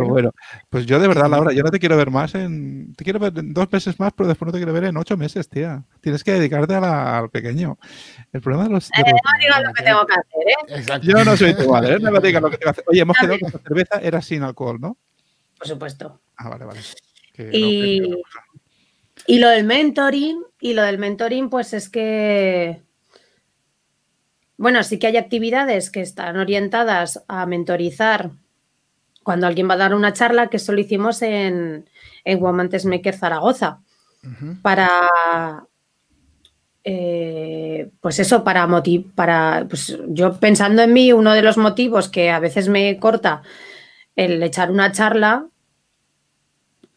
bueno. 0.03 0.33
Pues 0.69 0.85
yo 0.87 0.99
de 0.99 1.07
verdad, 1.07 1.31
Laura, 1.31 1.53
yo 1.53 1.63
no 1.63 1.71
te 1.71 1.79
quiero 1.79 1.97
ver 1.97 2.11
más 2.11 2.35
en. 2.35 2.93
Te 2.95 3.05
quiero 3.05 3.21
ver 3.21 3.33
en 3.37 3.55
dos 3.55 3.71
meses 3.71 4.01
más, 4.01 4.13
pero 4.13 4.27
después 4.29 4.47
no 4.47 4.53
te 4.53 4.59
quiero 4.59 4.73
ver 4.73 4.83
en 4.85 4.97
ocho 4.97 5.17
meses, 5.17 5.49
tía. 5.49 5.85
Tienes 6.01 6.25
que 6.25 6.33
dedicarte 6.33 6.75
al 6.75 7.31
pequeño. 7.31 7.79
El 8.33 8.41
problema 8.41 8.65
de 8.65 8.71
los. 8.71 8.89
Eh, 8.89 9.05
no 9.05 9.13
digas 9.41 9.63
lo 9.63 9.73
que 9.73 9.85
tengo 9.85 10.05
que 10.07 10.15
hacer, 10.15 10.49
¿eh? 10.49 10.57
Yo 11.03 11.25
no 11.25 11.37
soy 11.37 11.55
tu 11.55 11.71
madre, 11.71 11.95
¿eh? 11.95 11.99
no 12.01 12.11
me 12.11 12.19
digas 12.21 12.43
lo 12.43 12.51
que 12.51 12.59
tengo 12.59 12.73
que 12.73 12.81
hacer. 12.81 12.85
Oye, 12.89 13.01
hemos 13.01 13.17
quedado 13.17 13.39
que 13.39 13.45
la 13.45 13.51
cerveza 13.51 14.01
era 14.01 14.21
sin 14.21 14.43
alcohol, 14.43 14.81
¿no? 14.81 14.97
Por 15.59 15.69
supuesto. 15.69 16.21
Ah, 16.37 16.49
vale, 16.49 16.65
vale. 16.65 16.81
y... 17.53 18.03
y 19.29 19.39
lo 19.39 19.49
del 19.49 19.63
mentoring, 19.65 20.43
y 20.61 20.75
lo 20.75 20.83
del 20.83 20.99
mentoring, 20.99 21.49
pues 21.49 21.73
es 21.73 21.89
que 21.89 22.85
bueno, 24.59 24.83
sí 24.83 24.99
que 24.99 25.07
hay 25.09 25.17
actividades 25.17 25.91
que 25.91 26.01
están 26.01 26.37
orientadas 26.37 27.23
a 27.29 27.47
mentorizar 27.47 28.31
cuando 29.23 29.47
alguien 29.47 29.69
va 29.69 29.75
a 29.75 29.79
dar 29.79 29.95
una 29.95 30.13
charla, 30.13 30.49
que 30.49 30.59
eso 30.59 30.73
lo 30.73 30.81
hicimos 30.81 31.21
en, 31.23 31.91
en 32.25 32.43
Woman's 32.43 32.85
Maker 32.85 33.15
Zaragoza, 33.15 33.81
para, 34.63 35.67
eh, 36.85 37.91
pues 38.01 38.21
eso, 38.21 38.45
para 38.45 38.67
motivar, 38.69 39.15
para, 39.15 39.67
pues 39.69 39.99
yo 40.09 40.39
pensando 40.39 40.83
en 40.83 40.93
mí, 40.93 41.13
uno 41.13 41.35
de 41.35 41.43
los 41.43 41.57
motivos 41.57 42.09
que 42.09 42.31
a 42.31 42.39
veces 42.39 42.69
me 42.69 42.99
corta 42.99 43.43
el 44.15 44.41
echar 44.43 44.71
una 44.71 44.93
charla 44.93 45.47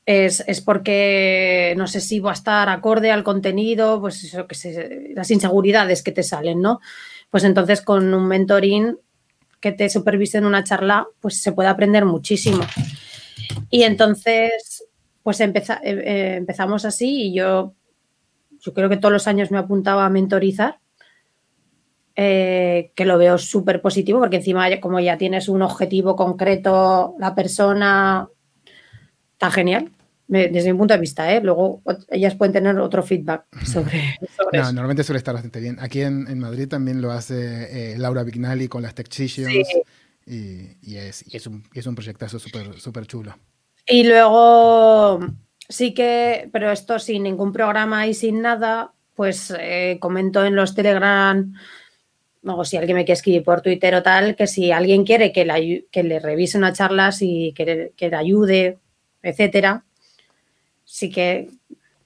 es, 0.06 0.44
es, 0.48 0.62
porque 0.62 1.74
no 1.78 1.88
sé 1.88 2.02
si 2.02 2.20
va 2.20 2.32
a 2.32 2.34
estar 2.34 2.70
acorde 2.70 3.12
al 3.12 3.24
contenido, 3.24 4.00
pues 4.02 4.24
eso 4.24 4.48
que 4.48 4.56
sé, 4.56 5.12
las 5.16 5.30
inseguridades 5.32 6.04
que 6.04 6.12
te 6.12 6.24
salen, 6.24 6.62
¿no? 6.62 6.80
Pues 7.30 7.44
entonces 7.44 7.82
con 7.82 8.14
un 8.14 8.28
mentoring 8.28 8.98
que 9.60 9.72
te 9.72 9.90
supervise 9.90 10.38
en 10.38 10.46
una 10.46 10.64
charla, 10.64 11.08
pues 11.20 11.42
se 11.42 11.52
puede 11.52 11.70
aprender 11.70 12.06
muchísimo. 12.06 12.64
Y 13.70 13.84
entonces, 13.84 14.86
pues 15.22 15.42
eh, 15.42 15.52
eh, 15.84 16.36
empezamos 16.38 16.86
así 16.86 17.24
y 17.24 17.34
yo, 17.34 17.74
yo 18.60 18.74
creo 18.74 18.90
que 18.90 18.98
todos 18.98 19.12
los 19.12 19.28
años 19.28 19.52
me 19.52 19.58
apuntaba 19.58 20.06
a 20.06 20.10
mentorizar, 20.10 20.80
eh, 22.16 22.92
que 22.96 23.06
lo 23.06 23.18
veo 23.18 23.38
súper 23.38 23.82
positivo, 23.82 24.20
porque 24.20 24.38
encima 24.38 24.68
como 24.80 25.00
ya 25.00 25.18
tienes 25.18 25.50
un 25.50 25.62
objetivo 25.62 26.16
concreto, 26.16 27.16
la 27.20 27.36
persona, 27.36 28.30
está 29.34 29.52
genial 29.52 29.92
desde 30.30 30.72
mi 30.72 30.78
punto 30.78 30.94
de 30.94 31.00
vista, 31.00 31.34
¿eh? 31.34 31.42
luego 31.42 31.82
ellas 32.10 32.36
pueden 32.36 32.54
tener 32.54 32.78
otro 32.78 33.02
feedback 33.02 33.46
sobre, 33.66 34.20
no, 34.54 34.64
Normalmente 34.64 35.04
suele 35.04 35.18
estar 35.18 35.34
bastante 35.34 35.60
bien. 35.60 35.78
Aquí 35.80 36.02
en, 36.02 36.38
Madrid 36.38 36.68
también 36.68 37.02
lo 37.02 37.12
hace 37.12 37.94
eh, 37.94 37.98
Laura 37.98 38.24
Vignali 38.24 38.68
con 38.68 38.84
las 38.84 38.94
Tech 38.94 39.12
sí. 39.12 39.26
y, 40.28 40.96
es, 40.96 41.26
y, 41.28 41.36
es, 41.36 41.48
un, 41.48 41.64
y 41.74 41.80
es 41.80 41.88
un 41.88 41.96
proyectazo 41.96 42.38
súper 42.38 42.80
super 42.80 43.08
chulo. 43.08 43.36
Y 43.88 44.04
luego 44.04 45.20
sí 45.68 45.96
que, 45.96 46.48
pero 46.54 46.72
esto 46.72 47.00
sin 47.00 47.24
ningún 47.24 47.52
programa 47.52 48.06
y 48.06 48.14
sin 48.14 48.42
nada, 48.44 48.94
pues 49.16 49.52
eh, 49.60 49.98
comento 50.00 50.46
en 50.46 50.56
los 50.56 50.76
Telegram, 50.76 51.52
o 52.44 52.66
si 52.66 52.78
alguien 52.78 52.98
me 52.98 53.04
quiere 53.04 53.18
escribir 53.18 53.44
por 53.44 53.62
Twitter 53.62 53.96
o 53.96 54.04
tal, 54.04 54.36
que 54.36 54.46
si 54.46 54.72
alguien 54.72 55.06
quiere 55.06 55.32
que, 55.32 55.88
que 55.92 56.04
le 56.04 56.20
revise 56.20 56.60
una 56.60 56.72
charla, 56.72 57.10
y 57.20 57.52
que, 57.54 57.94
que 57.98 58.10
le 58.10 58.16
ayude, 58.16 58.78
etcétera, 59.24 59.86
sí 60.90 61.12
que 61.12 61.52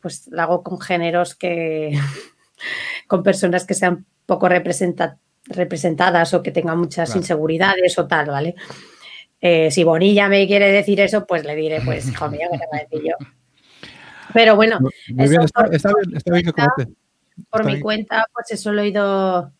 pues 0.01 0.27
la 0.27 0.43
hago 0.43 0.61
con 0.61 0.81
géneros 0.81 1.35
que, 1.35 1.97
con 3.07 3.23
personas 3.23 3.65
que 3.65 3.73
sean 3.73 4.05
poco 4.25 4.49
representadas 4.49 6.33
o 6.33 6.43
que 6.43 6.51
tengan 6.51 6.77
muchas 6.77 7.15
inseguridades 7.15 7.97
o 7.97 8.05
tal, 8.05 8.27
¿vale? 8.27 8.55
Eh, 9.39 9.71
si 9.71 9.85
Bonilla 9.85 10.27
me 10.27 10.45
quiere 10.47 10.69
decir 10.71 10.99
eso, 10.99 11.25
pues 11.25 11.45
le 11.45 11.55
diré, 11.55 11.81
pues, 11.81 12.07
hijo 12.09 12.29
mío, 12.29 12.47
¿qué 12.51 12.57
te 12.57 12.65
va 12.71 12.77
a 12.77 12.81
decir 12.81 13.01
yo? 13.09 13.15
Pero 14.33 14.55
bueno, 14.55 14.79
por, 17.49 17.65
mi 17.65 17.79
cuenta, 17.79 18.27
pues 18.33 18.51
eso 18.51 18.71
lo 18.73 18.81
he 18.81 18.87
ido, 18.89 19.51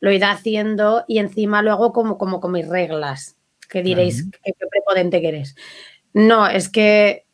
lo 0.00 0.10
he 0.10 0.16
ido 0.16 0.26
haciendo 0.26 1.04
y 1.08 1.18
encima 1.18 1.62
luego 1.62 1.92
como, 1.92 2.18
como 2.18 2.40
con 2.40 2.52
mis 2.52 2.68
reglas, 2.68 3.36
que 3.68 3.82
diréis, 3.82 4.28
qué, 4.44 4.52
prepotente 4.70 5.20
que 5.20 5.28
eres. 5.28 5.56
No, 6.12 6.46
es 6.46 6.68
que 6.68 7.25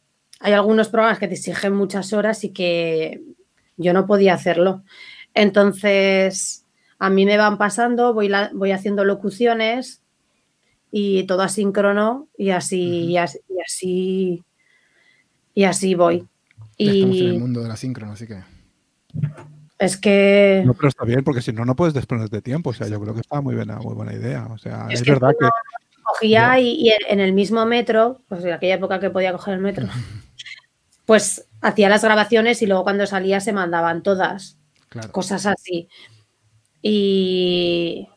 hay 0.43 0.53
algunos 0.53 0.89
programas 0.89 1.19
que 1.19 1.29
te 1.29 1.35
exigen 1.35 1.73
muchas 1.73 2.13
horas 2.13 2.45
y 2.45 2.51
que 2.51 3.23
yo 3.77 3.93
no 3.93 4.07
podía 4.07 4.35
hacerlo. 4.35 4.83
Entonces, 5.35 6.67
a 6.99 7.11
mí 7.11 7.25
me 7.25 7.37
van 7.37 7.59
pasando, 7.59 8.13
voy, 8.13 8.31
voy 8.55 8.73
haciendo 8.73 9.05
locuciones 9.05 10.03
y 10.91 11.25
todo 11.25 11.43
asíncrono 11.43 12.29
y 12.37 12.51
así, 12.51 13.07
y 13.07 13.17
así, 13.17 13.41
y 13.49 13.61
así, 13.61 14.45
y 15.55 15.65
así 15.65 15.95
voy. 15.95 16.27
y 16.77 16.99
estamos 16.99 17.17
en 17.17 17.27
el 17.27 17.39
mundo 17.39 17.63
de 17.63 17.69
la 17.69 17.77
síncrono, 17.77 18.13
así 18.13 18.27
que. 18.27 18.43
Es 19.83 19.97
que. 19.97 20.63
No, 20.65 20.75
pero 20.75 20.89
está 20.89 21.05
bien, 21.05 21.25
porque 21.25 21.43
si 21.43 21.53
no, 21.53 21.65
no 21.65 21.75
puedes 21.75 21.93
de 21.93 22.43
tiempo. 22.43 22.71
O 22.71 22.73
sea, 22.73 22.87
yo 22.87 23.01
creo 23.01 23.15
que 23.15 23.21
está 23.21 23.41
muy 23.41 23.57
buena, 23.57 23.79
muy 23.79 23.95
buena 23.95 24.13
idea. 24.15 24.47
O 24.47 24.59
sea, 24.59 24.87
es, 24.89 25.05
verdad 25.05 25.33
que. 25.39 25.49
Cogía 26.05 26.61
y, 26.61 26.93
en 27.09 27.19
el 27.19 27.33
mismo 27.33 27.67
metro, 27.67 28.23
pues 28.29 28.45
en 28.45 28.53
aquella 28.53 28.75
época 28.75 29.01
que 29.01 29.11
podía 29.11 29.33
coger 29.33 29.55
el 29.55 29.61
metro, 29.61 29.89
pues 31.07 31.47
hacía 31.61 31.89
las 31.89 32.03
grabaciones 32.03 32.63
y 32.63 32.67
luego 32.67 32.85
cuando 32.85 33.07
salía 33.07 33.41
se 33.41 33.53
mandaban 33.53 34.03
todas. 34.03 34.59
Cosas 35.11 35.47
así. 35.47 35.89
Y, 36.83 38.09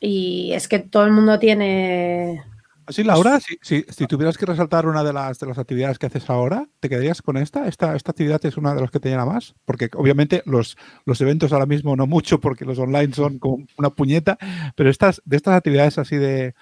y 0.00 0.52
es 0.52 0.68
que 0.68 0.78
todo 0.78 1.04
el 1.04 1.12
mundo 1.12 1.38
tiene... 1.38 2.44
Sí, 2.88 3.04
Laura, 3.04 3.38
si, 3.62 3.84
tuvieras 4.08 4.36
que 4.36 4.46
resaltar 4.46 4.86
una 4.86 5.04
de 5.04 5.12
las, 5.12 5.38
de 5.38 5.46
las 5.46 5.58
actividades 5.58 5.96
que 5.96 6.06
haces 6.06 6.28
ahora, 6.28 6.66
¿te 6.80 6.88
quedarías 6.88 7.22
con 7.22 7.36
esta? 7.36 7.68
esta? 7.68 7.94
¿Esta 7.94 8.10
actividad 8.10 8.44
es 8.44 8.56
una 8.56 8.74
de 8.74 8.80
las 8.80 8.90
que 8.90 8.98
te 8.98 9.08
llena 9.08 9.24
más? 9.24 9.54
Porque 9.64 9.88
obviamente 9.94 10.42
los, 10.44 10.76
los 11.04 11.20
eventos 11.20 11.52
ahora 11.52 11.66
mismo 11.66 11.94
no 11.94 12.08
mucho, 12.08 12.40
porque 12.40 12.64
los 12.64 12.80
online 12.80 13.14
son 13.14 13.38
como 13.38 13.64
una 13.78 13.90
puñeta, 13.90 14.38
pero 14.74 14.90
estas, 14.90 15.22
de 15.24 15.36
estas 15.36 15.54
actividades 15.54 15.98
así 15.98 16.16
de, 16.16 16.54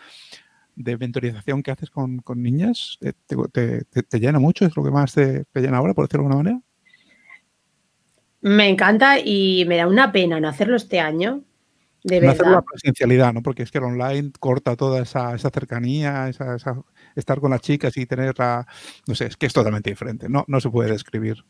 de 0.78 0.96
mentorización 0.96 1.62
que 1.62 1.72
haces 1.72 1.90
con, 1.90 2.22
niñas, 2.36 2.98
¿te, 3.00 3.84
te, 3.84 4.20
llena 4.20 4.38
mucho? 4.38 4.64
¿Es 4.64 4.76
lo 4.76 4.84
que 4.84 4.92
más 4.92 5.12
te, 5.12 5.44
llena 5.54 5.78
ahora, 5.78 5.92
por 5.92 6.06
decirlo 6.06 6.22
de 6.22 6.28
alguna 6.28 6.42
manera? 6.44 6.62
Me 8.40 8.68
encanta 8.68 9.18
y 9.18 9.64
me 9.66 9.76
da 9.76 9.88
una 9.88 10.12
pena 10.12 10.38
no 10.38 10.48
hacerlo 10.48 10.76
este 10.76 11.00
año, 11.00 11.42
de 12.04 12.20
no 12.20 12.30
hacer 12.30 12.46
la 12.46 12.62
presencialidad, 12.62 13.32
¿no? 13.34 13.42
Porque 13.42 13.64
es 13.64 13.72
que 13.72 13.78
el 13.78 13.84
online 13.84 14.30
corta 14.38 14.76
toda 14.76 15.02
esa, 15.02 15.36
cercanía, 15.36 16.28
esa, 16.28 16.56
estar 17.16 17.40
con 17.40 17.50
las 17.50 17.60
chicas 17.60 17.96
y 17.96 18.06
tenerla, 18.06 18.64
no 19.08 19.16
sé, 19.16 19.26
es 19.26 19.36
que 19.36 19.46
es 19.46 19.52
totalmente 19.52 19.90
diferente, 19.90 20.28
no, 20.28 20.44
no 20.46 20.60
se 20.60 20.70
puede 20.70 20.92
describir. 20.92 21.44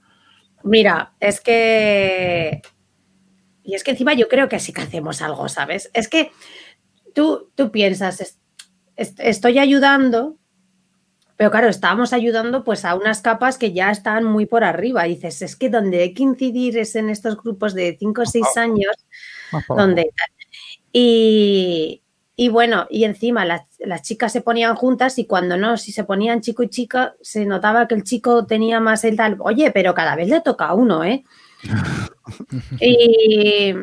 Mira, 0.65 1.13
es 1.21 1.41
que... 1.43 2.63
Y 3.63 3.75
es 3.75 3.85
que 3.85 3.91
encima 3.91 4.15
yo 4.15 4.29
creo 4.29 4.49
que 4.49 4.59
sí 4.59 4.73
que 4.73 4.81
hacemos 4.81 5.21
algo, 5.21 5.47
¿sabes? 5.51 5.91
Es 5.93 6.09
que 6.09 6.31
tú, 7.15 7.51
tú 7.55 7.71
piensas, 7.71 8.39
estoy 8.99 9.59
ayudando, 9.59 10.37
pero 11.37 11.51
claro, 11.51 11.69
estábamos 11.69 12.13
ayudando 12.13 12.65
pues 12.65 12.85
a 12.85 12.95
unas 12.97 13.23
capas 13.23 13.57
que 13.57 13.73
ya 13.73 13.91
están 13.91 14.25
muy 14.25 14.47
por 14.47 14.65
arriba. 14.65 15.05
dices, 15.05 15.41
es 15.43 15.57
que 15.57 15.71
donde 15.71 16.03
hay 16.03 16.15
que 16.15 16.25
incidir 16.25 16.77
es 16.79 16.97
en 16.97 17.09
estos 17.09 17.41
grupos 17.41 17.75
de 17.75 17.97
5 17.99 18.23
o 18.23 18.27
6 18.27 18.57
años, 18.57 18.97
donde 19.69 20.11
y, 22.41 22.49
bueno, 22.51 22.87
y 22.89 23.05
encima 23.05 23.45
las, 23.45 23.63
chicas 24.03 24.33
se 24.33 24.41
ponían 24.41 24.77
juntas 24.77 25.19
y 25.19 25.27
cuando 25.27 25.57
no, 25.57 25.77
si 25.77 25.91
se 25.91 26.05
ponían 26.05 26.41
chico 26.41 26.63
y 26.63 26.69
chica, 26.69 27.15
se 27.21 27.45
notaba 27.45 27.89
que 27.89 27.97
el 27.97 28.05
chico 28.05 28.47
tenía 28.47 28.79
más 28.79 29.05
el 29.05 29.17
tal. 29.17 29.37
Oye, 29.41 29.73
pero 29.73 29.95
cada 29.95 30.15
vez 30.15 30.29
le 30.29 30.41
toca 30.41 30.67
a 30.67 30.75
uno, 30.75 31.03
¿eh? 31.05 31.25
y, 32.81 33.75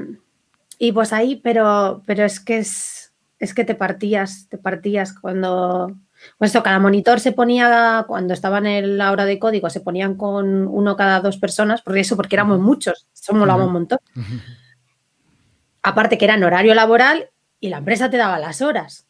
y, 0.80 0.92
pues 0.94 1.12
ahí, 1.12 1.36
pero, 1.36 2.02
pero 2.06 2.24
es 2.24 2.40
que 2.40 2.60
es, 2.60 3.12
es 3.40 3.54
que 3.54 3.66
te 3.66 3.76
partías, 3.76 4.48
te 4.50 4.58
partías 4.58 5.14
cuando. 5.14 5.96
Pues 6.38 6.54
cada 6.54 6.80
monitor 6.80 7.20
se 7.20 7.34
ponía, 7.34 8.06
cuando 8.08 8.34
estaban 8.34 8.66
en 8.66 8.98
la 8.98 9.12
hora 9.12 9.26
de 9.26 9.38
código, 9.38 9.70
se 9.70 9.82
ponían 9.82 10.16
con 10.16 10.66
uno 10.68 10.96
cada 10.96 11.20
dos 11.20 11.38
personas, 11.38 11.82
por 11.82 11.98
eso, 11.98 12.16
porque 12.16 12.36
éramos 12.36 12.60
muchos, 12.60 13.08
eso 13.14 13.34
molaba 13.34 13.66
un 13.66 13.74
montón. 13.74 14.00
Aparte 15.84 16.18
que 16.18 16.26
era 16.26 16.36
en 16.36 16.44
horario 16.44 16.74
laboral 16.74 17.30
y 17.60 17.70
la 17.70 17.78
empresa 17.78 18.10
te 18.10 18.18
daba 18.18 18.40
las 18.40 18.62
horas. 18.62 19.06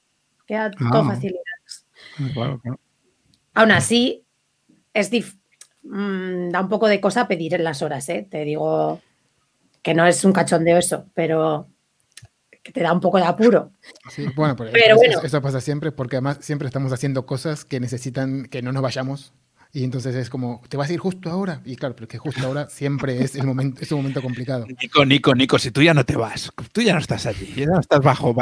Queda 0.46 0.72
todo 0.72 1.02
ah. 1.02 1.06
facilidades. 1.06 1.86
Ah, 2.20 2.78
Aún 3.54 3.72
así, 3.72 4.26
es 4.94 5.10
mm, 5.84 6.50
da 6.50 6.62
un 6.62 6.70
poco 6.70 6.88
de 6.88 7.00
cosa 7.00 7.28
pedir 7.28 7.54
en 7.54 7.64
las 7.64 7.82
horas, 7.82 8.10
¿eh? 8.10 8.28
Te 8.30 8.44
digo 8.44 9.00
que 9.82 9.94
no 9.94 10.06
es 10.06 10.26
un 10.26 10.34
cachondeo 10.34 10.78
eso, 10.78 11.06
pero 11.14 11.68
que 12.66 12.72
te 12.72 12.82
da 12.82 12.92
un 12.92 13.00
poco 13.00 13.20
de 13.20 13.26
apuro. 13.26 13.72
Sí, 14.10 14.26
bueno, 14.36 14.56
pero, 14.56 14.72
bueno. 14.72 15.22
eso, 15.24 15.40
pasa 15.40 15.62
siempre 15.62 15.92
porque 15.92 16.16
además 16.16 16.40
siempre 16.42 16.68
estamos 16.68 16.92
haciendo 16.92 17.28
cosas 17.28 17.64
que 17.64 17.80
necesitan 17.80 18.46
que 18.46 18.64
no 18.64 18.72
nos 18.72 18.82
vayamos 18.82 19.34
y 19.72 19.84
entonces 19.84 20.16
es 20.16 20.32
como, 20.32 20.64
¿te 20.68 20.76
vas 20.76 20.90
a 20.90 20.94
ir 20.94 21.00
justo 21.00 21.30
ahora? 21.30 21.62
Y 21.64 21.76
claro, 21.76 21.96
porque 21.96 22.18
justo 22.18 22.44
ahora 22.44 22.68
siempre 22.70 23.22
es, 23.22 23.36
el 23.36 23.46
momento, 23.46 23.82
es 23.82 23.92
un 23.92 24.00
momento 24.00 24.24
complicado. 24.24 24.66
Nico, 24.82 25.06
Nico, 25.06 25.36
Nico, 25.36 25.60
si 25.60 25.70
tú 25.70 25.84
ya 25.84 25.94
no 25.94 26.04
te 26.06 26.16
vas, 26.16 26.50
tú 26.72 26.82
ya 26.82 26.94
no 26.94 27.00
estás 27.00 27.28
allí, 27.28 27.54
ya 27.56 27.68
no 27.68 27.80
estás 27.80 28.00
bajo, 28.00 28.34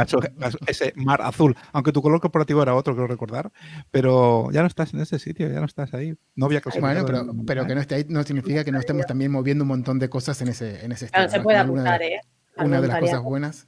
ese 0.67 0.93
mar 0.95 1.21
azul, 1.21 1.57
aunque 1.73 1.91
tu 1.91 2.01
color 2.01 2.21
corporativo 2.21 2.63
era 2.63 2.75
otro, 2.75 2.95
creo 2.95 3.07
recordar, 3.07 3.51
pero 3.91 4.51
ya 4.51 4.61
no 4.61 4.67
estás 4.67 4.93
en 4.93 5.01
ese 5.01 5.19
sitio, 5.19 5.49
ya 5.49 5.59
no 5.59 5.65
estás 5.65 5.93
ahí. 5.93 6.15
No 6.35 6.45
había 6.45 6.61
Bueno, 6.79 7.03
pero, 7.05 7.25
pero 7.45 7.67
que 7.67 7.75
no 7.75 7.81
esté 7.81 7.95
ahí 7.95 8.05
no 8.07 8.23
significa 8.23 8.63
que 8.63 8.71
no 8.71 8.79
estemos 8.79 9.05
también 9.05 9.31
moviendo 9.31 9.65
un 9.65 9.69
montón 9.69 9.99
de 9.99 10.07
cosas 10.09 10.41
en 10.41 10.47
ese, 10.47 10.85
en 10.85 10.93
ese 10.93 11.05
estilo. 11.05 11.29
se 11.29 11.41
puede 11.41 11.57
apuntar, 11.57 12.01
¿eh? 12.03 12.21
Una 12.55 12.79
de 12.79 12.87
las 12.87 12.99
cosas 12.99 13.21
buenas 13.21 13.67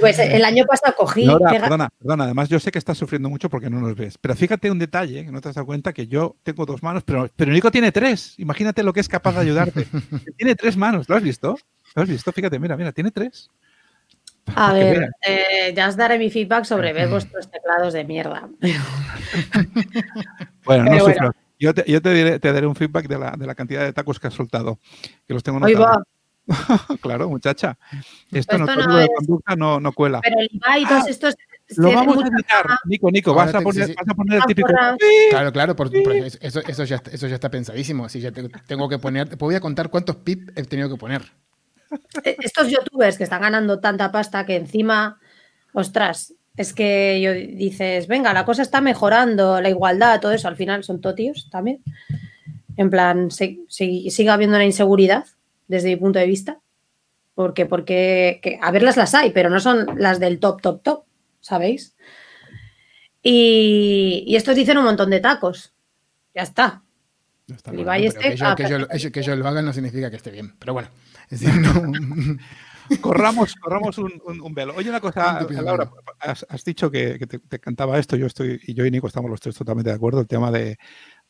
pues 0.00 0.18
el 0.18 0.44
año 0.44 0.64
pasado 0.64 0.94
cogí. 0.96 1.26
perdona, 1.26 1.88
perdona, 1.98 2.24
además 2.24 2.48
yo 2.48 2.60
sé 2.60 2.70
que 2.70 2.78
estás 2.78 2.98
sufriendo 2.98 3.28
mucho 3.28 3.48
porque 3.48 3.70
no 3.70 3.80
nos 3.80 3.94
ves. 3.94 4.18
Pero 4.18 4.34
fíjate 4.34 4.70
un 4.70 4.78
detalle, 4.78 5.24
que 5.24 5.32
no 5.32 5.40
te 5.40 5.48
has 5.48 5.54
dado 5.54 5.66
cuenta 5.66 5.92
que 5.92 6.06
yo 6.06 6.36
tengo 6.42 6.66
dos 6.66 6.82
manos, 6.82 7.02
pero, 7.04 7.28
pero 7.34 7.52
Nico 7.52 7.70
tiene 7.70 7.92
tres. 7.92 8.34
Imagínate 8.38 8.82
lo 8.82 8.92
que 8.92 9.00
es 9.00 9.08
capaz 9.08 9.32
de 9.32 9.40
ayudarte. 9.40 9.86
tiene 10.36 10.54
tres 10.54 10.76
manos, 10.76 11.08
¿lo 11.08 11.16
has 11.16 11.22
visto? 11.22 11.56
¿Lo 11.94 12.02
has 12.02 12.08
visto? 12.08 12.32
Fíjate, 12.32 12.58
mira, 12.58 12.76
mira, 12.76 12.92
tiene 12.92 13.10
tres. 13.10 13.50
A 14.54 14.72
ver, 14.72 15.10
eh, 15.26 15.72
ya 15.74 15.88
os 15.88 15.96
daré 15.96 16.18
mi 16.18 16.30
feedback 16.30 16.64
sobre 16.64 16.92
ver 16.92 17.08
vuestros 17.08 17.50
teclados 17.50 17.92
de 17.92 18.04
mierda. 18.04 18.48
bueno, 20.64 20.84
no 20.84 21.04
bueno. 21.04 21.32
Yo, 21.58 21.74
te, 21.74 21.90
yo 21.90 22.00
te, 22.00 22.14
diré, 22.14 22.38
te, 22.38 22.52
daré 22.52 22.66
un 22.66 22.76
feedback 22.76 23.08
de 23.08 23.18
la, 23.18 23.32
de 23.32 23.46
la, 23.46 23.54
cantidad 23.54 23.82
de 23.82 23.92
tacos 23.92 24.20
que 24.20 24.28
has 24.28 24.34
soltado, 24.34 24.78
que 25.26 25.34
los 25.34 25.42
tengo 25.42 25.58
notados. 25.58 26.04
claro, 27.00 27.28
muchacha. 27.28 27.78
Esto, 28.30 28.58
no, 28.58 28.66
de 28.96 29.08
conducta 29.08 29.56
no, 29.56 29.80
no, 29.80 29.92
cuela. 29.92 30.20
Pero 30.22 30.40
el 30.40 30.48
IVA 30.52 30.78
y 30.78 30.86
todos 30.86 31.04
ah, 31.04 31.10
estos. 31.10 31.34
Lo 31.76 31.92
vamos 31.92 32.16
a 32.16 32.28
editar, 32.28 32.66
Nico, 32.86 33.10
Nico, 33.10 33.34
vas 33.34 33.54
a, 33.54 33.60
poner, 33.60 33.94
vas 33.94 34.08
a 34.08 34.14
poner 34.14 34.38
el 34.38 34.44
típico. 34.44 34.68
Claro, 35.30 35.52
claro, 35.52 35.76
eso, 36.40 36.60
eso, 36.66 36.84
ya, 36.84 37.02
eso 37.12 37.26
ya 37.26 37.34
está 37.34 37.50
pensadísimo. 37.50 38.06
Así 38.06 38.20
ya 38.20 38.32
tengo 38.32 38.88
que 38.88 38.98
poner. 38.98 39.36
Voy 39.36 39.54
a 39.54 39.60
contar 39.60 39.90
cuántos 39.90 40.16
pip 40.16 40.48
he 40.56 40.62
tenido 40.64 40.88
que 40.88 40.96
poner. 40.96 41.22
Eh, 42.24 42.36
estos 42.40 42.70
youtubers 42.70 43.18
que 43.18 43.24
están 43.24 43.42
ganando 43.42 43.80
tanta 43.80 44.10
pasta 44.10 44.46
que 44.46 44.56
encima, 44.56 45.18
ostras, 45.74 46.32
es 46.56 46.72
que 46.72 47.20
yo 47.20 47.32
dices, 47.32 48.08
venga, 48.08 48.32
la 48.32 48.46
cosa 48.46 48.62
está 48.62 48.80
mejorando, 48.80 49.60
la 49.60 49.68
igualdad, 49.68 50.20
todo 50.20 50.32
eso, 50.32 50.48
al 50.48 50.56
final 50.56 50.84
son 50.84 51.02
totios 51.02 51.48
también. 51.50 51.82
En 52.78 52.88
plan, 52.88 53.30
sigue 53.30 54.30
habiendo 54.30 54.56
una 54.56 54.64
inseguridad 54.64 55.26
desde 55.68 55.90
mi 55.90 55.96
punto 55.96 56.18
de 56.18 56.26
vista. 56.26 56.60
Porque, 57.34 57.66
porque, 57.66 58.58
a 58.60 58.72
verlas 58.72 58.96
las 58.96 59.14
hay, 59.14 59.30
pero 59.30 59.48
no 59.48 59.60
son 59.60 59.86
las 59.96 60.18
del 60.18 60.40
top, 60.40 60.60
top, 60.60 60.82
top, 60.82 61.04
¿sabéis? 61.40 61.94
Y, 63.22 64.34
estos 64.34 64.56
dicen 64.56 64.78
un 64.78 64.84
montón 64.84 65.10
de 65.10 65.20
tacos. 65.20 65.72
Ya 66.34 66.42
está. 66.42 66.82
este, 67.46 68.34
que, 69.12 69.22
yo, 69.22 69.36
lo 69.36 69.46
haga 69.46 69.62
no 69.62 69.72
significa 69.72 70.10
que 70.10 70.16
esté 70.16 70.32
bien, 70.32 70.56
pero 70.58 70.72
bueno. 70.72 70.88
corramos, 73.00 73.54
corramos 73.54 73.98
un, 73.98 74.54
velo. 74.54 74.74
Oye, 74.76 74.90
una 74.90 75.00
cosa, 75.00 75.46
Laura, 75.48 75.90
has, 76.20 76.64
dicho 76.64 76.90
que, 76.90 77.18
te, 77.18 77.38
te, 77.38 77.58
cantaba 77.60 77.98
esto, 77.98 78.16
yo 78.16 78.26
estoy, 78.26 78.60
y 78.66 78.74
yo 78.74 78.84
y 78.84 78.90
Nico 78.90 79.06
estamos 79.06 79.30
los 79.30 79.40
tres 79.40 79.54
totalmente 79.54 79.90
de 79.90 79.96
acuerdo, 79.96 80.20
el 80.20 80.26
tema 80.26 80.50
de, 80.50 80.78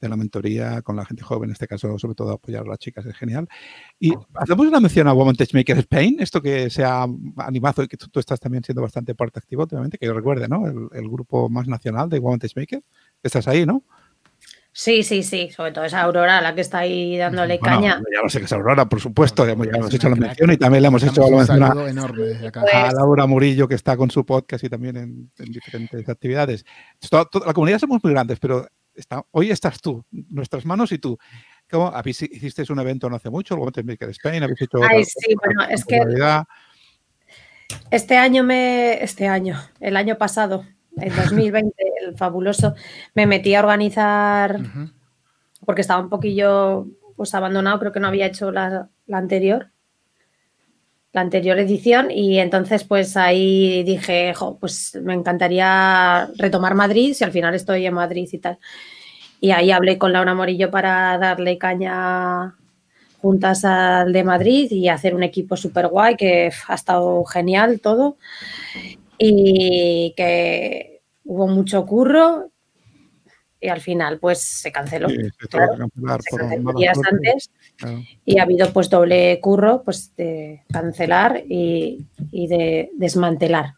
de 0.01 0.09
la 0.09 0.17
mentoría 0.17 0.83
con 0.83 0.97
la 0.97 1.05
gente 1.05 1.23
joven, 1.23 1.51
en 1.51 1.53
este 1.53 1.67
caso, 1.67 1.99
sobre 1.99 2.15
todo 2.15 2.33
apoyar 2.33 2.65
a 2.65 2.69
las 2.69 2.79
chicas, 2.79 3.05
es 3.07 3.17
genial. 3.17 3.49
Y 3.99 4.13
hacemos 4.35 4.67
una 4.67 4.81
mención 4.81 5.09
a 5.09 5.13
Women 5.13 5.37
Maker 5.53 5.79
Spain, 5.79 6.17
esto 6.21 6.41
que 6.41 6.71
se 6.71 6.85
ha 6.85 7.07
animado 7.39 7.83
y 7.83 7.89
que 7.89 7.97
tú, 7.97 8.21
estás 8.21 8.41
también 8.41 8.63
siendo 8.63 8.83
bastante 8.83 9.15
parte 9.15 9.39
activa 9.39 9.65
últimamente, 9.65 9.99
que 9.99 10.07
yo 10.07 10.15
recuerde, 10.15 10.49
¿no? 10.49 10.67
El, 10.67 11.09
grupo 11.09 11.49
más 11.49 11.67
nacional 11.67 12.09
de 12.09 12.19
Women 12.19 12.41
Maker. 12.55 12.83
Estás 13.23 13.49
ahí, 13.49 13.65
¿no? 13.65 13.83
Sí, 14.73 15.03
sí, 15.03 15.25
sí, 15.25 15.51
sobre 15.51 15.73
todo 15.73 15.85
esa 15.85 16.03
Aurora, 16.03 16.41
la 16.41 16.55
que 16.55 16.61
está 16.61 16.79
ahí 16.79 17.17
dándole 17.17 17.59
caña. 17.59 18.01
Ya 18.15 18.23
lo 18.23 18.29
sé 18.29 18.39
que 18.39 18.45
es 18.45 18.53
Aurora, 18.53 18.89
por 18.89 19.01
supuesto, 19.01 19.45
ya, 19.45 19.53
hemos 19.55 19.93
hecho 19.93 20.09
la 20.09 20.15
mención 20.15 20.53
y 20.53 20.57
también 20.57 20.83
le 20.83 20.89
hemos 20.89 21.03
hecho 21.03 21.29
la 21.29 21.37
mención 21.37 21.63
a, 21.65 22.93
Laura 22.93 23.27
Murillo, 23.27 23.67
que 23.67 23.75
está 23.75 23.97
con 23.97 24.09
su 24.11 24.25
podcast 24.25 24.63
y 24.63 24.69
también 24.69 24.97
en, 24.97 25.53
diferentes 25.53 26.09
actividades. 26.09 26.65
la 27.11 27.53
comunidad 27.53 27.81
somos 27.81 27.99
muy 28.05 28.13
grandes, 28.13 28.39
pero 28.39 28.69
está, 28.99 29.25
hoy 29.31 29.51
estás 29.51 29.81
tú, 29.81 30.05
nuestras 30.11 30.67
manos 30.67 30.93
y 30.93 30.99
tú. 30.99 31.19
¿Cómo? 31.71 31.93
¿Hiciste 32.05 32.65
un 32.73 32.81
evento 32.81 33.09
no 33.11 33.17
hace 33.17 33.31
mucho, 33.31 33.55
luego 33.55 33.73
te 33.73 33.83
Maker 33.83 34.11
Spain, 34.11 34.43
habéis 34.43 34.63
hecho... 34.63 34.79
Ay, 34.83 35.05
sí, 35.05 35.35
bueno, 35.35 35.65
es 35.71 35.85
que... 35.85 36.01
Este 37.91 38.17
año 38.17 38.43
me... 38.43 39.03
Este 39.03 39.29
año, 39.29 39.61
el 39.81 39.97
año 39.97 40.17
pasado, 40.17 40.65
en 40.97 41.15
2020, 41.15 41.75
el 42.07 42.17
fabuloso, 42.17 42.75
me 43.15 43.27
metí 43.27 43.55
a 43.55 43.61
organizar, 43.61 44.59
porque 45.65 45.83
estaba 45.83 46.03
un 46.03 46.09
poquillo 46.09 46.87
pues 47.17 47.35
abandonado, 47.35 47.81
creo 47.81 47.93
que 47.93 48.01
no 48.01 48.09
había 48.09 48.27
hecho 48.27 48.53
la, 48.53 48.89
anterior, 49.13 49.71
la 51.13 51.23
anterior 51.23 51.59
edición, 51.59 52.11
y 52.11 52.39
entonces 52.39 52.85
pues 52.85 53.17
ahí 53.17 53.83
dije, 53.83 54.35
pues 54.61 54.99
me 55.03 55.15
encantaría 55.15 56.29
retomar 56.37 56.75
Madrid, 56.75 57.15
si 57.15 57.25
al 57.25 57.33
final 57.33 57.55
estoy 57.55 57.87
en 57.87 57.95
Madrid 57.95 58.29
y 58.31 58.39
tal. 58.39 58.59
Y 59.41 59.53
ahí 59.53 59.71
hablé 59.71 59.99
con 59.99 60.13
Laura 60.13 60.35
Morillo 60.35 60.71
para 60.71 61.17
darle 61.19 61.59
caña 61.59 62.57
juntas 63.21 63.65
al 63.65 64.13
de 64.13 64.25
Madrid 64.25 64.71
y 64.71 64.89
hacer 64.89 65.15
un 65.15 65.23
equipo 65.23 65.57
súper 65.57 65.89
guay 65.89 66.17
que 66.17 66.51
ha 66.69 66.75
estado 66.75 67.25
genial 67.25 67.81
todo 67.81 68.17
y 69.19 70.15
que 70.17 71.01
hubo 71.25 71.49
mucho 71.49 71.85
curro 71.85 72.51
y 73.61 73.69
al 73.69 73.81
final 73.81 74.19
pues 74.19 74.41
se 74.41 74.73
canceló. 74.73 75.09
días 75.09 76.99
antes 77.11 77.51
y 78.25 78.39
ha 78.39 78.43
habido 78.43 78.73
pues 78.73 78.89
doble 78.91 79.39
curro 79.41 79.83
pues 79.85 80.15
de 80.17 80.63
cancelar 80.73 81.43
y, 81.49 82.07
de 82.33 82.91
desmantelar. 82.95 83.75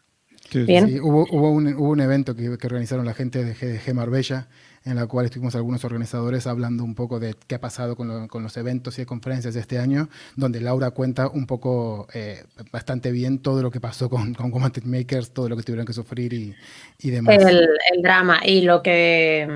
Sí, 0.49 0.65
hubo, 0.99 1.25
hubo, 1.31 1.51
un, 1.51 1.73
hubo, 1.75 1.89
un, 1.91 2.01
evento 2.01 2.35
que, 2.35 2.57
que, 2.57 2.67
organizaron 2.67 3.05
la 3.05 3.13
gente 3.13 3.45
de 3.45 3.53
GDG 3.53 3.93
Marbella 3.93 4.49
en 4.83 4.95
la 4.95 5.05
cual 5.07 5.25
estuvimos 5.25 5.55
algunos 5.55 5.85
organizadores 5.85 6.47
hablando 6.47 6.83
un 6.83 6.95
poco 6.95 7.19
de 7.19 7.35
qué 7.47 7.55
ha 7.55 7.61
pasado 7.61 7.95
con, 7.95 8.27
los 8.43 8.57
eventos 8.57 8.97
y 8.97 9.05
conferencias 9.05 9.53
de 9.53 9.59
este 9.59 9.77
año, 9.77 10.09
donde 10.35 10.59
Laura 10.59 10.91
cuenta 10.91 11.27
un 11.27 11.45
poco 11.45 12.07
eh, 12.13 12.43
bastante 12.71 13.11
bien 13.11 13.39
todo 13.39 13.61
lo 13.61 13.69
que 13.69 13.79
pasó 13.79 14.09
con, 14.09 14.33
con 14.33 14.51
Makers, 14.85 15.33
todo 15.33 15.49
lo 15.49 15.57
que 15.57 15.63
tuvieron 15.63 15.85
que 15.85 15.93
sufrir 15.93 16.33
y, 16.33 16.55
y 16.99 17.11
demás. 17.11 17.37
El, 17.37 17.67
drama 18.01 18.39
y 18.43 18.61
lo 18.61 18.81
que 18.81 19.47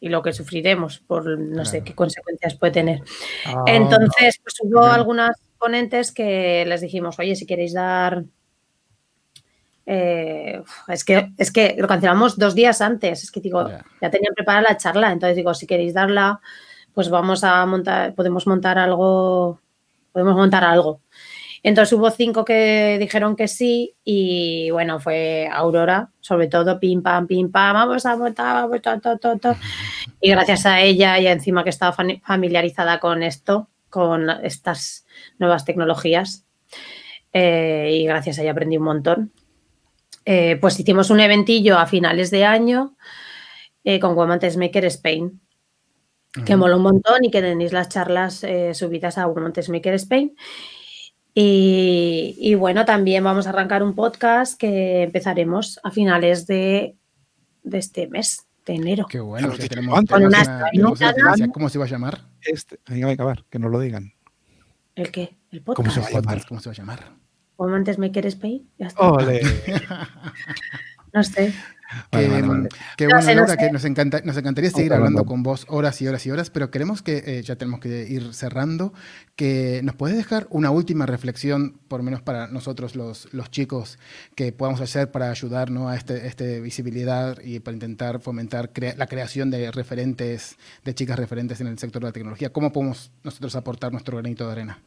y 0.00 0.08
lo 0.10 0.22
que 0.22 0.32
sufriremos 0.32 1.00
por 1.00 1.36
no 1.38 1.64
sé 1.64 1.82
qué 1.82 1.94
consecuencias 1.94 2.54
puede 2.54 2.72
tener. 2.72 3.02
Ah. 3.46 3.64
Entonces, 3.66 4.38
pues 4.42 4.54
hubo 4.62 4.84
algunas 4.84 5.36
ponentes 5.58 6.12
que 6.12 6.64
les 6.66 6.80
dijimos, 6.80 7.18
oye, 7.18 7.34
si 7.34 7.46
queréis 7.46 7.72
dar 7.72 8.24
eh, 9.90 10.62
es, 10.88 11.02
que, 11.02 11.32
es 11.38 11.50
que 11.50 11.74
lo 11.78 11.88
cancelamos 11.88 12.38
dos 12.38 12.54
días 12.54 12.82
antes. 12.82 13.24
Es 13.24 13.30
que 13.30 13.40
digo, 13.40 13.66
ya 14.02 14.10
tenían 14.10 14.34
preparada 14.34 14.68
la 14.68 14.76
charla. 14.76 15.10
Entonces 15.10 15.34
digo, 15.34 15.54
si 15.54 15.66
queréis 15.66 15.94
darla, 15.94 16.40
pues 16.92 17.08
vamos 17.08 17.42
a 17.42 17.64
montar, 17.64 18.14
podemos 18.14 18.46
montar 18.46 18.78
algo, 18.78 19.60
podemos 20.12 20.36
montar 20.36 20.62
algo. 20.62 21.00
Entonces 21.62 21.94
hubo 21.94 22.10
cinco 22.10 22.44
que 22.44 22.98
dijeron 23.00 23.34
que 23.34 23.48
sí 23.48 23.94
y 24.04 24.70
bueno, 24.70 25.00
fue 25.00 25.48
Aurora, 25.50 26.10
sobre 26.20 26.48
todo, 26.48 26.78
pim, 26.78 27.02
pam, 27.02 27.26
pim, 27.26 27.50
pam, 27.50 27.72
vamos 27.72 28.04
a 28.04 28.14
montar, 28.14 28.68
vamos 28.68 28.80
a 28.84 29.56
Y 30.20 30.30
gracias 30.30 30.66
a 30.66 30.82
ella 30.82 31.18
y 31.18 31.26
encima 31.26 31.64
que 31.64 31.70
estaba 31.70 31.96
familiarizada 32.22 33.00
con 33.00 33.22
esto, 33.22 33.68
con 33.88 34.28
estas 34.28 35.06
nuevas 35.38 35.64
tecnologías, 35.64 36.44
eh, 37.32 37.90
y 37.92 38.04
gracias 38.04 38.38
a 38.38 38.42
ella 38.42 38.52
aprendí 38.52 38.76
un 38.76 38.84
montón. 38.84 39.32
Eh, 40.30 40.58
pues 40.60 40.78
hicimos 40.78 41.08
un 41.08 41.20
eventillo 41.20 41.78
a 41.78 41.86
finales 41.86 42.30
de 42.30 42.44
año 42.44 42.94
eh, 43.82 43.98
con 43.98 44.14
Woman's 44.14 44.58
Maker 44.58 44.84
Spain, 44.84 45.40
que 46.44 46.54
mola 46.54 46.76
un 46.76 46.82
montón 46.82 47.24
y 47.24 47.30
que 47.30 47.40
tenéis 47.40 47.72
las 47.72 47.88
charlas 47.88 48.44
eh, 48.44 48.74
subidas 48.74 49.16
a 49.16 49.26
Woman's 49.26 49.70
Maker 49.70 49.94
Spain. 49.94 50.36
Y, 51.32 52.54
bueno, 52.56 52.84
también 52.84 53.24
vamos 53.24 53.46
a 53.46 53.50
arrancar 53.50 53.82
un 53.82 53.94
podcast 53.94 54.60
que 54.60 55.04
empezaremos 55.04 55.80
a 55.82 55.90
finales 55.92 56.46
de, 56.46 56.94
este 57.72 58.08
mes, 58.08 58.46
de 58.66 58.74
enero. 58.74 59.06
Qué 59.08 59.20
bueno, 59.20 59.54
tenemos, 59.56 60.00
¿Cómo 61.54 61.68
se 61.70 61.78
va 61.78 61.86
a 61.86 61.88
llamar? 61.88 62.26
Este, 62.42 62.78
venga, 62.86 63.10
acabar, 63.10 63.46
que 63.48 63.58
nos 63.58 63.70
lo 63.70 63.80
digan. 63.80 64.12
¿El 64.94 65.10
qué? 65.10 65.38
¿El 65.52 65.62
podcast? 65.62 65.76
¿Cómo 65.76 65.90
se 65.90 66.00
va 66.00 66.06
a 66.06 66.20
llamar? 66.20 66.46
¿Cómo 66.46 66.60
se 66.60 66.68
va 66.68 66.72
a 66.72 66.76
llamar? 66.76 67.17
Antes 67.58 67.98
me 67.98 68.10
quieres 68.10 68.34
Spain, 68.34 68.68
ya 68.78 68.86
está. 68.86 69.02
no 71.12 71.24
sé. 71.24 71.54
Qué, 72.10 73.06
bueno, 73.06 73.32
Laura, 73.34 73.56
que 73.56 73.70
nos, 73.72 73.84
encanta, 73.86 74.20
nos 74.22 74.36
encantaría 74.36 74.70
seguir 74.70 74.92
hablando 74.92 75.24
con 75.24 75.42
vos 75.42 75.64
horas 75.68 76.02
y 76.02 76.06
horas 76.06 76.26
y 76.26 76.30
horas, 76.30 76.50
pero 76.50 76.70
queremos 76.70 77.00
que, 77.00 77.22
eh, 77.26 77.42
ya 77.42 77.56
tenemos 77.56 77.80
que 77.80 78.06
ir 78.06 78.34
cerrando, 78.34 78.92
que 79.36 79.80
nos 79.82 79.94
puedes 79.94 80.14
dejar 80.14 80.46
una 80.50 80.70
última 80.70 81.06
reflexión, 81.06 81.78
por 81.88 82.00
lo 82.00 82.04
menos 82.04 82.20
para 82.20 82.48
nosotros 82.48 82.94
los, 82.94 83.32
los 83.32 83.50
chicos, 83.50 83.98
que 84.34 84.52
podamos 84.52 84.82
hacer 84.82 85.10
para 85.10 85.30
ayudar 85.30 85.70
a 85.70 85.96
este, 85.96 86.26
este 86.26 86.60
visibilidad 86.60 87.38
y 87.42 87.60
para 87.60 87.74
intentar 87.74 88.20
fomentar 88.20 88.70
la 88.96 89.06
creación 89.06 89.50
de 89.50 89.70
referentes, 89.70 90.58
de 90.84 90.94
chicas 90.94 91.18
referentes 91.18 91.62
en 91.62 91.68
el 91.68 91.78
sector 91.78 92.02
de 92.02 92.08
la 92.08 92.12
tecnología. 92.12 92.52
¿Cómo 92.52 92.70
podemos 92.70 93.12
nosotros 93.24 93.56
aportar 93.56 93.92
nuestro 93.92 94.18
granito 94.18 94.44
de 94.44 94.52
arena? 94.52 94.78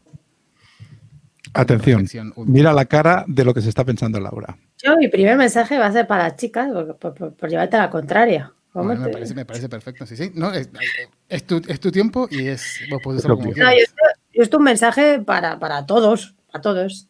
Atención, 1.54 2.08
mira 2.46 2.72
la 2.72 2.86
cara 2.86 3.26
de 3.28 3.44
lo 3.44 3.54
que 3.54 3.62
se 3.62 3.70
está 3.70 3.84
pensando 3.84 4.20
Laura. 4.20 4.58
Yo, 4.78 4.96
mi 4.98 5.08
primer 5.08 5.38
mensaje 5.38 5.78
va 5.78 5.88
a 5.88 5.92
ser 5.92 6.08
para 6.08 6.24
las 6.24 6.38
chicas, 6.38 6.70
por, 7.00 7.50
llevarte 7.50 7.76
a 7.76 7.80
la 7.80 7.90
contraria. 7.90 8.54
me, 8.74 9.46
parece, 9.46 9.68
perfecto, 9.68 10.06
sí, 10.06 10.16
sí. 10.16 10.32
No, 10.34 10.52
es, 10.54 11.46
tu, 11.46 11.92
tiempo 11.92 12.28
y 12.30 12.48
es, 12.48 12.80
vos 12.90 13.02
podés 13.04 13.20
hacerlo 13.20 13.38
como 13.38 13.52
quieras. 13.52 13.76
yo, 14.34 14.44
esto 14.44 14.58
un 14.58 14.64
mensaje 14.64 15.20
para, 15.20 15.86
todos, 15.86 16.36
a 16.54 16.62
todos. 16.62 17.08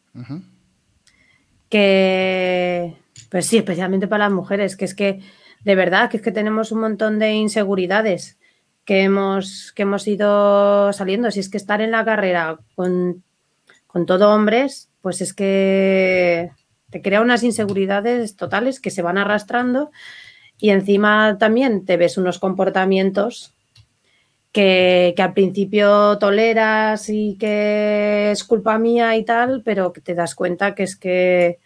Que, 1.70 2.98
pues 3.30 3.46
sí, 3.46 3.58
especialmente 3.58 4.08
para 4.08 4.26
las 4.26 4.34
mujeres, 4.34 4.76
que 4.76 4.86
es 4.86 4.96
que, 4.96 5.22
de 5.64 5.76
verdad, 5.76 6.10
que 6.10 6.18
es 6.18 6.24
que 6.24 6.32
tenemos 6.32 6.72
un 6.72 6.80
montón 6.80 7.20
de 7.20 7.34
inseguridades 7.34 8.38
que 8.86 9.04
hemos, 9.04 9.72
que 9.74 9.84
hemos 9.84 10.08
ido 10.08 10.92
saliendo. 10.94 11.30
Si 11.32 11.42
es 11.42 11.50
que 11.50 11.58
estar 11.58 11.82
en 11.82 11.92
la 11.92 12.04
carrera 12.04 12.60
con 12.76 13.24
con 13.92 14.06
todo 14.06 14.34
hombres, 14.34 14.89
pues 15.02 15.22
es 15.22 15.34
que 15.34 16.52
te 16.89 17.02
crea 17.02 17.22
unas 17.22 17.44
inseguridades 17.44 18.36
totales 18.36 18.80
que 18.80 18.89
se 18.89 19.02
van 19.02 19.18
arrastrando 19.18 19.92
y 20.58 20.70
encima 20.70 21.38
también 21.39 21.86
te 21.86 21.98
ves 21.98 22.18
unos 22.18 22.39
comportamientos 22.39 23.54
que, 24.52 25.14
al 25.18 25.34
principio 25.34 26.18
toleras 26.20 27.10
y 27.10 27.38
que 27.38 28.32
es 28.32 28.44
culpa 28.44 28.78
mía 28.78 29.16
y 29.18 29.26
tal, 29.26 29.62
pero 29.64 29.92
que 29.92 30.02
te 30.02 30.16
das 30.16 30.36
cuenta 30.36 30.74
que 30.76 30.84
es 30.84 30.96
que, 30.96 31.60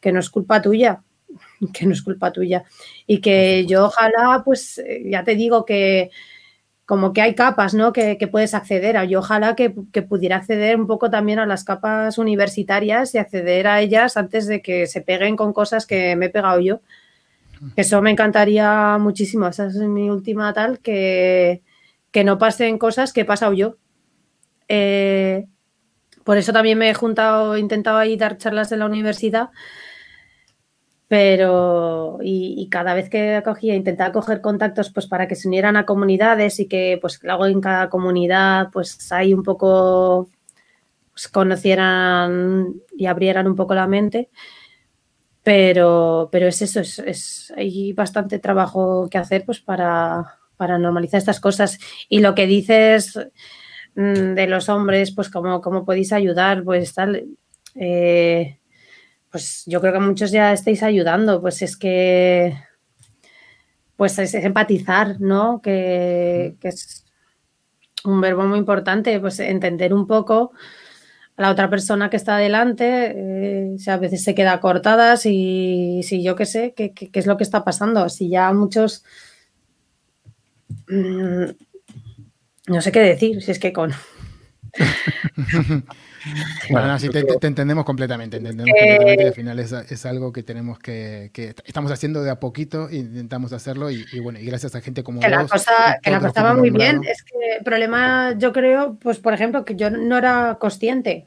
que 0.00 0.12
no 0.12 0.18
es 0.20 0.30
culpa 0.30 0.60
tuya, 0.62 1.02
que 1.72 1.86
no 1.86 1.92
es 1.92 2.02
culpa 2.02 2.32
tuya. 2.32 2.64
Y 3.06 3.20
que 3.20 3.66
yo 3.66 3.86
ojalá, 3.86 4.42
pues 4.44 4.82
ya 5.04 5.22
te 5.22 5.34
digo 5.36 5.64
que 5.64 6.10
como 6.88 7.12
que 7.12 7.20
hay 7.20 7.34
capas, 7.34 7.74
¿no? 7.74 7.92
Que, 7.92 8.16
puedes 8.32 8.54
acceder 8.54 8.96
a. 8.96 9.04
Yo 9.04 9.18
ojalá 9.18 9.54
que, 9.54 9.68
pudiera 9.68 10.36
acceder 10.36 10.80
un 10.80 10.86
poco 10.86 11.10
también 11.10 11.38
a 11.38 11.44
las 11.44 11.62
capas 11.62 12.16
universitarias 12.16 13.14
y 13.14 13.18
acceder 13.18 13.66
a 13.66 13.82
ellas 13.82 14.16
antes 14.16 14.46
de 14.46 14.62
que 14.62 14.86
se 14.86 15.02
peguen 15.02 15.36
con 15.36 15.52
cosas 15.52 15.84
que 15.84 16.16
me 16.16 16.26
he 16.26 16.30
pegado 16.30 16.60
yo. 16.60 16.80
Eso 17.76 18.00
me 18.00 18.10
encantaría 18.10 18.96
muchísimo. 18.98 19.48
Esa 19.48 19.66
es 19.66 19.74
mi 19.74 20.08
última 20.08 20.50
tal, 20.54 20.78
que, 20.78 21.60
que 22.10 22.24
no 22.24 22.38
pasen 22.38 22.78
cosas 22.78 23.12
que 23.12 23.20
he 23.20 23.26
pasado 23.26 23.52
yo. 23.52 23.76
Eh, 24.66 25.44
por 26.24 26.38
eso 26.38 26.54
también 26.54 26.78
me 26.78 26.88
he 26.88 26.94
juntado, 26.94 27.56
he 27.56 27.60
intentado 27.60 27.98
ahí 27.98 28.16
dar 28.16 28.38
charlas 28.38 28.72
en 28.72 28.78
la 28.78 28.86
universidad 28.86 29.50
pero 31.08 32.18
y, 32.22 32.68
cada 32.70 32.94
vez 32.94 33.08
que 33.08 33.34
acogía 33.36 33.74
intentaba 33.74 34.12
coger 34.12 34.42
contactos 34.42 34.90
pues 34.90 35.06
para 35.06 35.26
que 35.26 35.34
se 35.36 35.48
unieran 35.48 35.76
a 35.76 35.86
comunidades 35.86 36.60
y 36.60 36.68
que 36.68 36.98
pues 37.00 37.18
luego 37.22 37.46
en 37.46 37.62
cada 37.62 37.88
comunidad 37.88 38.68
pues 38.70 39.10
ahí 39.10 39.32
un 39.32 39.42
poco 39.42 40.28
pues, 41.12 41.28
conocieran 41.28 42.74
y 42.96 43.06
abrieran 43.06 43.46
un 43.46 43.56
poco 43.56 43.74
la 43.74 43.86
mente. 43.86 44.28
Pero 45.42 46.28
pero 46.30 46.46
es 46.46 46.60
eso 46.62 46.80
es, 46.80 47.52
hay 47.56 47.92
bastante 47.94 48.38
trabajo 48.38 49.08
que 49.10 49.18
hacer 49.18 49.44
pues 49.46 49.60
para, 49.60 50.38
para 50.58 50.78
normalizar 50.78 51.18
estas 51.18 51.40
cosas. 51.40 51.78
Y 52.10 52.20
lo 52.20 52.34
que 52.34 52.46
dices 52.46 53.18
mm, 53.94 54.34
de 54.34 54.46
los 54.46 54.68
hombres 54.68 55.12
pues 55.12 55.30
cómo, 55.30 55.62
cómo 55.62 55.86
podéis 55.86 56.12
ayudar 56.12 56.64
pues 56.64 56.94
tal 56.94 57.28
eh, 57.76 58.57
pues 59.30 59.64
yo 59.66 59.80
creo 59.80 59.92
que 59.92 60.00
muchos 60.00 60.30
ya 60.30 60.52
estáis 60.52 60.82
ayudando, 60.82 61.40
pues 61.40 61.62
es 61.62 61.76
que 61.76 62.56
pues 63.96 64.18
es, 64.18 64.34
empatizar, 64.34 65.20
¿no? 65.20 65.60
Que, 65.60 66.56
es 66.62 67.04
un 68.04 68.20
verbo 68.20 68.44
muy 68.46 68.58
importante, 68.58 69.18
pues 69.20 69.40
entender 69.40 69.92
un 69.92 70.06
poco 70.06 70.52
a 71.36 71.42
la 71.42 71.50
otra 71.50 71.68
persona 71.68 72.08
que 72.08 72.16
está 72.16 72.36
adelante, 72.36 73.12
eh, 73.16 73.74
si 73.78 73.90
a 73.90 73.96
veces 73.96 74.22
se 74.22 74.34
queda 74.34 74.60
cortada, 74.60 75.16
si, 75.16 76.00
si 76.04 76.22
yo 76.22 76.36
qué 76.36 76.46
sé, 76.46 76.74
qué, 76.74 76.92
es 77.12 77.26
lo 77.26 77.36
que 77.36 77.44
está 77.44 77.64
pasando, 77.64 78.08
si 78.08 78.30
ya 78.30 78.52
muchos... 78.52 79.04
Mm, 80.88 81.50
no 82.68 82.80
sé 82.80 82.92
qué 82.92 83.00
decir, 83.00 83.42
si 83.42 83.50
es 83.50 83.58
que 83.58 83.72
con... 83.72 83.92
Bueno, 86.70 86.98
sí, 86.98 87.08
te, 87.08 87.24
entendemos 87.46 87.84
completamente. 87.84 88.36
Entendemos 88.36 88.72
completamente 88.78 89.26
al 89.26 89.34
final 89.34 89.58
es, 89.58 90.06
algo 90.06 90.32
que 90.32 90.42
tenemos 90.42 90.78
que, 90.78 91.30
que, 91.32 91.54
estamos 91.64 91.90
haciendo 91.90 92.22
de 92.22 92.30
a 92.30 92.40
poquito, 92.40 92.88
intentamos 92.90 93.52
hacerlo 93.52 93.90
y, 93.90 94.04
bueno, 94.20 94.38
y 94.38 94.46
gracias 94.46 94.74
a 94.74 94.80
gente 94.80 95.02
como 95.02 95.20
que 95.20 95.28
La 95.28 95.46
cosa, 95.46 95.98
que 96.02 96.10
la 96.10 96.20
cosa 96.20 96.42
va 96.42 96.54
muy 96.54 96.70
bien. 96.70 97.02
Es 97.04 97.22
que 97.22 97.56
el 97.58 97.64
problema, 97.64 98.34
yo 98.38 98.52
creo, 98.52 98.98
pues 99.00 99.18
por 99.18 99.34
ejemplo, 99.34 99.64
que 99.64 99.76
yo 99.76 99.90
no 99.90 100.18
era 100.18 100.58
consciente 100.60 101.26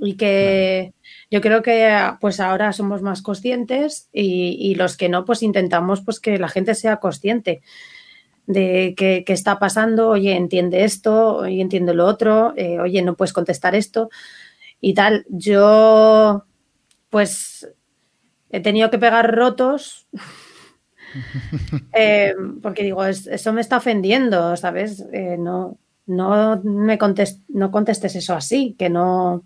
y 0.00 0.16
que 0.16 0.92
yo 1.30 1.40
creo 1.40 1.62
que 1.62 1.90
pues 2.20 2.40
ahora 2.40 2.72
somos 2.72 3.02
más 3.02 3.22
conscientes 3.22 4.08
y, 4.12 4.56
y, 4.60 4.74
los 4.76 4.96
que 4.96 5.08
no, 5.08 5.24
pues 5.24 5.42
intentamos 5.42 6.02
pues 6.02 6.20
que 6.20 6.38
la 6.38 6.48
gente 6.48 6.74
sea 6.74 6.98
consciente 6.98 7.62
de 8.48 8.94
qué, 8.96 9.22
está 9.28 9.58
pasando, 9.58 10.08
oye, 10.08 10.34
entiende 10.34 10.84
esto, 10.84 11.36
oye, 11.36 11.60
entiende 11.60 11.92
lo 11.92 12.06
otro, 12.06 12.54
eh, 12.56 12.80
oye, 12.80 13.02
no 13.02 13.14
puedes 13.14 13.34
contestar 13.34 13.74
esto 13.74 14.08
y 14.80 14.94
tal. 14.94 15.26
Yo, 15.28 16.44
pues, 17.10 17.68
he 18.48 18.60
tenido 18.60 18.90
que 18.90 18.98
pegar 18.98 19.34
rotos 19.36 20.08
eh, 21.92 22.34
porque 22.62 22.82
digo, 22.84 23.04
eso 23.04 23.52
me 23.52 23.60
está 23.60 23.76
ofendiendo, 23.76 24.56
¿sabes? 24.56 25.04
Eh, 25.12 25.36
no, 25.38 25.76
no 26.06 26.60
me 26.64 26.98
no 27.48 27.70
contestes 27.70 28.16
eso 28.16 28.34
así, 28.34 28.74
que 28.78 28.88
no... 28.88 29.44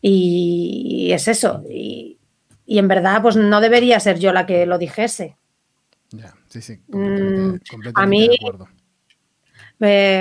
Y, 0.00 1.10
es 1.12 1.28
eso. 1.28 1.62
Y, 1.68 2.18
y 2.64 2.78
en 2.78 2.88
verdad, 2.88 3.20
pues 3.20 3.36
no 3.36 3.60
debería 3.60 4.00
ser 4.00 4.18
yo 4.18 4.32
la 4.32 4.46
que 4.46 4.64
lo 4.64 4.78
dijese. 4.78 5.36
Ya, 6.16 6.34
sí, 6.48 6.62
sí, 6.62 6.80
mm, 6.88 7.56
completamente, 7.70 7.92
a 7.94 8.06
mí, 8.06 8.28
de 8.28 8.36
acuerdo. 8.36 8.68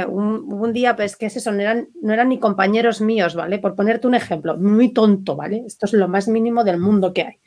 un, 0.10 0.74
día, 0.74 0.96
pues 0.96 1.16
que 1.16 1.28
es 1.28 1.38
eso, 1.38 1.52
no 1.52 1.62
eran, 1.62 1.89
no 2.02 2.14
eran 2.14 2.30
ni 2.30 2.39
compañeros 2.39 3.02
míos, 3.02 3.36
¿vale? 3.36 3.60
Por 3.60 3.76
ponerte 3.76 4.08
un 4.08 4.16
ejemplo, 4.16 4.58
muy 4.58 4.94
tonto, 4.94 5.36
¿vale? 5.36 5.64
Esto 5.68 5.86
es 5.86 5.94
lo 5.94 6.08
más 6.08 6.28
mínimo 6.28 6.64
del 6.64 6.80
mundo 6.80 7.14
que 7.14 7.22
hay. 7.22 7.39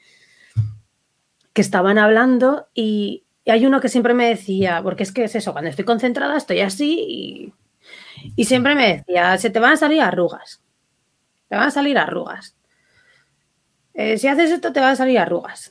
Que 1.53 1.63
estaban 1.63 1.99
hablando 1.99 2.69
y, 2.75 3.25
hay 3.49 3.65
uno 3.65 3.81
que 3.81 3.89
siempre 3.89 4.13
me 4.13 4.29
decía, 4.29 4.81
porque 4.83 5.05
es 5.05 5.13
que 5.13 5.25
es 5.25 5.35
eso, 5.35 5.53
cuando 5.53 5.71
estoy 5.71 5.85
concentrada 5.85 6.37
estoy 6.37 6.61
así 6.61 7.53
y, 8.37 8.45
siempre 8.45 8.75
me 8.75 8.97
decía, 8.97 9.39
se 9.39 9.51
te 9.51 9.61
van 9.61 9.73
a 9.73 9.77
salir 9.77 10.01
arrugas, 10.01 10.63
te 11.49 11.57
van 11.57 11.69
a 11.69 11.71
salir 11.71 11.97
arrugas. 11.99 12.57
Eh, 13.95 14.19
si 14.19 14.29
haces 14.29 14.51
esto 14.51 14.73
te 14.73 14.81
van 14.81 14.91
a 14.91 14.97
salir 14.97 15.19
arrugas. 15.19 15.71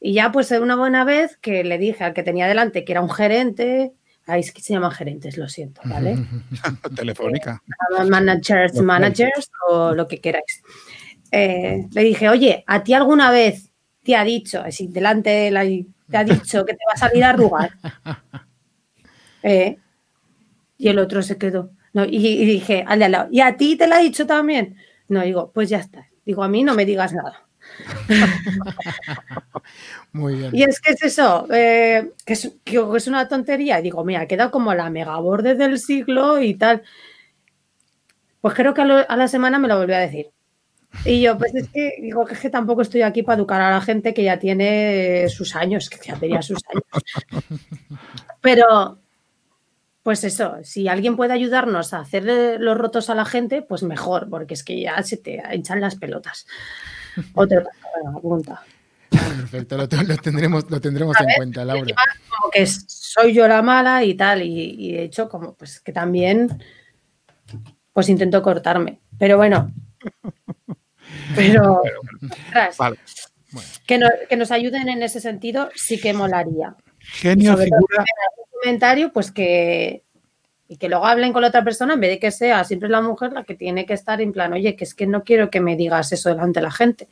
Y 0.00 0.14
ya 0.14 0.30
pues 0.32 0.50
una 0.50 0.76
buena 0.76 1.04
vez 1.04 1.36
que 1.38 1.64
le 1.64 1.78
dije 1.78 2.04
al 2.04 2.14
que 2.14 2.22
tenía 2.22 2.46
delante 2.46 2.84
que 2.84 2.92
era 2.92 3.00
un 3.00 3.10
gerente, 3.10 3.94
Ay, 4.28 4.40
es 4.40 4.50
que 4.50 4.60
se 4.60 4.72
llaman 4.72 4.90
gerentes, 4.90 5.38
lo 5.38 5.48
siento, 5.48 5.80
¿vale? 5.84 6.16
Telefónica. 6.96 7.62
Eh, 7.96 8.04
managers, 8.04 8.74
managers 8.82 9.50
o 9.68 9.94
lo 9.94 10.08
que 10.08 10.20
queráis. 10.20 10.62
Eh, 11.30 11.86
le 11.92 12.02
dije, 12.02 12.28
oye, 12.28 12.64
¿a 12.66 12.82
ti 12.82 12.92
alguna 12.92 13.30
vez 13.30 13.70
te 14.02 14.16
ha 14.16 14.24
dicho, 14.24 14.60
así 14.60 14.88
delante 14.88 15.30
de 15.30 15.50
la, 15.52 15.62
te 15.62 16.16
ha 16.16 16.24
dicho 16.24 16.64
que 16.64 16.72
te 16.72 16.84
va 16.88 16.94
a 16.94 16.98
salir 16.98 17.24
a 17.24 17.30
arrugar? 17.30 17.70
Eh, 19.48 19.78
y 20.76 20.88
el 20.88 20.98
otro 20.98 21.22
se 21.22 21.38
quedó. 21.38 21.70
No, 21.92 22.04
y, 22.04 22.16
y, 22.16 22.44
dije, 22.44 22.82
al 22.84 22.98
de 22.98 23.04
al 23.04 23.12
lado, 23.12 23.28
¿y 23.30 23.42
a 23.42 23.56
ti 23.56 23.76
te 23.76 23.86
lo 23.86 23.94
ha 23.94 23.98
dicho 23.98 24.26
también? 24.26 24.74
No, 25.06 25.22
digo, 25.22 25.52
pues 25.54 25.68
ya 25.68 25.78
está. 25.78 26.08
Digo, 26.24 26.42
a 26.42 26.48
mí 26.48 26.64
no 26.64 26.74
me 26.74 26.84
digas 26.84 27.12
nada. 27.12 27.45
Muy 30.12 30.34
bien. 30.36 30.54
Y 30.54 30.62
es 30.62 30.80
que 30.80 30.92
es 30.92 31.02
eso, 31.02 31.46
eh, 31.52 32.12
que, 32.24 32.32
es, 32.34 33.06
una 33.06 33.28
tontería. 33.28 33.80
Digo, 33.80 34.04
mira, 34.04 34.26
queda 34.26 34.50
como 34.50 34.74
la 34.74 34.90
mega 34.90 35.16
borde 35.18 35.54
del 35.54 35.78
siglo 35.78 36.40
y 36.40 36.54
tal. 36.54 36.82
Pues 38.40 38.54
creo 38.54 38.74
que 38.74 38.82
a, 38.82 39.16
la 39.16 39.28
semana 39.28 39.58
me 39.58 39.68
lo 39.68 39.78
volvió 39.78 39.96
a 39.96 40.00
decir. 40.00 40.30
Y 41.04 41.20
yo, 41.20 41.36
pues 41.36 41.54
es 41.54 41.68
que 41.68 41.94
digo 42.00 42.24
que, 42.24 42.34
es 42.34 42.40
que 42.40 42.48
tampoco 42.50 42.82
estoy 42.82 43.02
aquí 43.02 43.22
para 43.22 43.36
educar 43.36 43.60
a 43.60 43.70
la 43.70 43.80
gente 43.80 44.14
que 44.14 44.22
ya 44.22 44.38
tiene 44.38 45.28
sus 45.28 45.54
años, 45.54 45.90
que 45.90 45.98
ya 46.02 46.16
tenía 46.16 46.40
sus 46.42 46.60
años. 46.68 46.84
Pero, 48.40 48.98
pues 50.02 50.22
eso, 50.24 50.58
si 50.62 50.86
alguien 50.88 51.16
puede 51.16 51.32
ayudarnos 51.32 51.92
a 51.92 51.98
hacerle 51.98 52.58
los 52.58 52.78
rotos 52.78 53.10
a 53.10 53.14
la 53.14 53.24
gente, 53.24 53.60
pues 53.62 53.82
mejor, 53.82 54.30
porque 54.30 54.54
es 54.54 54.62
que 54.62 54.80
ya 54.80 55.02
se 55.02 55.16
te 55.16 55.42
echan 55.50 55.80
las 55.80 55.96
pelotas. 55.96 56.46
Otra 57.34 57.64
pregunta. 58.12 58.62
Perfecto, 59.10 59.76
lo, 59.76 59.88
tendremos, 59.88 60.70
lo 60.70 60.80
tendremos 60.80 61.16
en 61.20 61.28
cuenta, 61.36 61.64
Laura. 61.64 61.94
Como 62.28 62.50
que 62.50 62.66
soy 62.66 63.32
yo 63.32 63.46
la 63.48 63.62
mala 63.62 64.04
y 64.04 64.14
tal, 64.14 64.42
y, 64.42 64.92
de 64.92 65.04
hecho, 65.04 65.28
como 65.28 65.54
pues 65.54 65.80
que 65.80 65.92
también 65.92 66.62
pues 67.92 68.08
intento 68.08 68.42
cortarme. 68.42 69.00
Pero 69.18 69.36
bueno. 69.36 69.72
Pero 71.36 71.82
que, 73.86 74.00
que, 74.28 74.36
nos 74.36 74.50
ayuden 74.50 74.88
en 74.88 75.02
ese 75.02 75.20
sentido 75.20 75.70
sí 75.74 76.00
que 76.00 76.12
molaría. 76.12 76.76
Genio, 76.98 77.56
figura. 77.56 78.04
comentario, 78.60 79.12
pues 79.12 79.30
que, 79.30 80.04
y 80.68 80.76
que 80.78 80.88
luego 80.88 81.06
hablen 81.06 81.32
con 81.32 81.42
la 81.42 81.48
otra 81.48 81.62
persona 81.62 81.94
en 81.94 82.00
vez 82.00 82.10
de 82.10 82.18
que 82.18 82.30
sea 82.30 82.64
siempre 82.64 82.88
la 82.88 83.00
mujer 83.00 83.32
la 83.32 83.44
que 83.44 83.54
tiene 83.54 83.86
que 83.86 83.94
estar 83.94 84.20
en 84.20 84.32
plan, 84.32 84.52
oye, 84.52 84.74
que 84.74 84.84
es 84.84 84.94
que 84.94 85.06
no 85.06 85.22
quiero 85.22 85.50
que 85.50 85.60
me 85.60 85.76
digas 85.76 86.12
eso 86.12 86.28
delante 86.30 86.60
de 86.60 86.64
la 86.64 86.72
gente. 86.72 87.08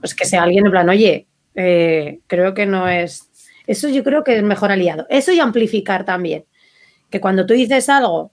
Pues 0.00 0.14
que 0.14 0.24
sea 0.24 0.42
alguien 0.42 0.66
en 0.66 0.72
plan, 0.72 0.88
oye, 0.88 1.28
eh, 1.54 2.20
creo 2.26 2.54
que 2.54 2.66
no 2.66 2.88
es. 2.88 3.30
Eso 3.66 3.88
yo 3.88 4.02
creo 4.02 4.24
que 4.24 4.36
es 4.36 4.42
mejor 4.42 4.72
aliado. 4.72 5.06
Eso 5.08 5.32
y 5.32 5.38
amplificar 5.38 6.04
también. 6.04 6.44
Que 7.08 7.20
cuando 7.20 7.46
tú 7.46 7.54
dices 7.54 7.88
algo 7.88 8.30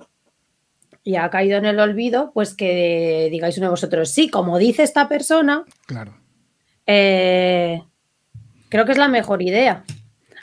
y 1.04 1.16
ha 1.16 1.30
caído 1.30 1.58
en 1.58 1.66
el 1.66 1.80
olvido, 1.80 2.32
pues 2.34 2.56
que 2.56 3.30
digáis 3.32 3.58
uno 3.58 3.68
de 3.68 3.72
vosotros, 3.72 4.10
sí, 4.10 4.30
como 4.30 4.58
dice 4.58 4.84
esta 4.84 5.08
persona. 5.08 5.64
Claro. 5.86 6.18
Eh, 6.88 7.82
creo 8.70 8.86
que 8.86 8.93
es 8.93 8.97
la 8.97 9.08
mejor 9.08 9.43
idea. 9.43 9.84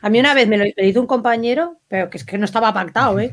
A 0.00 0.11
mí 0.11 0.20
una 0.20 0.34
vez 0.34 0.46
me 0.46 0.59
lo 0.59 0.84
hizo 0.84 1.00
un 1.00 1.07
compañero, 1.07 1.80
pero 1.88 2.09
que 2.09 2.18
es 2.18 2.24
que 2.24 2.38
no 2.38 2.44
estaba 2.44 2.72
pactado, 2.72 3.18
¿eh? 3.18 3.32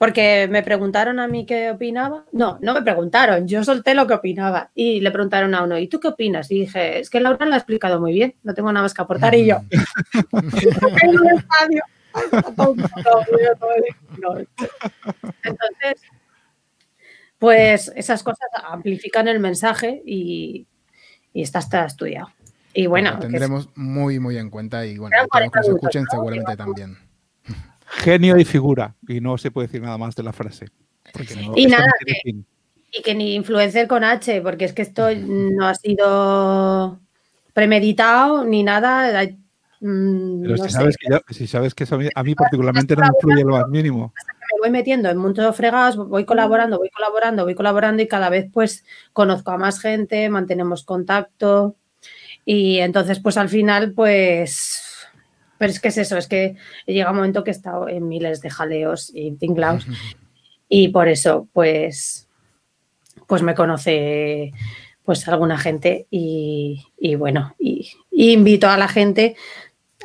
Porque 0.00 0.48
me 0.50 0.62
preguntaron 0.62 1.20
a 1.20 1.28
mí 1.28 1.44
qué 1.44 1.72
opinaba. 1.72 2.24
No, 2.32 2.58
no 2.62 2.72
me 2.72 2.80
preguntaron, 2.80 3.46
yo 3.46 3.62
solté 3.62 3.94
lo 3.94 4.06
que 4.06 4.14
opinaba. 4.14 4.70
Y 4.74 5.00
le 5.00 5.10
preguntaron 5.10 5.54
a 5.54 5.62
uno, 5.62 5.78
¿y 5.78 5.88
tú 5.88 6.00
qué 6.00 6.08
opinas? 6.08 6.50
Y 6.50 6.60
dije, 6.60 7.00
es 7.00 7.10
que 7.10 7.20
Laura 7.20 7.44
lo 7.44 7.52
ha 7.52 7.58
explicado 7.58 8.00
muy 8.00 8.14
bien, 8.14 8.34
no 8.42 8.54
tengo 8.54 8.72
nada 8.72 8.84
más 8.84 8.94
que 8.94 9.02
aportar. 9.02 9.34
Y 9.34 9.44
yo, 9.44 9.60
Entonces, 15.44 16.02
pues 17.38 17.92
esas 17.94 18.22
cosas 18.22 18.48
amplifican 18.70 19.28
el 19.28 19.38
mensaje 19.38 20.02
y, 20.06 20.66
y 21.34 21.42
está, 21.42 21.58
está 21.58 21.84
estudiado. 21.84 22.30
Y 22.72 22.86
bueno, 22.86 23.10
lo 23.10 23.18
tendremos 23.18 23.68
muy, 23.74 24.18
muy 24.18 24.38
en 24.38 24.48
cuenta 24.48 24.86
y 24.86 24.96
bueno, 24.96 25.14
que 25.30 25.50
nos 25.54 25.68
escuchen 25.68 26.06
seguramente 26.10 26.56
también. 26.56 27.09
Genio 27.90 28.38
y 28.38 28.44
figura. 28.44 28.94
Y 29.08 29.20
no 29.20 29.36
se 29.38 29.50
puede 29.50 29.66
decir 29.66 29.82
nada 29.82 29.98
más 29.98 30.14
de 30.14 30.22
la 30.22 30.32
frase. 30.32 30.66
y 31.56 31.66
nada, 31.66 31.92
y 32.92 33.02
que 33.02 33.14
ni 33.14 33.34
influencer 33.34 33.86
con 33.86 34.04
H, 34.04 34.40
porque 34.42 34.64
es 34.64 34.72
que 34.72 34.82
esto 34.82 35.08
no 35.14 35.66
ha 35.66 35.74
sido 35.74 37.00
premeditado 37.52 38.44
ni 38.44 38.62
nada. 38.62 39.24
Mm, 39.80 40.42
Pero 40.42 40.56
si, 40.58 40.70
sabes 40.70 40.96
que 40.96 41.34
si, 41.34 41.46
sabes 41.46 41.74
que, 41.74 41.84
eso 41.84 41.98
a 42.14 42.22
mí, 42.22 42.34
particularmente 42.34 42.96
no 42.96 43.02
me 43.02 43.08
influye 43.08 43.44
lo 43.44 43.56
más 43.56 43.68
mínimo. 43.68 44.12
Me 44.16 44.60
voy 44.60 44.70
metiendo 44.70 45.08
en 45.08 45.16
muchos 45.16 45.54
fregados, 45.56 45.96
voy 45.96 46.24
colaborando, 46.24 46.78
voy 46.78 46.90
colaborando, 46.90 47.44
voy 47.44 47.54
colaborando 47.54 48.02
y 48.02 48.08
cada 48.08 48.28
vez 48.28 48.50
pues 48.52 48.84
conozco 49.12 49.52
a 49.52 49.58
más 49.58 49.80
gente, 49.80 50.28
mantenemos 50.28 50.84
contacto 50.84 51.76
y 52.44 52.78
entonces 52.78 53.20
pues 53.20 53.36
al 53.36 53.48
final 53.48 53.92
pues 53.92 54.89
pero 55.60 55.72
es 55.72 55.78
que 55.78 55.88
es 55.88 55.98
eso, 55.98 56.16
es 56.16 56.26
que 56.26 56.56
llega 56.86 57.10
un 57.10 57.16
momento 57.16 57.44
que 57.44 57.50
he 57.50 57.52
estado 57.52 57.86
en 57.86 58.08
miles 58.08 58.40
de 58.40 58.48
jaleos 58.48 59.12
y 59.14 59.32
tinglaos. 59.32 59.86
Y 60.70 60.88
por 60.88 61.06
eso, 61.06 61.48
pues, 61.52 62.30
pues 63.26 63.42
me 63.42 63.54
conoce 63.54 64.54
pues 65.04 65.28
alguna 65.28 65.58
gente 65.58 66.06
y, 66.10 66.82
bueno, 67.18 67.54
y, 67.58 67.90
invito 68.10 68.70
a 68.70 68.78
la 68.78 68.88
gente, 68.88 69.36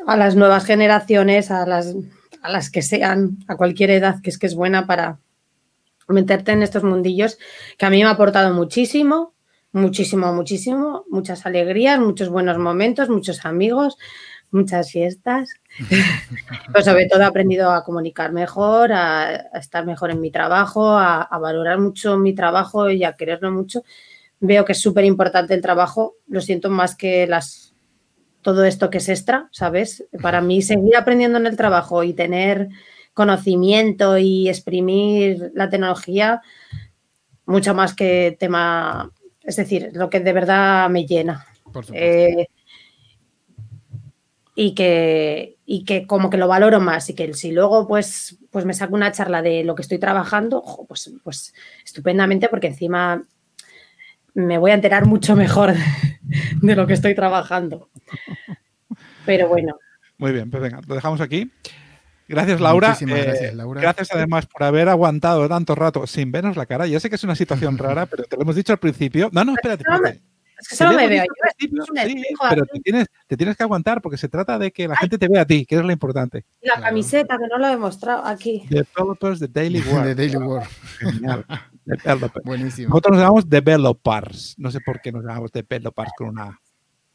a 0.05 0.17
las 0.17 0.35
nuevas 0.35 0.65
generaciones, 0.65 1.49
a 1.51 1.65
las, 1.65 1.95
a 2.41 2.51
las 2.51 2.69
que 2.69 2.81
sean, 2.81 3.37
a 3.47 3.55
cualquier 3.55 3.91
edad, 3.91 4.21
que 4.21 4.31
es 4.31 4.37
que 4.37 4.47
es 4.47 4.55
buena 4.55 4.85
para 4.85 5.19
meterte 6.09 6.51
en 6.51 6.63
estos 6.63 6.83
mundillos, 6.83 7.37
que 7.77 7.85
a 7.85 7.89
mí 7.89 7.99
me 7.99 8.09
ha 8.09 8.09
aportado 8.09 8.53
muchísimo, 8.53 9.33
muchísimo, 9.71 10.33
muchísimo, 10.33 11.05
muchas 11.09 11.45
alegrías, 11.45 11.97
muchos 11.97 12.27
buenos 12.27 12.57
momentos, 12.57 13.07
muchos 13.07 13.45
amigos, 13.45 13.97
muchas 14.51 14.91
fiestas. 14.91 15.49
Pero 16.71 16.83
sobre 16.83 17.07
todo 17.07 17.21
he 17.21 17.25
aprendido 17.25 17.71
a 17.71 17.83
comunicar 17.83 18.31
mejor, 18.31 18.91
a, 18.93 19.35
estar 19.53 19.85
mejor 19.85 20.11
en 20.11 20.21
mi 20.21 20.31
trabajo, 20.31 20.97
a, 20.97 21.27
valorar 21.39 21.79
mucho 21.79 22.17
mi 22.17 22.33
trabajo 22.33 22.89
y 22.89 23.03
a 23.03 23.13
quererlo 23.13 23.51
mucho. 23.51 23.83
Veo 24.39 24.65
que 24.65 24.73
es 24.73 24.81
súper 24.81 25.05
importante 25.05 25.53
el 25.53 25.61
trabajo, 25.61 26.15
lo 26.27 26.41
siento 26.41 26.69
más 26.69 26.95
que 26.95 27.27
las 27.27 27.73
todo 28.41 28.63
esto 28.63 28.91
que 28.91 28.99
es 28.99 29.09
extra, 29.09 29.49
¿sabes? 29.51 30.05
Para 30.21 30.39
mí 30.39 30.61
seguir 30.61 30.95
aprendiendo 30.95 31.39
en 31.39 31.47
el 31.47 31.57
trabajo 31.57 32.03
y 32.03 32.13
tener 32.13 32.69
conocimiento 33.15 34.19
y 34.19 34.49
exprimir 34.49 35.51
la 35.55 35.67
tecnología, 35.67 36.43
mucho 37.47 37.73
más 37.73 37.95
que 37.95 38.37
tema, 38.39 39.11
es 39.41 39.55
decir, 39.55 39.89
lo 39.93 40.11
que 40.11 40.19
de 40.19 40.33
verdad 40.33 40.89
me 40.91 41.07
llena. 41.07 41.43
Eh, 41.91 42.47
y 44.55 44.73
que, 44.73 45.57
y 45.65 45.83
que 45.83 46.07
como 46.07 46.29
que 46.29 46.37
lo 46.37 46.47
valoro 46.47 46.79
más 46.79 47.09
y 47.09 47.13
que 47.13 47.33
si 47.33 47.51
luego 47.51 47.87
pues, 47.87 48.37
pues 48.51 48.65
me 48.65 48.73
saco 48.73 48.95
una 48.95 49.11
charla 49.11 49.41
de 49.41 49.65
lo 49.65 49.75
que 49.75 49.81
estoy 49.81 49.99
trabajando, 49.99 50.63
pues, 50.87 51.13
pues 51.23 51.53
estupendamente 51.83 52.47
porque 52.47 52.67
encima 52.67 53.21
me 54.33 54.57
voy 54.57 54.71
a 54.71 54.75
enterar 54.75 55.05
mucho 55.05 55.35
mejor 55.35 55.73
de, 56.61 56.75
lo 56.75 56.87
que 56.87 56.93
estoy 56.93 57.13
trabajando. 57.13 57.89
Pero 59.25 59.49
bueno. 59.49 59.77
Muy 60.17 60.31
bien, 60.31 60.49
pues 60.49 60.63
venga, 60.63 60.79
lo 60.87 60.95
dejamos 60.95 61.19
aquí. 61.19 61.51
Gracias, 62.27 62.59
Laura. 62.59 62.89
Muchísimas 62.89 63.19
eh, 63.19 63.23
gracias, 63.23 63.53
Laura. 63.53 63.81
Gracias 63.81 64.09
además 64.13 64.45
por 64.45 64.63
haber 64.63 64.87
aguantado 64.87 65.47
tanto 65.49 65.75
rato 65.75 66.07
sin 66.07 66.31
vernos 66.31 66.55
la 66.55 66.65
cara. 66.65 66.87
Ya 66.87 66.99
sé 66.99 67.09
que 67.09 67.15
es 67.15 67.23
una 67.23 67.35
situación 67.35 67.77
rara, 67.77 68.05
pero 68.05 68.23
te 68.23 68.35
lo 68.37 68.43
hemos 68.43 68.55
dicho 68.55 68.71
al 68.71 68.79
principio. 68.79 69.29
No, 69.31 69.43
no, 69.43 69.53
espérate. 69.53 69.83
espérate. 69.83 70.34
Es 70.59 70.67
que 70.69 70.75
solo 70.75 70.93
me 70.93 71.07
veo 71.07 71.23
Sí, 71.57 71.69
pero 72.49 72.65
te 72.65 72.79
tienes, 72.79 73.07
te 73.27 73.37
tienes, 73.37 73.57
que 73.57 73.63
aguantar 73.63 74.01
porque 74.01 74.17
se 74.17 74.29
trata 74.29 74.57
de 74.57 74.71
que 74.71 74.87
la 74.87 74.95
gente 74.95 75.17
te 75.17 75.27
vea 75.27 75.41
a 75.41 75.45
ti, 75.45 75.65
que 75.65 75.75
es 75.75 75.81
lo 75.81 75.91
importante. 75.91 76.45
La 76.61 76.79
camiseta, 76.79 77.37
que 77.37 77.47
no 77.47 77.57
lo 77.57 77.67
he 77.67 77.77
mostrado 77.77 78.25
aquí. 78.25 78.65
Developers 78.69 79.39
de 79.39 79.47
Daily 79.47 79.81
World. 79.87 80.05
De 80.05 80.15
Daily 80.15 80.37
World. 80.37 80.67
Genial. 80.99 81.45
Buenísimo. 82.43 82.89
Nosotros 82.89 83.11
nos 83.13 83.21
llamamos 83.21 83.49
Developers. 83.49 84.55
No 84.57 84.71
sé 84.71 84.79
por 84.81 85.01
qué 85.01 85.11
nos 85.11 85.23
llamamos 85.23 85.51
Developers 85.51 86.11
con 86.17 86.29
una 86.29 86.43
A. 86.43 86.59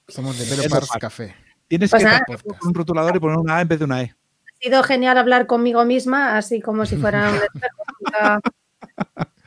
Somos 0.08 0.38
Developers 0.38 0.88
Café. 1.00 1.34
Tienes 1.66 1.90
pues 1.90 2.02
que 2.02 2.08
nada, 2.08 2.24
un 2.62 2.74
rotulador 2.74 3.16
y 3.16 3.20
poner 3.20 3.38
una 3.38 3.56
A 3.56 3.60
en 3.60 3.68
vez 3.68 3.78
de 3.78 3.84
una 3.84 4.02
E. 4.02 4.04
Ha 4.04 4.58
sido 4.60 4.82
genial 4.82 5.18
hablar 5.18 5.46
conmigo 5.46 5.84
misma, 5.84 6.36
así 6.36 6.60
como 6.60 6.84
si 6.84 6.96
fuera 6.96 7.30
un 7.30 7.36
espejo. 7.54 7.84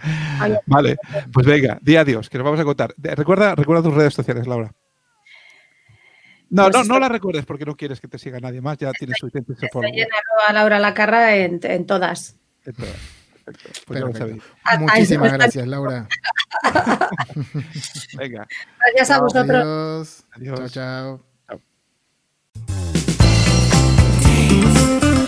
vale, 0.67 0.97
pues 1.31 1.45
venga, 1.45 1.79
di 1.81 1.95
adiós, 1.95 2.29
que 2.29 2.37
nos 2.37 2.45
vamos 2.45 2.59
a 2.59 2.63
contar. 2.63 2.93
Recuerda, 2.97 3.55
recuerda 3.55 3.83
tus 3.83 3.93
redes 3.93 4.13
sociales, 4.13 4.47
Laura. 4.47 4.73
No, 6.49 6.69
pues 6.69 6.87
no, 6.87 6.93
no 6.93 6.99
la 6.99 7.09
recuerdes 7.09 7.45
porque 7.45 7.65
no 7.65 7.75
quieres 7.75 7.99
que 7.99 8.07
te 8.07 8.19
siga 8.19 8.39
nadie 8.39 8.61
más, 8.61 8.77
ya 8.77 8.91
tienes 8.91 9.17
suficiente 9.17 9.53
Estoy 9.53 10.01
en 10.01 10.07
a 10.47 10.53
Laura 10.53 10.77
Lacarra 10.77 11.35
en, 11.35 11.59
en 11.63 11.85
todas. 11.87 12.35
En 12.63 12.73
todas. 12.75 13.23
Perfecto. 13.43 13.81
Pues 13.87 14.03
ah, 14.63 14.77
Muchísimas 14.77 15.29
pues, 15.29 15.39
gracias, 15.39 15.67
Laura. 15.67 16.07
venga. 18.17 18.47
Gracias 18.79 19.11
a 19.11 19.19
vosotros. 19.19 20.25
Adiós. 20.31 20.57
Adiós. 20.57 20.71
Chao, 20.71 21.19
chao. 21.47 21.59